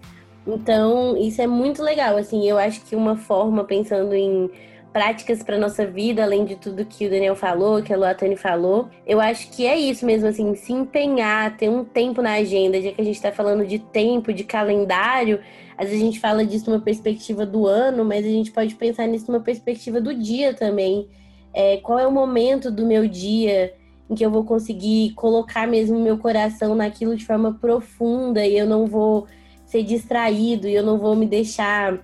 Então, 0.46 1.16
isso 1.18 1.41
é 1.41 1.48
muito 1.48 1.82
legal. 1.82 2.18
Assim, 2.18 2.48
eu 2.48 2.58
acho 2.58 2.82
que 2.82 2.96
uma 2.96 3.16
forma, 3.16 3.64
pensando 3.64 4.14
em 4.14 4.50
práticas 4.94 5.41
para 5.41 5.58
nossa 5.58 5.88
vida, 5.88 6.22
além 6.22 6.46
de 6.46 6.56
tudo 6.56 6.86
que 6.86 7.08
o 7.08 7.10
Daniel 7.10 7.36
falou, 7.36 7.82
que 7.82 7.91
a 7.91 7.98
Luatane 7.98 8.36
falou. 8.36 8.89
Eu 9.08 9.20
acho 9.20 9.50
que 9.50 9.66
é 9.66 9.76
isso 9.76 10.06
mesmo, 10.06 10.28
assim, 10.28 10.54
se 10.54 10.72
empenhar, 10.72 11.58
ter 11.58 11.68
um 11.68 11.84
tempo 11.84 12.22
na 12.22 12.34
agenda, 12.34 12.80
já 12.80 12.91
que 12.91 13.02
a 13.02 13.04
gente 13.04 13.16
está 13.16 13.32
falando 13.32 13.66
de 13.66 13.80
tempo, 13.80 14.32
de 14.32 14.44
calendário, 14.44 15.39
às 15.76 15.88
vezes 15.88 16.02
a 16.02 16.06
gente 16.06 16.20
fala 16.20 16.46
disso 16.46 16.70
numa 16.70 16.80
perspectiva 16.80 17.44
do 17.44 17.66
ano, 17.66 18.06
mas 18.06 18.24
a 18.24 18.30
gente 18.30 18.52
pode 18.52 18.76
pensar 18.76 19.08
nisso 19.08 19.32
numa 19.32 19.41
perspectiva 19.41 20.00
do 20.00 20.14
dia 20.14 20.54
também. 20.54 21.10
É, 21.52 21.78
qual 21.78 21.98
é 21.98 22.06
o 22.06 22.12
momento 22.12 22.72
do 22.72 22.86
meu 22.86 23.08
dia 23.08 23.74
em 24.10 24.16
que 24.16 24.26
eu 24.26 24.32
vou 24.32 24.43
conseguir 24.43 25.14
colocar 25.14 25.68
mesmo 25.68 25.99
meu 25.99 26.18
coração 26.18 26.76
naquilo 26.76 27.16
de 27.16 27.26
forma 27.26 27.54
profunda 27.54 28.45
e 28.45 28.58
eu 28.58 28.66
não 28.66 28.86
vou 28.86 29.28
ser 29.66 29.84
distraído 29.84 30.68
e 30.68 30.76
eu 30.76 30.84
não 30.84 30.97
vou 30.97 31.16
me 31.16 31.26
deixar 31.26 31.99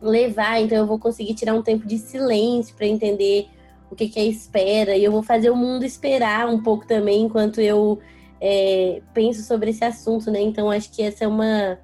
levar, 0.00 0.60
então 0.60 0.76
eu 0.76 0.86
vou 0.86 0.98
conseguir 0.98 1.34
tirar 1.34 1.54
um 1.54 1.62
tempo 1.62 1.86
de 1.86 1.96
silêncio 1.96 2.74
para 2.74 2.86
entender 2.86 3.46
o 3.90 3.94
que, 3.94 4.08
que 4.08 4.18
é 4.18 4.24
espera, 4.24 4.96
e 4.96 5.04
eu 5.04 5.12
vou 5.12 5.22
fazer 5.22 5.50
o 5.50 5.56
mundo 5.56 5.84
esperar 5.84 6.48
um 6.48 6.62
pouco 6.62 6.86
também 6.86 7.22
enquanto 7.22 7.60
eu 7.60 7.98
é, 8.40 9.00
penso 9.14 9.42
sobre 9.42 9.70
esse 9.70 9.84
assunto, 9.84 10.30
né? 10.30 10.40
Então 10.40 10.70
acho 10.70 10.90
que 10.90 11.02
essa 11.02 11.24
é 11.24 11.28
uma 11.28 11.78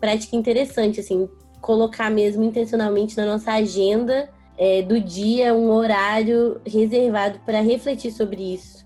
prática 0.00 0.36
interessante, 0.36 1.00
assim, 1.00 1.28
colocar 1.60 2.10
mesmo 2.10 2.44
intencionalmente 2.44 3.16
na 3.16 3.26
nossa 3.26 3.52
agenda 3.52 4.30
é, 4.58 4.82
do 4.82 5.00
dia 5.00 5.54
um 5.54 5.70
horário 5.70 6.60
reservado 6.66 7.38
para 7.46 7.60
refletir 7.60 8.10
sobre 8.10 8.54
isso, 8.54 8.84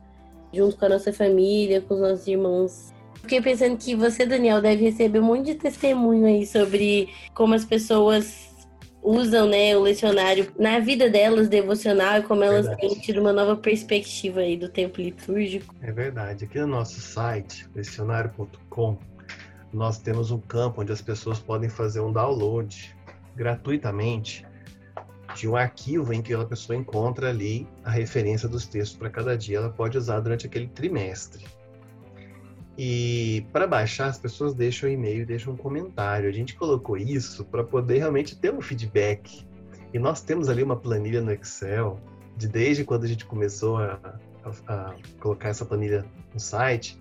junto 0.52 0.76
com 0.76 0.84
a 0.84 0.90
nossa 0.90 1.12
família, 1.12 1.80
com 1.80 1.94
os 1.94 2.00
nossos 2.00 2.26
irmãos 2.26 2.92
Fiquei 3.22 3.40
pensando 3.40 3.76
que 3.76 3.94
você, 3.94 4.26
Daniel, 4.26 4.60
deve 4.60 4.84
receber 4.84 5.20
um 5.20 5.24
monte 5.24 5.46
de 5.46 5.54
testemunho 5.54 6.26
aí 6.26 6.44
sobre 6.44 7.08
como 7.32 7.54
as 7.54 7.64
pessoas 7.64 8.50
usam 9.00 9.48
né, 9.48 9.76
o 9.76 9.80
lecionário 9.80 10.52
na 10.58 10.80
vida 10.80 11.08
delas 11.08 11.48
devocional 11.48 12.18
e 12.18 12.22
como 12.22 12.42
elas 12.42 12.66
verdade. 12.66 12.88
têm 12.88 13.00
tido 13.00 13.20
uma 13.20 13.32
nova 13.32 13.56
perspectiva 13.56 14.40
aí 14.40 14.56
do 14.56 14.68
tempo 14.68 15.00
litúrgico. 15.00 15.72
É 15.80 15.92
verdade. 15.92 16.44
Aqui 16.44 16.58
no 16.58 16.66
nosso 16.66 17.00
site, 17.00 17.68
lecionário.com, 17.74 18.98
nós 19.72 19.98
temos 19.98 20.32
um 20.32 20.40
campo 20.40 20.82
onde 20.82 20.92
as 20.92 21.00
pessoas 21.00 21.38
podem 21.38 21.68
fazer 21.68 22.00
um 22.00 22.12
download 22.12 22.94
gratuitamente 23.36 24.44
de 25.34 25.48
um 25.48 25.56
arquivo 25.56 26.12
em 26.12 26.22
que 26.22 26.32
a 26.34 26.44
pessoa 26.44 26.76
encontra 26.76 27.28
ali 27.28 27.66
a 27.84 27.90
referência 27.90 28.48
dos 28.48 28.66
textos 28.66 28.96
para 28.98 29.10
cada 29.10 29.36
dia. 29.36 29.58
Ela 29.58 29.70
pode 29.70 29.96
usar 29.96 30.20
durante 30.20 30.46
aquele 30.46 30.68
trimestre. 30.68 31.44
E 32.76 33.46
para 33.52 33.66
baixar, 33.66 34.06
as 34.06 34.18
pessoas 34.18 34.54
deixam 34.54 34.88
um 34.88 34.92
e-mail, 34.92 35.26
deixam 35.26 35.52
um 35.52 35.56
comentário. 35.56 36.28
A 36.28 36.32
gente 36.32 36.54
colocou 36.54 36.96
isso 36.96 37.44
para 37.44 37.62
poder 37.62 37.98
realmente 37.98 38.36
ter 38.36 38.52
um 38.52 38.60
feedback. 38.60 39.46
E 39.92 39.98
nós 39.98 40.22
temos 40.22 40.48
ali 40.48 40.62
uma 40.62 40.76
planilha 40.76 41.20
no 41.20 41.30
Excel, 41.30 42.00
de 42.36 42.48
desde 42.48 42.84
quando 42.84 43.04
a 43.04 43.08
gente 43.08 43.26
começou 43.26 43.76
a, 43.76 44.18
a, 44.44 44.74
a 44.74 44.94
colocar 45.20 45.50
essa 45.50 45.66
planilha 45.66 46.04
no 46.32 46.40
site, 46.40 46.98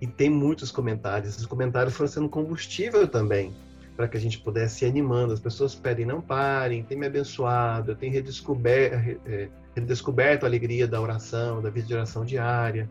e 0.00 0.06
tem 0.06 0.30
muitos 0.30 0.70
comentários. 0.70 1.34
Esses 1.34 1.44
comentários 1.44 1.94
foram 1.94 2.08
sendo 2.08 2.28
combustível 2.28 3.06
também 3.06 3.54
para 3.96 4.08
que 4.08 4.16
a 4.16 4.20
gente 4.20 4.38
pudesse 4.40 4.84
ir 4.84 4.88
animando. 4.88 5.32
As 5.32 5.40
pessoas 5.40 5.74
pedem, 5.74 6.04
não 6.04 6.20
parem, 6.20 6.82
tem 6.82 6.98
me 6.98 7.06
abençoado, 7.06 7.92
eu 7.92 7.96
tenho 7.96 8.12
redescoberto, 8.12 9.20
é, 9.26 9.48
redescoberto 9.74 10.44
a 10.44 10.48
alegria 10.48 10.86
da 10.86 11.00
oração, 11.00 11.62
da 11.62 11.70
vida 11.70 11.86
de 11.86 11.94
oração 11.94 12.24
diária 12.24 12.88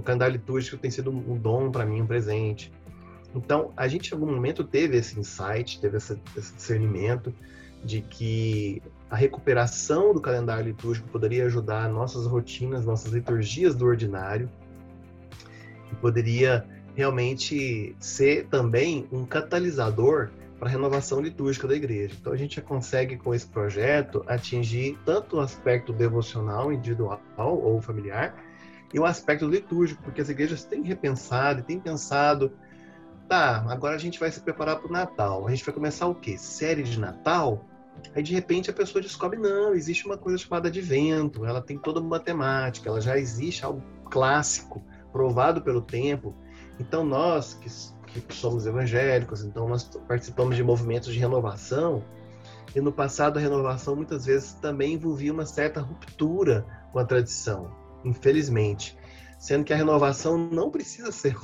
o 0.00 0.02
calendário 0.02 0.32
litúrgico 0.32 0.76
tem 0.76 0.90
sido 0.90 1.10
um 1.10 1.36
dom 1.36 1.70
para 1.70 1.84
mim, 1.84 2.00
um 2.00 2.06
presente. 2.06 2.72
Então, 3.34 3.70
a 3.76 3.86
gente 3.86 4.10
em 4.10 4.14
algum 4.14 4.32
momento 4.32 4.64
teve 4.64 4.96
esse 4.96 5.18
insight, 5.18 5.80
teve 5.80 5.98
esse, 5.98 6.18
esse 6.36 6.54
discernimento 6.54 7.32
de 7.84 8.00
que 8.00 8.82
a 9.10 9.16
recuperação 9.16 10.12
do 10.12 10.20
calendário 10.20 10.66
litúrgico 10.66 11.08
poderia 11.08 11.44
ajudar 11.46 11.88
nossas 11.88 12.26
rotinas, 12.26 12.84
nossas 12.84 13.12
liturgias 13.12 13.74
do 13.74 13.84
ordinário, 13.84 14.50
e 15.92 15.94
poderia 15.96 16.64
realmente 17.00 17.96
ser 17.98 18.46
também 18.48 19.08
um 19.10 19.24
catalisador 19.24 20.28
para 20.58 20.68
a 20.68 20.70
renovação 20.70 21.18
litúrgica 21.18 21.66
da 21.66 21.74
igreja. 21.74 22.14
Então 22.20 22.30
a 22.30 22.36
gente 22.36 22.56
já 22.56 22.62
consegue 22.62 23.16
com 23.16 23.34
esse 23.34 23.46
projeto 23.46 24.22
atingir 24.26 24.98
tanto 25.06 25.36
o 25.36 25.40
aspecto 25.40 25.94
devocional 25.94 26.70
individual 26.70 27.18
ou 27.38 27.80
familiar, 27.80 28.34
e 28.92 29.00
o 29.00 29.06
aspecto 29.06 29.46
litúrgico, 29.46 30.02
porque 30.02 30.20
as 30.20 30.28
igrejas 30.28 30.62
têm 30.62 30.82
repensado 30.82 31.60
e 31.60 31.62
têm 31.62 31.80
pensado, 31.80 32.52
tá, 33.26 33.64
agora 33.70 33.94
a 33.94 33.98
gente 33.98 34.20
vai 34.20 34.30
se 34.30 34.40
preparar 34.40 34.76
para 34.76 34.88
o 34.88 34.92
Natal. 34.92 35.46
A 35.46 35.50
gente 35.50 35.64
vai 35.64 35.72
começar 35.72 36.06
o 36.06 36.14
quê? 36.14 36.36
Série 36.36 36.82
de 36.82 37.00
Natal? 37.00 37.64
Aí 38.14 38.22
de 38.22 38.34
repente 38.34 38.68
a 38.68 38.74
pessoa 38.74 39.00
descobre, 39.00 39.38
não, 39.38 39.72
existe 39.72 40.04
uma 40.04 40.18
coisa 40.18 40.36
chamada 40.36 40.68
Advento, 40.68 41.46
ela 41.46 41.62
tem 41.62 41.78
toda 41.78 41.98
uma 41.98 42.20
temática, 42.20 42.90
ela 42.90 43.00
já 43.00 43.16
existe 43.16 43.64
algo 43.64 43.82
clássico, 44.10 44.82
provado 45.10 45.62
pelo 45.62 45.80
tempo. 45.80 46.34
Então 46.80 47.04
nós 47.04 47.54
que, 47.54 48.20
que 48.20 48.34
somos 48.34 48.66
evangélicos, 48.66 49.44
então 49.44 49.68
nós 49.68 49.84
participamos 50.08 50.56
de 50.56 50.64
movimentos 50.64 51.12
de 51.12 51.18
renovação, 51.18 52.02
e 52.74 52.80
no 52.80 52.90
passado 52.90 53.36
a 53.36 53.40
renovação 53.40 53.94
muitas 53.94 54.24
vezes 54.26 54.54
também 54.54 54.94
envolvia 54.94 55.32
uma 55.32 55.46
certa 55.46 55.80
ruptura 55.80 56.64
com 56.92 56.98
a 56.98 57.04
tradição 57.04 57.78
infelizmente. 58.04 58.96
Sendo 59.38 59.64
que 59.64 59.72
a 59.72 59.76
renovação 59.76 60.36
não 60.36 60.70
precisa 60.70 61.10
ser 61.10 61.34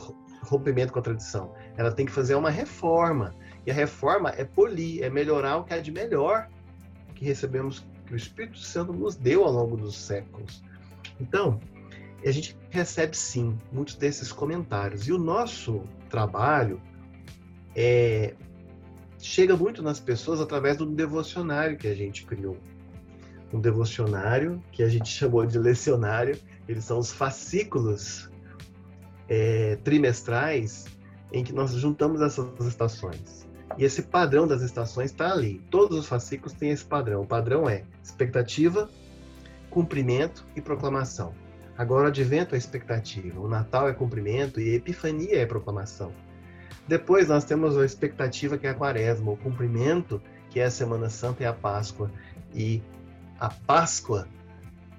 rompimento 0.43 0.93
com 0.93 0.99
a 0.99 1.03
tradição. 1.03 1.55
Ela 1.77 1.91
tem 1.91 2.05
que 2.05 2.13
fazer 2.13 2.35
uma 2.35 2.51
reforma. 2.51 3.35
E 3.65 3.71
a 3.71 3.75
reforma 3.75 4.31
é 4.31 4.45
polir, 4.45 5.03
é 5.03 5.11
melhorar 5.11 5.59
o 5.59 5.65
que 5.65 5.75
é 5.75 5.81
de 5.81 5.91
melhor 5.91 6.49
que 7.15 7.25
recebemos, 7.25 7.87
que 8.07 8.13
o 8.13 8.17
Espírito 8.17 8.59
Santo 8.59 8.93
nos 8.93 9.17
deu 9.17 9.45
ao 9.45 9.53
longo 9.53 9.77
dos 9.77 9.99
séculos. 9.99 10.63
Então, 11.19 11.59
a 12.29 12.33
gente 12.33 12.57
recebe 12.71 13.17
sim 13.17 13.57
muitos 13.73 13.95
desses 13.95 14.33
comentários. 14.33 15.07
E 15.07 15.13
o 15.13 15.19
nosso 15.19 15.85
trabalho 16.09 16.81
é, 17.75 18.35
chega 19.19 19.57
muito 19.57 19.83
nas 19.83 20.01
pessoas 20.01 20.41
através 20.41 20.77
do 20.77 20.87
devocionário 20.87 21.77
que 21.77 21.87
a 21.87 21.95
gente 21.95 22.25
criou 22.25 22.57
um 23.53 23.61
devocionário 23.61 24.63
que 24.73 24.83
a 24.83 24.89
gente 24.89 25.09
chamou 25.11 25.47
de 25.47 25.59
lecionário. 25.59 26.39
Eles 26.69 26.85
são 26.85 26.99
os 26.99 27.13
fascículos 27.13 28.31
é, 29.29 29.77
trimestrais 29.85 30.87
em 31.33 31.45
que 31.45 31.53
nós 31.53 31.73
juntamos 31.73 32.21
essas 32.21 32.49
estações. 32.67 33.47
E 33.79 33.85
esse 33.85 34.03
padrão 34.03 34.47
das 34.47 34.63
estações 34.63 35.11
está 35.11 35.33
ali. 35.33 35.61
Todos 35.71 35.99
os 35.99 36.07
fascículos 36.07 36.53
têm 36.55 36.71
esse 36.71 36.85
padrão. 36.85 37.23
O 37.23 37.27
padrão 37.27 37.69
é 37.69 37.85
expectativa, 38.03 38.89
cumprimento 39.71 40.47
e 40.55 40.61
proclamação. 40.61 41.35
Agora, 41.79 42.05
o 42.05 42.09
advento 42.09 42.55
é 42.55 42.59
expectativa, 42.59 43.39
o 43.39 43.49
Natal 43.49 43.89
é 43.89 43.93
cumprimento 43.93 44.61
e 44.61 44.71
a 44.71 44.75
Epifania 44.75 45.43
é 45.43 45.47
proclamação. 45.47 46.13
Depois, 46.89 47.29
nós 47.29 47.45
temos 47.45 47.77
a 47.77 47.85
expectativa, 47.85 48.57
que 48.57 48.67
é 48.67 48.71
a 48.71 48.75
Quaresma, 48.75 49.33
o 49.33 49.37
cumprimento, 49.37 50.23
que 50.51 50.61
é 50.61 50.65
a 50.65 50.71
Semana 50.71 51.11
Santa 51.11 51.43
e 51.43 51.47
a 51.47 51.53
Páscoa, 51.53 52.11
e 52.55 52.83
a 53.39 53.51
Páscoa 53.51 54.27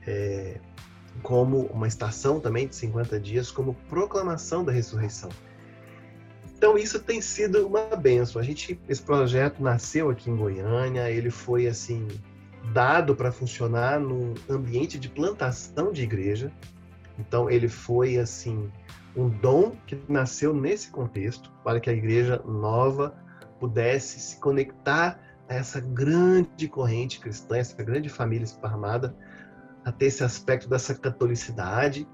é, 0.05 0.59
como 1.21 1.65
uma 1.67 1.88
estação 1.88 2.39
também 2.39 2.67
de 2.67 2.75
50 2.75 3.19
dias, 3.19 3.51
como 3.51 3.73
proclamação 3.89 4.63
da 4.63 4.71
ressurreição. 4.71 5.30
Então 6.57 6.78
isso 6.78 6.99
tem 6.99 7.21
sido 7.21 7.67
uma 7.67 7.95
benção. 7.95 8.41
A 8.41 8.45
gente, 8.45 8.80
esse 8.88 9.01
projeto 9.01 9.61
nasceu 9.61 10.09
aqui 10.09 10.30
em 10.30 10.36
Goiânia, 10.36 11.09
ele 11.09 11.30
foi 11.30 11.67
assim 11.67 12.07
dado 12.74 13.16
para 13.16 13.32
funcionar 13.32 13.99
num 13.99 14.34
ambiente 14.49 14.99
de 14.99 15.10
plantação 15.10 15.91
de 15.91 16.03
igreja. 16.03 16.51
Então 17.18 17.49
ele 17.49 17.68
foi 17.68 18.18
assim 18.18 18.72
um 19.16 19.30
dom 19.30 19.76
que 19.88 19.99
nasceu 20.08 20.53
nesse 20.53 20.91
contexto 20.91 21.51
para 21.64 21.80
que 21.80 21.89
a 21.89 21.93
igreja 21.93 22.41
nova 22.45 23.16
pudesse 23.60 24.20
se 24.20 24.39
conectar 24.39 25.20
essa 25.47 25.80
grande 25.80 26.68
corrente 26.68 27.20
cristã, 27.20 27.58
essa 27.58 27.82
grande 27.82 28.10
família 28.10 28.43
esparramada, 28.43 29.16
a 29.84 29.91
ter 29.91 30.08
esse 30.08 30.24
aspecto 30.24 30.70
dessa 30.70 30.93
catolicidade. 30.93 32.08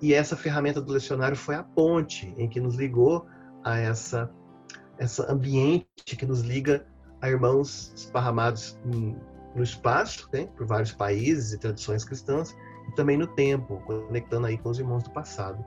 E 0.00 0.12
essa 0.12 0.36
ferramenta 0.36 0.80
do 0.80 0.92
lecionário 0.92 1.36
foi 1.36 1.54
a 1.54 1.62
ponte 1.62 2.34
em 2.36 2.48
que 2.48 2.60
nos 2.60 2.76
ligou 2.76 3.26
a 3.64 3.78
essa, 3.78 4.30
essa 4.98 5.32
ambiente 5.32 5.86
que 6.04 6.26
nos 6.26 6.42
liga 6.42 6.86
a 7.20 7.30
irmãos 7.30 7.92
esparramados 7.96 8.78
no 9.54 9.62
espaço, 9.62 10.28
né, 10.32 10.48
por 10.56 10.66
vários 10.66 10.92
países 10.92 11.52
e 11.52 11.58
tradições 11.58 12.04
cristãs, 12.04 12.56
e 12.88 12.94
também 12.94 13.16
no 13.16 13.26
tempo, 13.26 13.82
conectando 13.86 14.46
aí 14.46 14.58
com 14.58 14.70
os 14.70 14.78
irmãos 14.78 15.02
do 15.02 15.10
passado. 15.10 15.64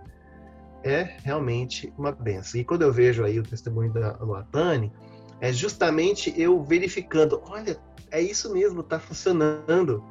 É 0.84 1.16
realmente 1.24 1.94
uma 1.98 2.12
benção. 2.12 2.60
E 2.60 2.64
quando 2.64 2.84
eu 2.84 2.92
vejo 2.92 3.24
aí 3.24 3.40
o 3.40 3.44
testemunho 3.44 3.92
da 3.92 4.18
Luatane, 4.18 4.92
é 5.40 5.52
justamente 5.52 6.34
eu 6.40 6.64
verificando, 6.64 7.42
olha, 7.48 7.78
é 8.12 8.22
isso 8.22 8.54
mesmo, 8.54 8.82
está 8.82 9.00
funcionando. 9.00 10.04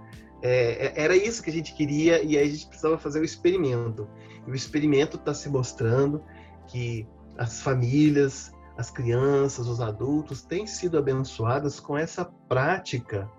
É, 0.42 0.86
é, 0.86 1.04
era 1.04 1.16
isso 1.16 1.42
que 1.42 1.50
a 1.50 1.52
gente 1.52 1.74
queria 1.74 2.22
e 2.22 2.36
aí 2.36 2.48
a 2.48 2.50
gente 2.50 2.66
precisava 2.66 2.98
fazer 2.98 3.20
o 3.20 3.24
experimento. 3.24 4.08
E 4.46 4.50
o 4.50 4.54
experimento 4.54 5.16
está 5.16 5.32
se 5.32 5.48
mostrando 5.48 6.22
que 6.66 7.06
as 7.38 7.62
famílias, 7.62 8.52
as 8.76 8.90
crianças, 8.90 9.68
os 9.68 9.80
adultos 9.80 10.42
têm 10.42 10.66
sido 10.66 10.98
abençoadas 10.98 11.80
com 11.80 11.96
essa 11.96 12.24
prática 12.24 13.30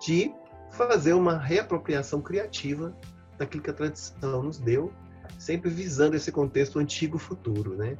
de 0.00 0.32
fazer 0.70 1.12
uma 1.14 1.38
reapropriação 1.38 2.20
criativa 2.20 2.94
daquilo 3.38 3.62
que 3.62 3.70
a 3.70 3.72
tradição 3.72 4.42
nos 4.42 4.58
deu, 4.58 4.92
sempre 5.38 5.70
visando 5.70 6.16
esse 6.16 6.30
contexto 6.32 6.78
antigo-futuro, 6.78 7.74
né? 7.76 7.96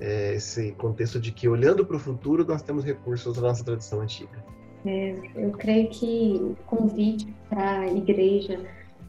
É 0.00 0.34
esse 0.34 0.72
contexto 0.72 1.20
de 1.20 1.30
que, 1.30 1.48
olhando 1.48 1.84
para 1.84 1.96
o 1.96 1.98
futuro, 1.98 2.44
nós 2.44 2.62
temos 2.62 2.84
recursos 2.84 3.36
da 3.36 3.42
nossa 3.42 3.64
tradição 3.64 4.00
antiga. 4.00 4.44
É, 4.84 5.14
eu 5.36 5.50
creio 5.52 5.88
que 5.90 6.40
o 6.40 6.56
convite 6.66 7.32
para 7.48 7.80
a 7.80 7.86
igreja 7.86 8.58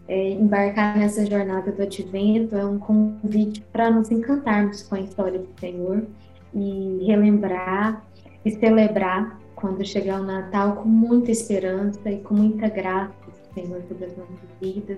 é, 0.07 0.32
embarcar 0.32 0.97
nessa 0.97 1.26
jornada 1.26 1.72
do 1.72 1.82
advento 1.82 2.55
é 2.55 2.66
um 2.66 2.78
convite 2.78 3.61
para 3.72 3.89
nos 3.89 4.11
encantarmos 4.11 4.84
com 4.84 4.95
a 4.95 4.99
história 4.99 5.39
do 5.39 5.59
Senhor 5.59 6.05
e 6.53 7.05
relembrar 7.05 8.05
e 8.45 8.51
celebrar 8.51 9.39
quando 9.64 9.86
chegar 9.86 10.20
o 10.20 10.26
Natal 10.26 10.76
com 10.76 10.89
muita 10.89 11.32
esperança 11.32 12.11
e 12.11 12.20
com 12.20 12.34
muita 12.34 12.68
graça 12.68 13.14
Senhor 13.53 13.82
sobre 13.88 14.05
as 14.05 14.18
nossas 14.18 14.38
vidas 14.61 14.97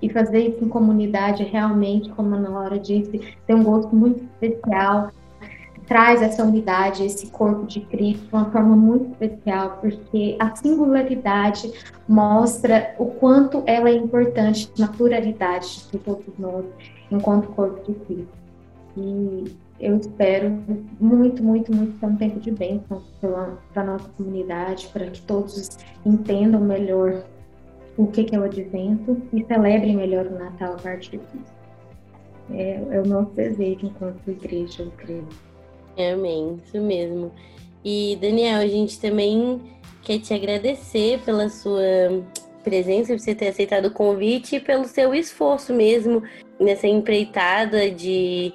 e 0.00 0.08
fazer 0.08 0.48
isso 0.48 0.64
em 0.64 0.68
comunidade 0.68 1.42
realmente, 1.42 2.08
como 2.10 2.34
a 2.34 2.38
Laura 2.38 2.78
disse, 2.78 3.20
tem 3.46 3.56
um 3.56 3.62
gosto 3.62 3.94
muito 3.94 4.24
especial 4.24 5.10
traz 5.86 6.22
essa 6.22 6.42
unidade, 6.42 7.04
esse 7.04 7.28
corpo 7.28 7.66
de 7.66 7.80
Cristo 7.80 8.26
de 8.26 8.34
uma 8.34 8.50
forma 8.50 8.76
muito 8.76 9.10
especial, 9.10 9.78
porque 9.80 10.36
a 10.38 10.54
singularidade 10.54 11.72
mostra 12.06 12.94
o 12.98 13.06
quanto 13.06 13.62
ela 13.66 13.88
é 13.88 13.94
importante 13.94 14.70
na 14.78 14.88
pluralidade 14.88 15.86
de 15.90 15.98
todos 15.98 16.26
nós, 16.38 16.66
enquanto 17.10 17.48
corpo 17.48 17.90
de 17.90 17.98
Cristo. 18.00 18.38
E 18.98 19.44
eu 19.80 19.96
espero 19.96 20.50
muito, 21.00 21.42
muito, 21.42 21.74
muito 21.74 21.98
ter 21.98 22.06
um 22.06 22.16
tempo 22.16 22.40
de 22.40 22.50
bênção 22.50 23.02
para 23.20 23.82
a 23.82 23.84
nossa 23.84 24.08
comunidade, 24.10 24.88
para 24.92 25.06
que 25.06 25.20
todos 25.22 25.78
entendam 26.04 26.60
melhor 26.60 27.24
o 27.96 28.06
que, 28.06 28.24
que 28.24 28.34
é 28.34 28.38
o 28.38 28.44
advento 28.44 29.20
e 29.32 29.44
celebrem 29.44 29.96
melhor 29.96 30.26
o 30.26 30.38
Natal 30.38 30.74
a 30.74 30.76
partir 30.76 31.18
disso. 31.18 31.58
É, 32.50 32.80
é 32.90 33.00
o 33.00 33.06
nosso 33.06 33.30
desejo 33.32 33.86
enquanto 33.86 34.28
igreja, 34.28 34.82
eu 34.82 34.90
creio. 34.96 35.28
Amém, 36.12 36.60
isso 36.64 36.80
mesmo. 36.80 37.32
E 37.84 38.16
Daniel, 38.20 38.60
a 38.60 38.66
gente 38.66 39.00
também 39.00 39.60
quer 40.02 40.18
te 40.18 40.32
agradecer 40.32 41.20
pela 41.24 41.48
sua 41.48 41.82
presença, 42.64 43.12
por 43.12 43.20
você 43.20 43.34
ter 43.34 43.48
aceitado 43.48 43.86
o 43.86 43.90
convite 43.90 44.56
e 44.56 44.60
pelo 44.60 44.84
seu 44.84 45.14
esforço 45.14 45.72
mesmo 45.72 46.22
nessa 46.58 46.86
empreitada 46.86 47.90
de 47.90 48.52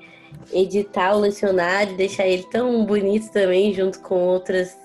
editar 0.51 1.15
o 1.15 1.19
lecionário, 1.19 1.95
deixar 1.95 2.27
ele 2.27 2.43
tão 2.51 2.85
bonito 2.85 3.31
também, 3.31 3.73
junto 3.73 3.99
com 3.99 4.15
outras, 4.15 4.77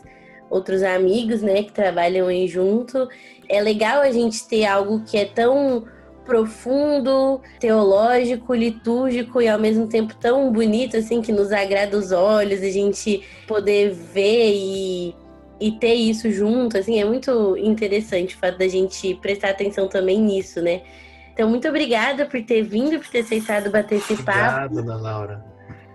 outros 0.50 0.82
amigos, 0.82 1.42
né, 1.42 1.62
que 1.62 1.72
trabalham 1.72 2.28
aí 2.28 2.46
junto. 2.46 3.08
É 3.48 3.60
legal 3.60 4.02
a 4.02 4.10
gente 4.10 4.46
ter 4.46 4.64
algo 4.66 5.02
que 5.04 5.16
é 5.16 5.24
tão 5.24 5.84
profundo, 6.28 7.40
teológico, 7.58 8.54
litúrgico 8.54 9.40
e 9.40 9.48
ao 9.48 9.58
mesmo 9.58 9.86
tempo 9.86 10.14
tão 10.14 10.52
bonito 10.52 10.98
assim 10.98 11.22
que 11.22 11.32
nos 11.32 11.50
agrada 11.50 11.96
os 11.96 12.12
olhos, 12.12 12.60
a 12.60 12.70
gente 12.70 13.22
poder 13.46 13.92
ver 13.92 14.52
e, 14.54 15.14
e 15.58 15.72
ter 15.72 15.94
isso 15.94 16.30
junto, 16.30 16.76
assim, 16.76 17.00
é 17.00 17.04
muito 17.04 17.56
interessante 17.56 18.36
o 18.36 18.38
fato 18.38 18.58
da 18.58 18.68
gente 18.68 19.14
prestar 19.22 19.48
atenção 19.48 19.88
também 19.88 20.20
nisso, 20.20 20.60
né? 20.60 20.82
Então, 21.38 21.48
muito 21.48 21.68
obrigada 21.68 22.26
por 22.26 22.42
ter 22.42 22.64
vindo, 22.64 22.98
por 22.98 23.06
ter 23.06 23.20
aceitado 23.20 23.70
bater 23.70 23.98
esse 23.98 24.16
papo. 24.24 24.40
Obrigado, 24.40 24.78
Ana 24.80 24.96
Laura. 24.96 25.44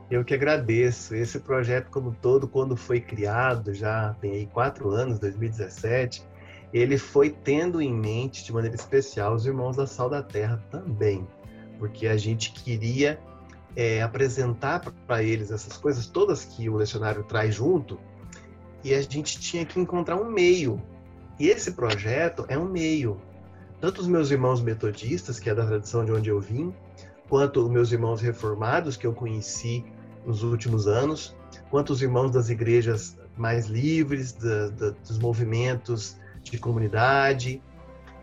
Eu 0.10 0.24
que 0.24 0.34
agradeço. 0.34 1.14
Esse 1.14 1.38
projeto 1.38 1.90
como 1.90 2.16
todo, 2.22 2.48
quando 2.48 2.78
foi 2.78 3.02
criado, 3.02 3.74
já 3.74 4.16
tem 4.22 4.32
aí 4.32 4.46
quatro 4.46 4.92
anos, 4.92 5.20
2017, 5.20 6.26
ele 6.74 6.98
foi 6.98 7.30
tendo 7.30 7.82
em 7.82 7.94
mente 7.94 8.46
de 8.46 8.54
maneira 8.54 8.78
especial 8.78 9.34
os 9.34 9.46
irmãos 9.46 9.76
da 9.76 9.86
Sal 9.86 10.10
da 10.10 10.24
Terra 10.24 10.64
também, 10.72 11.28
porque 11.78 12.08
a 12.08 12.16
gente 12.16 12.54
queria 12.54 13.20
é, 13.76 14.02
apresentar 14.02 14.80
para 15.06 15.24
eles 15.24 15.52
essas 15.52 15.76
coisas 15.76 16.08
todas 16.08 16.46
que 16.46 16.70
o 16.70 16.78
lecionário 16.78 17.22
traz 17.26 17.54
junto 17.54 18.00
e 18.82 18.94
a 18.94 19.02
gente 19.02 19.38
tinha 19.42 19.66
que 19.66 19.78
encontrar 19.78 20.16
um 20.16 20.32
meio. 20.32 20.82
E 21.38 21.50
esse 21.50 21.74
projeto 21.74 22.46
é 22.48 22.58
um 22.58 22.64
meio. 22.70 23.20
Tanto 23.84 24.00
os 24.00 24.08
meus 24.08 24.32
irmãos 24.32 24.62
metodistas, 24.62 25.42
que 25.42 25.50
é 25.50 25.54
da 25.54 25.66
tradição 25.66 26.06
de 26.06 26.12
onde 26.14 26.30
eu 26.30 26.40
vim, 26.40 26.74
quanto 27.28 27.62
os 27.62 27.70
meus 27.70 27.92
irmãos 27.92 28.22
reformados, 28.22 28.96
que 28.96 29.06
eu 29.06 29.12
conheci 29.12 29.84
nos 30.26 30.42
últimos 30.42 30.88
anos, 30.88 31.36
quanto 31.70 31.92
os 31.92 32.02
irmãos 32.02 32.32
das 32.32 32.48
igrejas 32.48 33.18
mais 33.36 33.66
livres, 33.66 34.32
da, 34.32 34.70
da, 34.70 34.90
dos 34.92 35.20
movimentos 35.20 36.16
de 36.44 36.58
comunidade, 36.58 37.62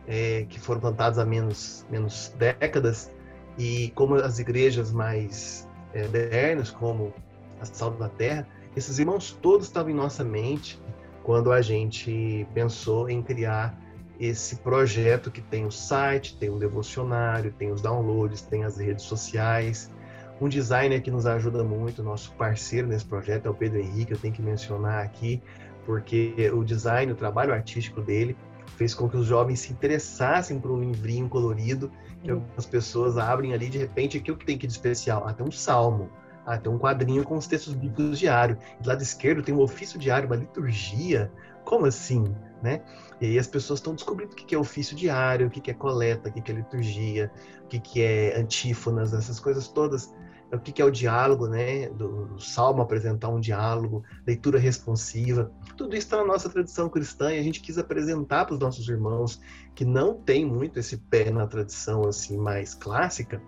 é, 0.09 0.47
que 0.49 0.59
foram 0.59 0.81
plantados 0.81 1.19
há 1.19 1.27
menos, 1.27 1.85
menos 1.91 2.35
décadas, 2.39 3.13
e 3.59 3.93
como 3.95 4.15
as 4.15 4.39
igrejas 4.39 4.91
mais 4.91 5.69
é, 5.93 6.05
modernas, 6.05 6.71
como 6.71 7.13
a 7.61 7.67
Sal 7.67 7.91
da 7.91 8.09
Terra, 8.09 8.49
esses 8.75 8.99
irmãos 8.99 9.39
todos 9.43 9.67
estavam 9.67 9.91
em 9.91 9.95
nossa 9.95 10.25
mente 10.25 10.81
quando 11.23 11.53
a 11.53 11.61
gente 11.61 12.49
pensou 12.55 13.11
em 13.11 13.23
criar 13.23 13.79
esse 14.21 14.57
projeto 14.57 15.31
que 15.31 15.41
tem 15.41 15.65
o 15.65 15.71
site, 15.71 16.37
tem 16.37 16.51
o 16.51 16.59
devocionário, 16.59 17.51
tem 17.53 17.73
os 17.73 17.81
downloads, 17.81 18.43
tem 18.43 18.65
as 18.65 18.77
redes 18.77 19.05
sociais. 19.05 19.91
Um 20.39 20.49
designer 20.49 21.01
que 21.01 21.11
nos 21.11 21.27
ajuda 21.27 21.65
muito, 21.65 22.03
nosso 22.03 22.33
parceiro 22.33 22.87
nesse 22.87 23.07
projeto 23.07 23.47
é 23.47 23.51
o 23.51 23.55
Pedro 23.55 23.79
Henrique, 23.79 24.13
eu 24.13 24.19
tenho 24.19 24.35
que 24.35 24.43
mencionar 24.43 25.03
aqui, 25.03 25.43
porque 25.87 26.51
o 26.55 26.63
design, 26.63 27.11
o 27.13 27.15
trabalho 27.15 27.53
artístico 27.53 28.03
dele 28.03 28.37
fez 28.77 28.95
com 28.95 29.09
que 29.09 29.17
os 29.17 29.27
jovens 29.27 29.61
se 29.61 29.73
interessassem 29.73 30.61
por 30.61 30.71
um 30.71 30.81
livrinho 30.81 31.29
colorido 31.29 31.91
que 32.23 32.31
uhum. 32.31 32.43
as 32.57 32.67
pessoas 32.67 33.17
abrem 33.17 33.55
ali 33.55 33.69
de 33.69 33.79
repente 33.79 34.19
o 34.19 34.23
que 34.23 34.45
tem 34.45 34.59
que 34.59 34.67
de 34.67 34.73
especial? 34.73 35.27
Ah, 35.27 35.33
tem 35.33 35.47
um 35.47 35.51
salmo, 35.51 36.11
ah, 36.45 36.59
tem 36.59 36.71
um 36.71 36.79
quadrinho 36.79 37.25
com 37.25 37.37
os 37.37 37.47
textos 37.47 37.75
bíblicos 37.75 38.19
diário. 38.19 38.59
Do 38.81 38.89
lado 38.89 39.03
esquerdo 39.03 39.43
tem 39.43 39.55
um 39.55 39.61
ofício 39.61 39.99
diário, 39.99 40.27
uma 40.27 40.37
liturgia. 40.37 41.31
Como 41.65 41.87
assim, 41.87 42.25
né? 42.63 42.83
E 43.21 43.27
aí 43.27 43.39
as 43.39 43.47
pessoas 43.47 43.81
estão 43.81 43.95
descobrindo 43.95 44.33
o 44.33 44.37
que 44.37 44.55
é 44.55 44.59
ofício 44.59 44.97
diário, 44.97 45.49
o 45.49 45.51
que 45.51 45.71
é 45.71 45.75
coleta, 45.75 46.29
o 46.29 46.33
que 46.33 46.51
é 46.51 46.55
liturgia, 46.55 47.31
o 47.65 47.69
que 47.69 48.03
é 48.03 48.39
antífonas, 48.39 49.13
essas 49.13 49.39
coisas 49.39 49.69
todas 49.69 50.11
o 50.53 50.59
que 50.59 50.83
é 50.83 50.85
o 50.85 50.91
diálogo, 50.91 51.47
né? 51.47 51.89
Do, 51.91 52.39
salmo 52.39 52.83
apresentar 52.83 53.29
um 53.29 53.41
diálogo, 53.41 54.03
leitura 54.27 54.59
responsiva. 54.59 55.53
Tudo 55.77 55.97
isso 55.97 56.07
está 56.07 56.17
na 56.17 56.25
nossa 56.25 56.49
tradição 56.49 56.89
cristã 56.89 57.33
e 57.33 57.39
a 57.39 57.43
gente 57.43 57.61
quis 57.61 57.79
apresentar 57.79 58.45
para 58.45 58.55
os 58.55 58.61
nossos 58.61 58.89
irmãos 58.89 59.41
que 59.75 59.85
não 59.85 60.15
tem 60.15 60.45
muito 60.45 60.79
esse 60.79 60.97
pé 60.97 61.31
na 61.31 61.47
tradição 61.47 62.07
assim 62.07 62.37
mais 62.37 62.75
clássica, 62.75 63.41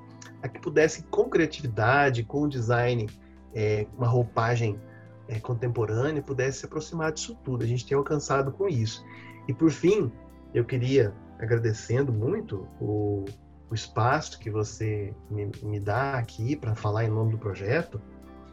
a 0.43 0.49
que 0.49 0.61
pudessem 0.61 1.05
com 1.11 1.29
criatividade, 1.29 2.23
com 2.23 2.49
design, 2.49 3.09
é, 3.55 3.87
uma 3.97 4.07
roupagem 4.07 4.81
é, 5.29 5.41
contemporânea, 5.41 6.23
pudesse 6.23 6.61
se 6.61 6.67
aproximar 6.67 7.13
disso 7.13 7.37
tudo. 7.43 7.65
A 7.65 7.67
gente 7.67 7.87
tem 7.87 7.97
alcançado 7.97 8.53
com 8.53 8.69
isso. 8.69 9.05
E 9.49 9.55
por 9.55 9.71
fim, 9.71 10.11
eu 10.55 10.65
queria 10.65 11.15
agradecendo 11.39 12.13
muito 12.13 12.69
o 12.81 13.25
o 13.73 13.75
espaço 13.75 14.39
que 14.39 14.51
você 14.51 15.15
me, 15.31 15.51
me 15.63 15.81
dá 15.81 16.19
aqui 16.19 16.55
para 16.55 16.75
falar 16.75 17.07
em 17.07 17.09
nome 17.09 17.33
do 17.33 17.39
projeto 17.39 17.99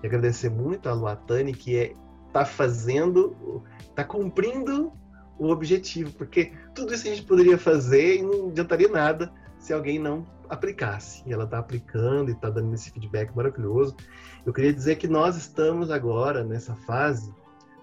e 0.02 0.08
agradecer 0.08 0.50
muito 0.50 0.88
a 0.88 0.94
Luatane 0.94 1.54
que 1.54 1.76
é 1.76 1.94
tá 2.32 2.46
fazendo, 2.46 3.62
tá 3.94 4.06
cumprindo 4.06 4.94
o 5.38 5.50
objetivo, 5.50 6.14
porque 6.14 6.54
tudo 6.74 6.94
isso 6.94 7.06
a 7.06 7.10
gente 7.10 7.24
poderia 7.24 7.58
fazer 7.58 8.20
e 8.20 8.22
não 8.22 8.48
adiantaria 8.48 8.88
nada 8.88 9.30
se 9.58 9.74
alguém 9.74 10.00
não 10.00 10.26
aplicasse. 10.48 11.22
E 11.26 11.34
ela 11.34 11.44
está 11.44 11.60
aplicando 11.60 12.30
e 12.30 12.34
está 12.34 12.50
dando 12.50 12.74
esse 12.74 12.90
feedback 12.90 13.36
maravilhoso. 13.36 13.98
Eu 14.46 14.54
queria 14.54 14.72
dizer 14.72 14.96
que 14.96 15.08
nós 15.08 15.36
estamos 15.36 15.92
agora 15.92 16.46
nessa 16.46 16.76
fase, 16.76 17.34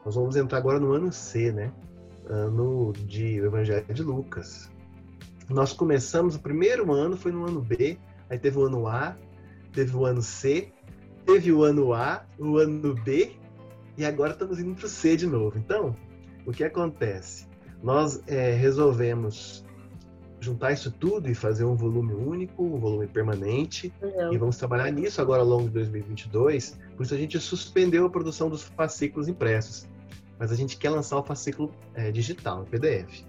nós 0.07 0.15
vamos 0.15 0.37
entrar 0.37 0.57
agora 0.57 0.81
no 0.81 0.93
ano 0.93 1.13
C, 1.13 1.53
né? 1.53 1.71
Ano 2.29 2.93
de 2.93 3.39
Evangelho 3.39 3.93
de 3.93 4.03
Lucas. 4.03 4.71
Nós 5.49 5.73
começamos, 5.73 6.35
o 6.35 6.41
primeiro 6.41 6.93
ano 6.93 7.17
foi 7.17 7.31
no 7.31 7.47
ano 7.47 7.61
B, 7.61 7.99
aí 8.29 8.39
teve 8.39 8.59
o 8.59 8.67
ano 8.67 8.89
A, 8.89 9.17
teve 9.73 9.97
o 9.97 10.05
ano 10.05 10.21
C, 10.21 10.73
teve 11.25 11.53
o 11.53 11.63
ano 11.63 11.93
A, 11.93 12.25
o 12.39 12.59
ano 12.59 12.95
B, 12.95 13.33
e 13.97 14.05
agora 14.05 14.33
estamos 14.33 14.59
indo 14.59 14.75
para 14.75 14.87
o 14.87 14.89
C 14.89 15.17
de 15.17 15.27
novo. 15.27 15.57
Então, 15.57 15.95
o 16.45 16.53
que 16.53 16.65
acontece? 16.65 17.47
Nós 17.83 18.23
é, 18.27 18.53
resolvemos 18.53 19.65
juntar 20.41 20.73
isso 20.73 20.91
tudo 20.91 21.31
e 21.31 21.35
fazer 21.35 21.65
um 21.65 21.75
volume 21.75 22.15
único, 22.15 22.63
um 22.63 22.79
volume 22.79 23.07
permanente. 23.07 23.93
E 24.31 24.39
vamos 24.39 24.57
trabalhar 24.57 24.91
nisso 24.91 25.21
agora 25.21 25.43
ao 25.43 25.49
longo 25.49 25.65
de 25.65 25.75
2022. 25.75 26.79
Por 26.97 27.03
isso 27.03 27.15
a 27.15 27.19
gente 27.19 27.39
suspendeu 27.41 28.07
a 28.07 28.11
produção 28.11 28.49
dos 28.49 28.63
fascículos 28.63 29.29
impressos. 29.29 29.89
Mas 30.39 30.53
a 30.53 30.55
gente 30.55 30.77
quer 30.77 30.91
lançar 30.91 31.17
o 31.19 31.23
fascículo 31.23 31.73
é, 31.95 32.11
digital, 32.11 32.63
em 32.63 32.67
PDF. 32.67 33.25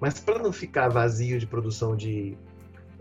Mas 0.00 0.18
para 0.20 0.38
não 0.38 0.52
ficar 0.52 0.88
vazio 0.88 1.38
de 1.38 1.46
produção 1.46 1.96
de 1.96 2.36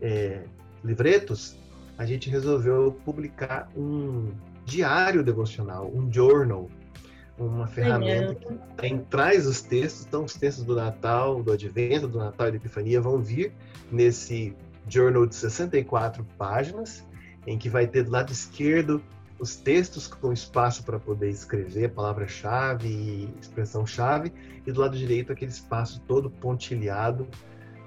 é, 0.01 0.43
livretos, 0.83 1.55
a 1.97 2.05
gente 2.05 2.29
resolveu 2.29 2.97
publicar 3.05 3.69
um 3.75 4.31
diário 4.65 5.23
devocional, 5.23 5.91
um 5.93 6.11
journal, 6.11 6.69
uma 7.37 7.67
ferramenta 7.67 8.35
que 8.35 8.53
tem, 8.77 8.99
traz 8.99 9.47
os 9.47 9.61
textos, 9.61 10.05
então 10.05 10.23
os 10.23 10.33
textos 10.33 10.63
do 10.63 10.75
Natal, 10.75 11.41
do 11.41 11.51
Advento, 11.51 12.07
do 12.07 12.19
Natal 12.19 12.47
e 12.47 12.51
da 12.51 12.57
Epifania 12.57 13.01
vão 13.01 13.19
vir 13.19 13.51
nesse 13.91 14.55
journal 14.87 15.25
de 15.25 15.35
64 15.35 16.23
páginas, 16.37 17.05
em 17.47 17.57
que 17.57 17.69
vai 17.69 17.87
ter 17.87 18.03
do 18.03 18.11
lado 18.11 18.31
esquerdo 18.31 19.01
os 19.41 19.55
textos 19.55 20.07
com 20.07 20.31
espaço 20.31 20.83
para 20.83 20.99
poder 20.99 21.31
escrever 21.31 21.89
palavra-chave 21.89 22.87
e 22.87 23.33
expressão-chave, 23.41 24.31
e 24.65 24.71
do 24.71 24.79
lado 24.79 24.95
direito 24.95 25.31
aquele 25.31 25.49
espaço 25.49 25.99
todo 26.07 26.29
pontilhado 26.29 27.27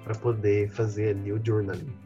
para 0.03 0.13
poder 0.15 0.69
fazer 0.69 1.15
ali 1.15 1.31
o 1.31 1.39
journaling. 1.41 1.97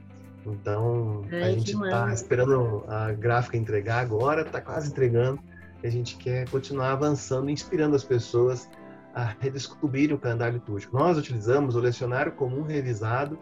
Então, 0.46 1.26
Ai, 1.32 1.42
a 1.42 1.52
gente 1.52 1.72
está 1.72 2.14
esperando 2.14 2.84
a 2.88 3.12
gráfica 3.12 3.58
entregar 3.58 4.00
agora, 4.02 4.44
está 4.44 4.62
quase 4.62 4.92
entregando, 4.92 5.40
e 5.82 5.88
a 5.88 5.90
gente 5.90 6.16
quer 6.18 6.48
continuar 6.50 6.92
avançando, 6.92 7.50
inspirando 7.50 7.96
as 7.96 8.04
pessoas 8.04 8.70
a 9.16 9.34
redescobrir 9.40 10.14
o 10.14 10.20
calendário 10.20 10.54
litúrgico. 10.54 10.96
Nós 10.96 11.18
utilizamos 11.18 11.76
o 11.76 11.80
lecionário 11.80 12.34
comum 12.34 12.62
revisado, 12.62 13.38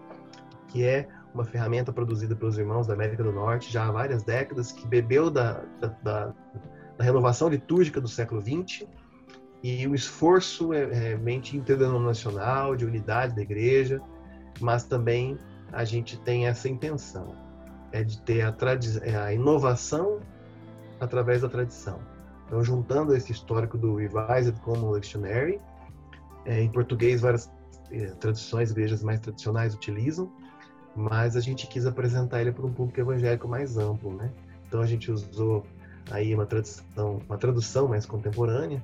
que 0.69 0.85
é 0.85 1.09
uma 1.37 1.45
ferramenta 1.45 1.93
produzida 1.93 2.35
pelos 2.35 2.57
irmãos 2.57 2.87
da 2.87 2.93
América 2.95 3.23
do 3.23 3.31
Norte 3.31 3.71
já 3.71 3.87
há 3.87 3.91
várias 3.91 4.23
décadas, 4.23 4.71
que 4.71 4.87
bebeu 4.87 5.29
da, 5.29 5.61
da, 5.79 5.87
da, 6.03 6.33
renovação 6.99 7.47
litúrgica 7.47 8.01
do 8.01 8.07
século 8.07 8.41
XX 8.41 8.87
e 9.61 9.87
o 9.87 9.93
esforço 9.93 10.73
é, 10.73 11.11
é 11.11 11.17
mente 11.17 11.55
interdenominacional, 11.55 12.75
de 12.75 12.85
unidade 12.85 13.35
da 13.35 13.41
igreja, 13.41 14.01
mas 14.59 14.83
também 14.83 15.37
a 15.71 15.83
gente 15.83 16.19
tem 16.21 16.47
essa 16.47 16.67
intenção, 16.67 17.35
é 17.91 18.03
de 18.03 18.19
ter 18.21 18.41
a, 18.41 18.55
é, 19.03 19.15
a 19.15 19.33
inovação 19.33 20.19
através 20.99 21.41
da 21.43 21.49
tradição. 21.49 21.99
Então, 22.47 22.63
juntando 22.63 23.15
esse 23.15 23.31
histórico 23.31 23.77
do 23.77 23.95
Revised 23.95 24.59
como 24.61 24.89
Lectionary, 24.89 25.59
é, 26.45 26.61
em 26.61 26.71
português 26.71 27.21
várias 27.21 27.51
é, 27.91 28.07
tradições, 28.19 28.71
igrejas 28.71 29.03
mais 29.03 29.19
tradicionais 29.19 29.75
utilizam, 29.75 30.31
mas 30.97 31.35
a 31.35 31.39
gente 31.39 31.67
quis 31.67 31.85
apresentar 31.85 32.41
ele 32.41 32.51
para 32.51 32.65
um 32.65 32.73
público 32.73 32.99
evangélico 32.99 33.47
mais 33.47 33.77
amplo, 33.77 34.11
né? 34.11 34.31
Então 34.67 34.81
a 34.81 34.85
gente 34.87 35.11
usou 35.11 35.63
aí 36.09 36.33
uma 36.33 36.45
tradução, 36.45 37.21
uma 37.29 37.37
tradução 37.37 37.87
mais 37.87 38.05
contemporânea 38.05 38.83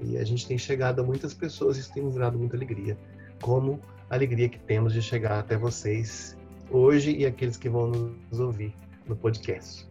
e 0.00 0.16
a 0.16 0.24
gente 0.24 0.46
tem 0.46 0.56
chegado 0.56 1.00
a 1.00 1.04
muitas 1.04 1.34
pessoas 1.34 1.76
isso 1.76 1.92
tem 1.92 2.02
nos 2.02 2.14
dado 2.14 2.38
muita 2.38 2.56
alegria, 2.56 2.96
como 3.42 3.78
a 4.08 4.14
alegria 4.14 4.48
que 4.48 4.58
temos 4.58 4.94
de 4.94 5.02
chegar 5.02 5.40
até 5.40 5.54
vocês 5.56 6.36
hoje 6.70 7.14
e 7.14 7.26
aqueles 7.26 7.58
que 7.58 7.68
vão 7.68 7.88
nos 7.88 8.40
ouvir 8.40 8.72
no 9.06 9.14
podcast. 9.14 9.86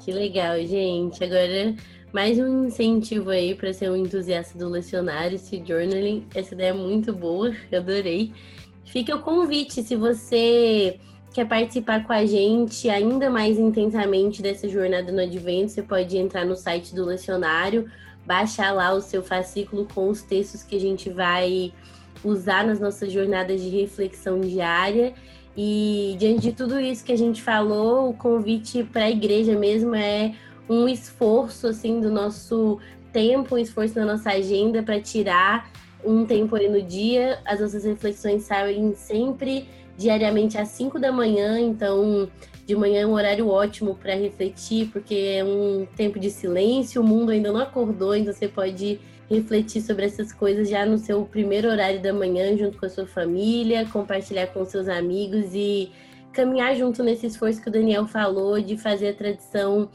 Que 0.00 0.12
legal, 0.12 0.58
gente. 0.66 1.24
Agora 1.24 1.74
mais 2.12 2.38
um 2.38 2.66
incentivo 2.66 3.30
aí 3.30 3.54
para 3.54 3.72
ser 3.72 3.90
um 3.90 3.96
entusiasta 3.96 4.58
do 4.58 4.68
lecionário, 4.68 5.36
esse 5.36 5.56
journaling. 5.66 6.26
Essa 6.34 6.54
ideia 6.54 6.70
é 6.70 6.72
muito 6.74 7.12
boa, 7.12 7.52
eu 7.72 7.80
adorei. 7.80 8.32
Fica 8.86 9.16
o 9.16 9.20
convite, 9.20 9.82
se 9.82 9.96
você 9.96 10.98
quer 11.32 11.46
participar 11.46 12.04
com 12.04 12.12
a 12.12 12.24
gente 12.24 12.88
ainda 12.88 13.28
mais 13.28 13.58
intensamente 13.58 14.40
dessa 14.40 14.68
jornada 14.68 15.10
no 15.10 15.20
Advento, 15.20 15.72
você 15.72 15.82
pode 15.82 16.16
entrar 16.16 16.44
no 16.44 16.54
site 16.54 16.94
do 16.94 17.04
lecionário, 17.04 17.90
baixar 18.24 18.72
lá 18.72 18.92
o 18.92 19.00
seu 19.00 19.22
fascículo 19.22 19.86
com 19.92 20.08
os 20.08 20.22
textos 20.22 20.62
que 20.62 20.76
a 20.76 20.80
gente 20.80 21.10
vai 21.10 21.72
usar 22.22 22.64
nas 22.64 22.78
nossas 22.78 23.12
jornadas 23.12 23.60
de 23.60 23.68
reflexão 23.68 24.40
diária. 24.40 25.12
E 25.56 26.16
diante 26.18 26.42
de 26.42 26.52
tudo 26.52 26.78
isso 26.78 27.04
que 27.04 27.12
a 27.12 27.18
gente 27.18 27.42
falou, 27.42 28.10
o 28.10 28.14
convite 28.14 28.84
para 28.84 29.04
a 29.04 29.10
igreja 29.10 29.58
mesmo 29.58 29.94
é 29.94 30.34
um 30.68 30.88
esforço 30.88 31.66
assim 31.66 32.00
do 32.00 32.10
nosso 32.10 32.78
tempo, 33.12 33.54
um 33.54 33.58
esforço 33.58 33.94
da 33.94 34.04
nossa 34.04 34.30
agenda 34.30 34.82
para 34.82 35.00
tirar 35.00 35.70
um 36.04 36.24
tempo 36.24 36.56
aí 36.56 36.68
no 36.68 36.82
dia. 36.82 37.38
As 37.44 37.60
nossas 37.60 37.84
reflexões 37.84 38.42
saem 38.42 38.94
sempre 38.94 39.68
diariamente 39.96 40.58
às 40.58 40.68
5 40.68 40.98
da 40.98 41.12
manhã, 41.12 41.58
então 41.58 42.28
de 42.66 42.74
manhã 42.74 43.02
é 43.02 43.06
um 43.06 43.12
horário 43.12 43.48
ótimo 43.48 43.94
para 43.94 44.14
refletir, 44.14 44.88
porque 44.92 45.14
é 45.14 45.44
um 45.44 45.86
tempo 45.96 46.18
de 46.18 46.30
silêncio, 46.30 47.02
o 47.02 47.04
mundo 47.04 47.30
ainda 47.30 47.52
não 47.52 47.60
acordou, 47.60 48.16
então 48.16 48.32
você 48.32 48.48
pode 48.48 48.98
refletir 49.30 49.82
sobre 49.82 50.04
essas 50.04 50.32
coisas 50.32 50.68
já 50.68 50.84
no 50.84 50.98
seu 50.98 51.24
primeiro 51.24 51.68
horário 51.68 52.00
da 52.00 52.12
manhã, 52.12 52.56
junto 52.56 52.78
com 52.78 52.86
a 52.86 52.88
sua 52.88 53.06
família, 53.06 53.86
compartilhar 53.86 54.48
com 54.48 54.64
seus 54.64 54.88
amigos 54.88 55.54
e 55.54 55.90
caminhar 56.32 56.74
junto 56.74 57.02
nesse 57.02 57.26
esforço 57.26 57.62
que 57.62 57.68
o 57.68 57.72
Daniel 57.72 58.06
falou 58.06 58.60
de 58.60 58.76
fazer 58.76 59.08
a 59.08 59.14
tradição 59.14 59.88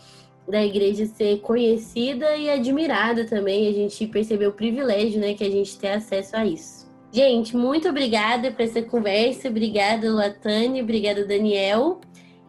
da 0.49 0.65
igreja 0.65 1.05
ser 1.05 1.39
conhecida 1.41 2.35
e 2.35 2.49
admirada 2.49 3.25
também. 3.25 3.67
A 3.67 3.73
gente 3.73 4.07
percebeu 4.07 4.49
o 4.49 4.53
privilégio, 4.53 5.19
né, 5.19 5.33
que 5.33 5.43
a 5.43 5.49
gente 5.49 5.77
tem 5.77 5.91
acesso 5.91 6.35
a 6.35 6.45
isso. 6.45 6.89
Gente, 7.11 7.55
muito 7.55 7.89
obrigada 7.89 8.51
por 8.51 8.61
essa 8.61 8.81
conversa. 8.81 9.47
Obrigada, 9.47 10.11
Latane. 10.11 10.81
Obrigada, 10.81 11.25
Daniel. 11.25 11.99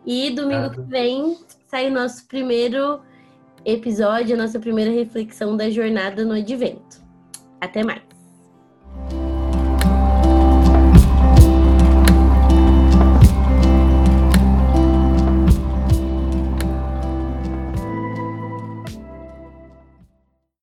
E 0.05 0.30
domingo 0.30 0.66
Obrigado. 0.66 0.84
que 0.84 0.90
vem 0.90 1.36
sai 1.66 1.88
o 1.88 1.92
nosso 1.92 2.26
primeiro 2.26 3.01
episódio, 3.64 4.34
a 4.34 4.38
nossa 4.38 4.59
primeira 4.59 4.90
reflexão 4.90 5.57
da 5.57 5.70
jornada 5.70 6.24
no 6.24 6.32
advento. 6.32 7.01
Até 7.61 7.84
mais. 7.84 8.03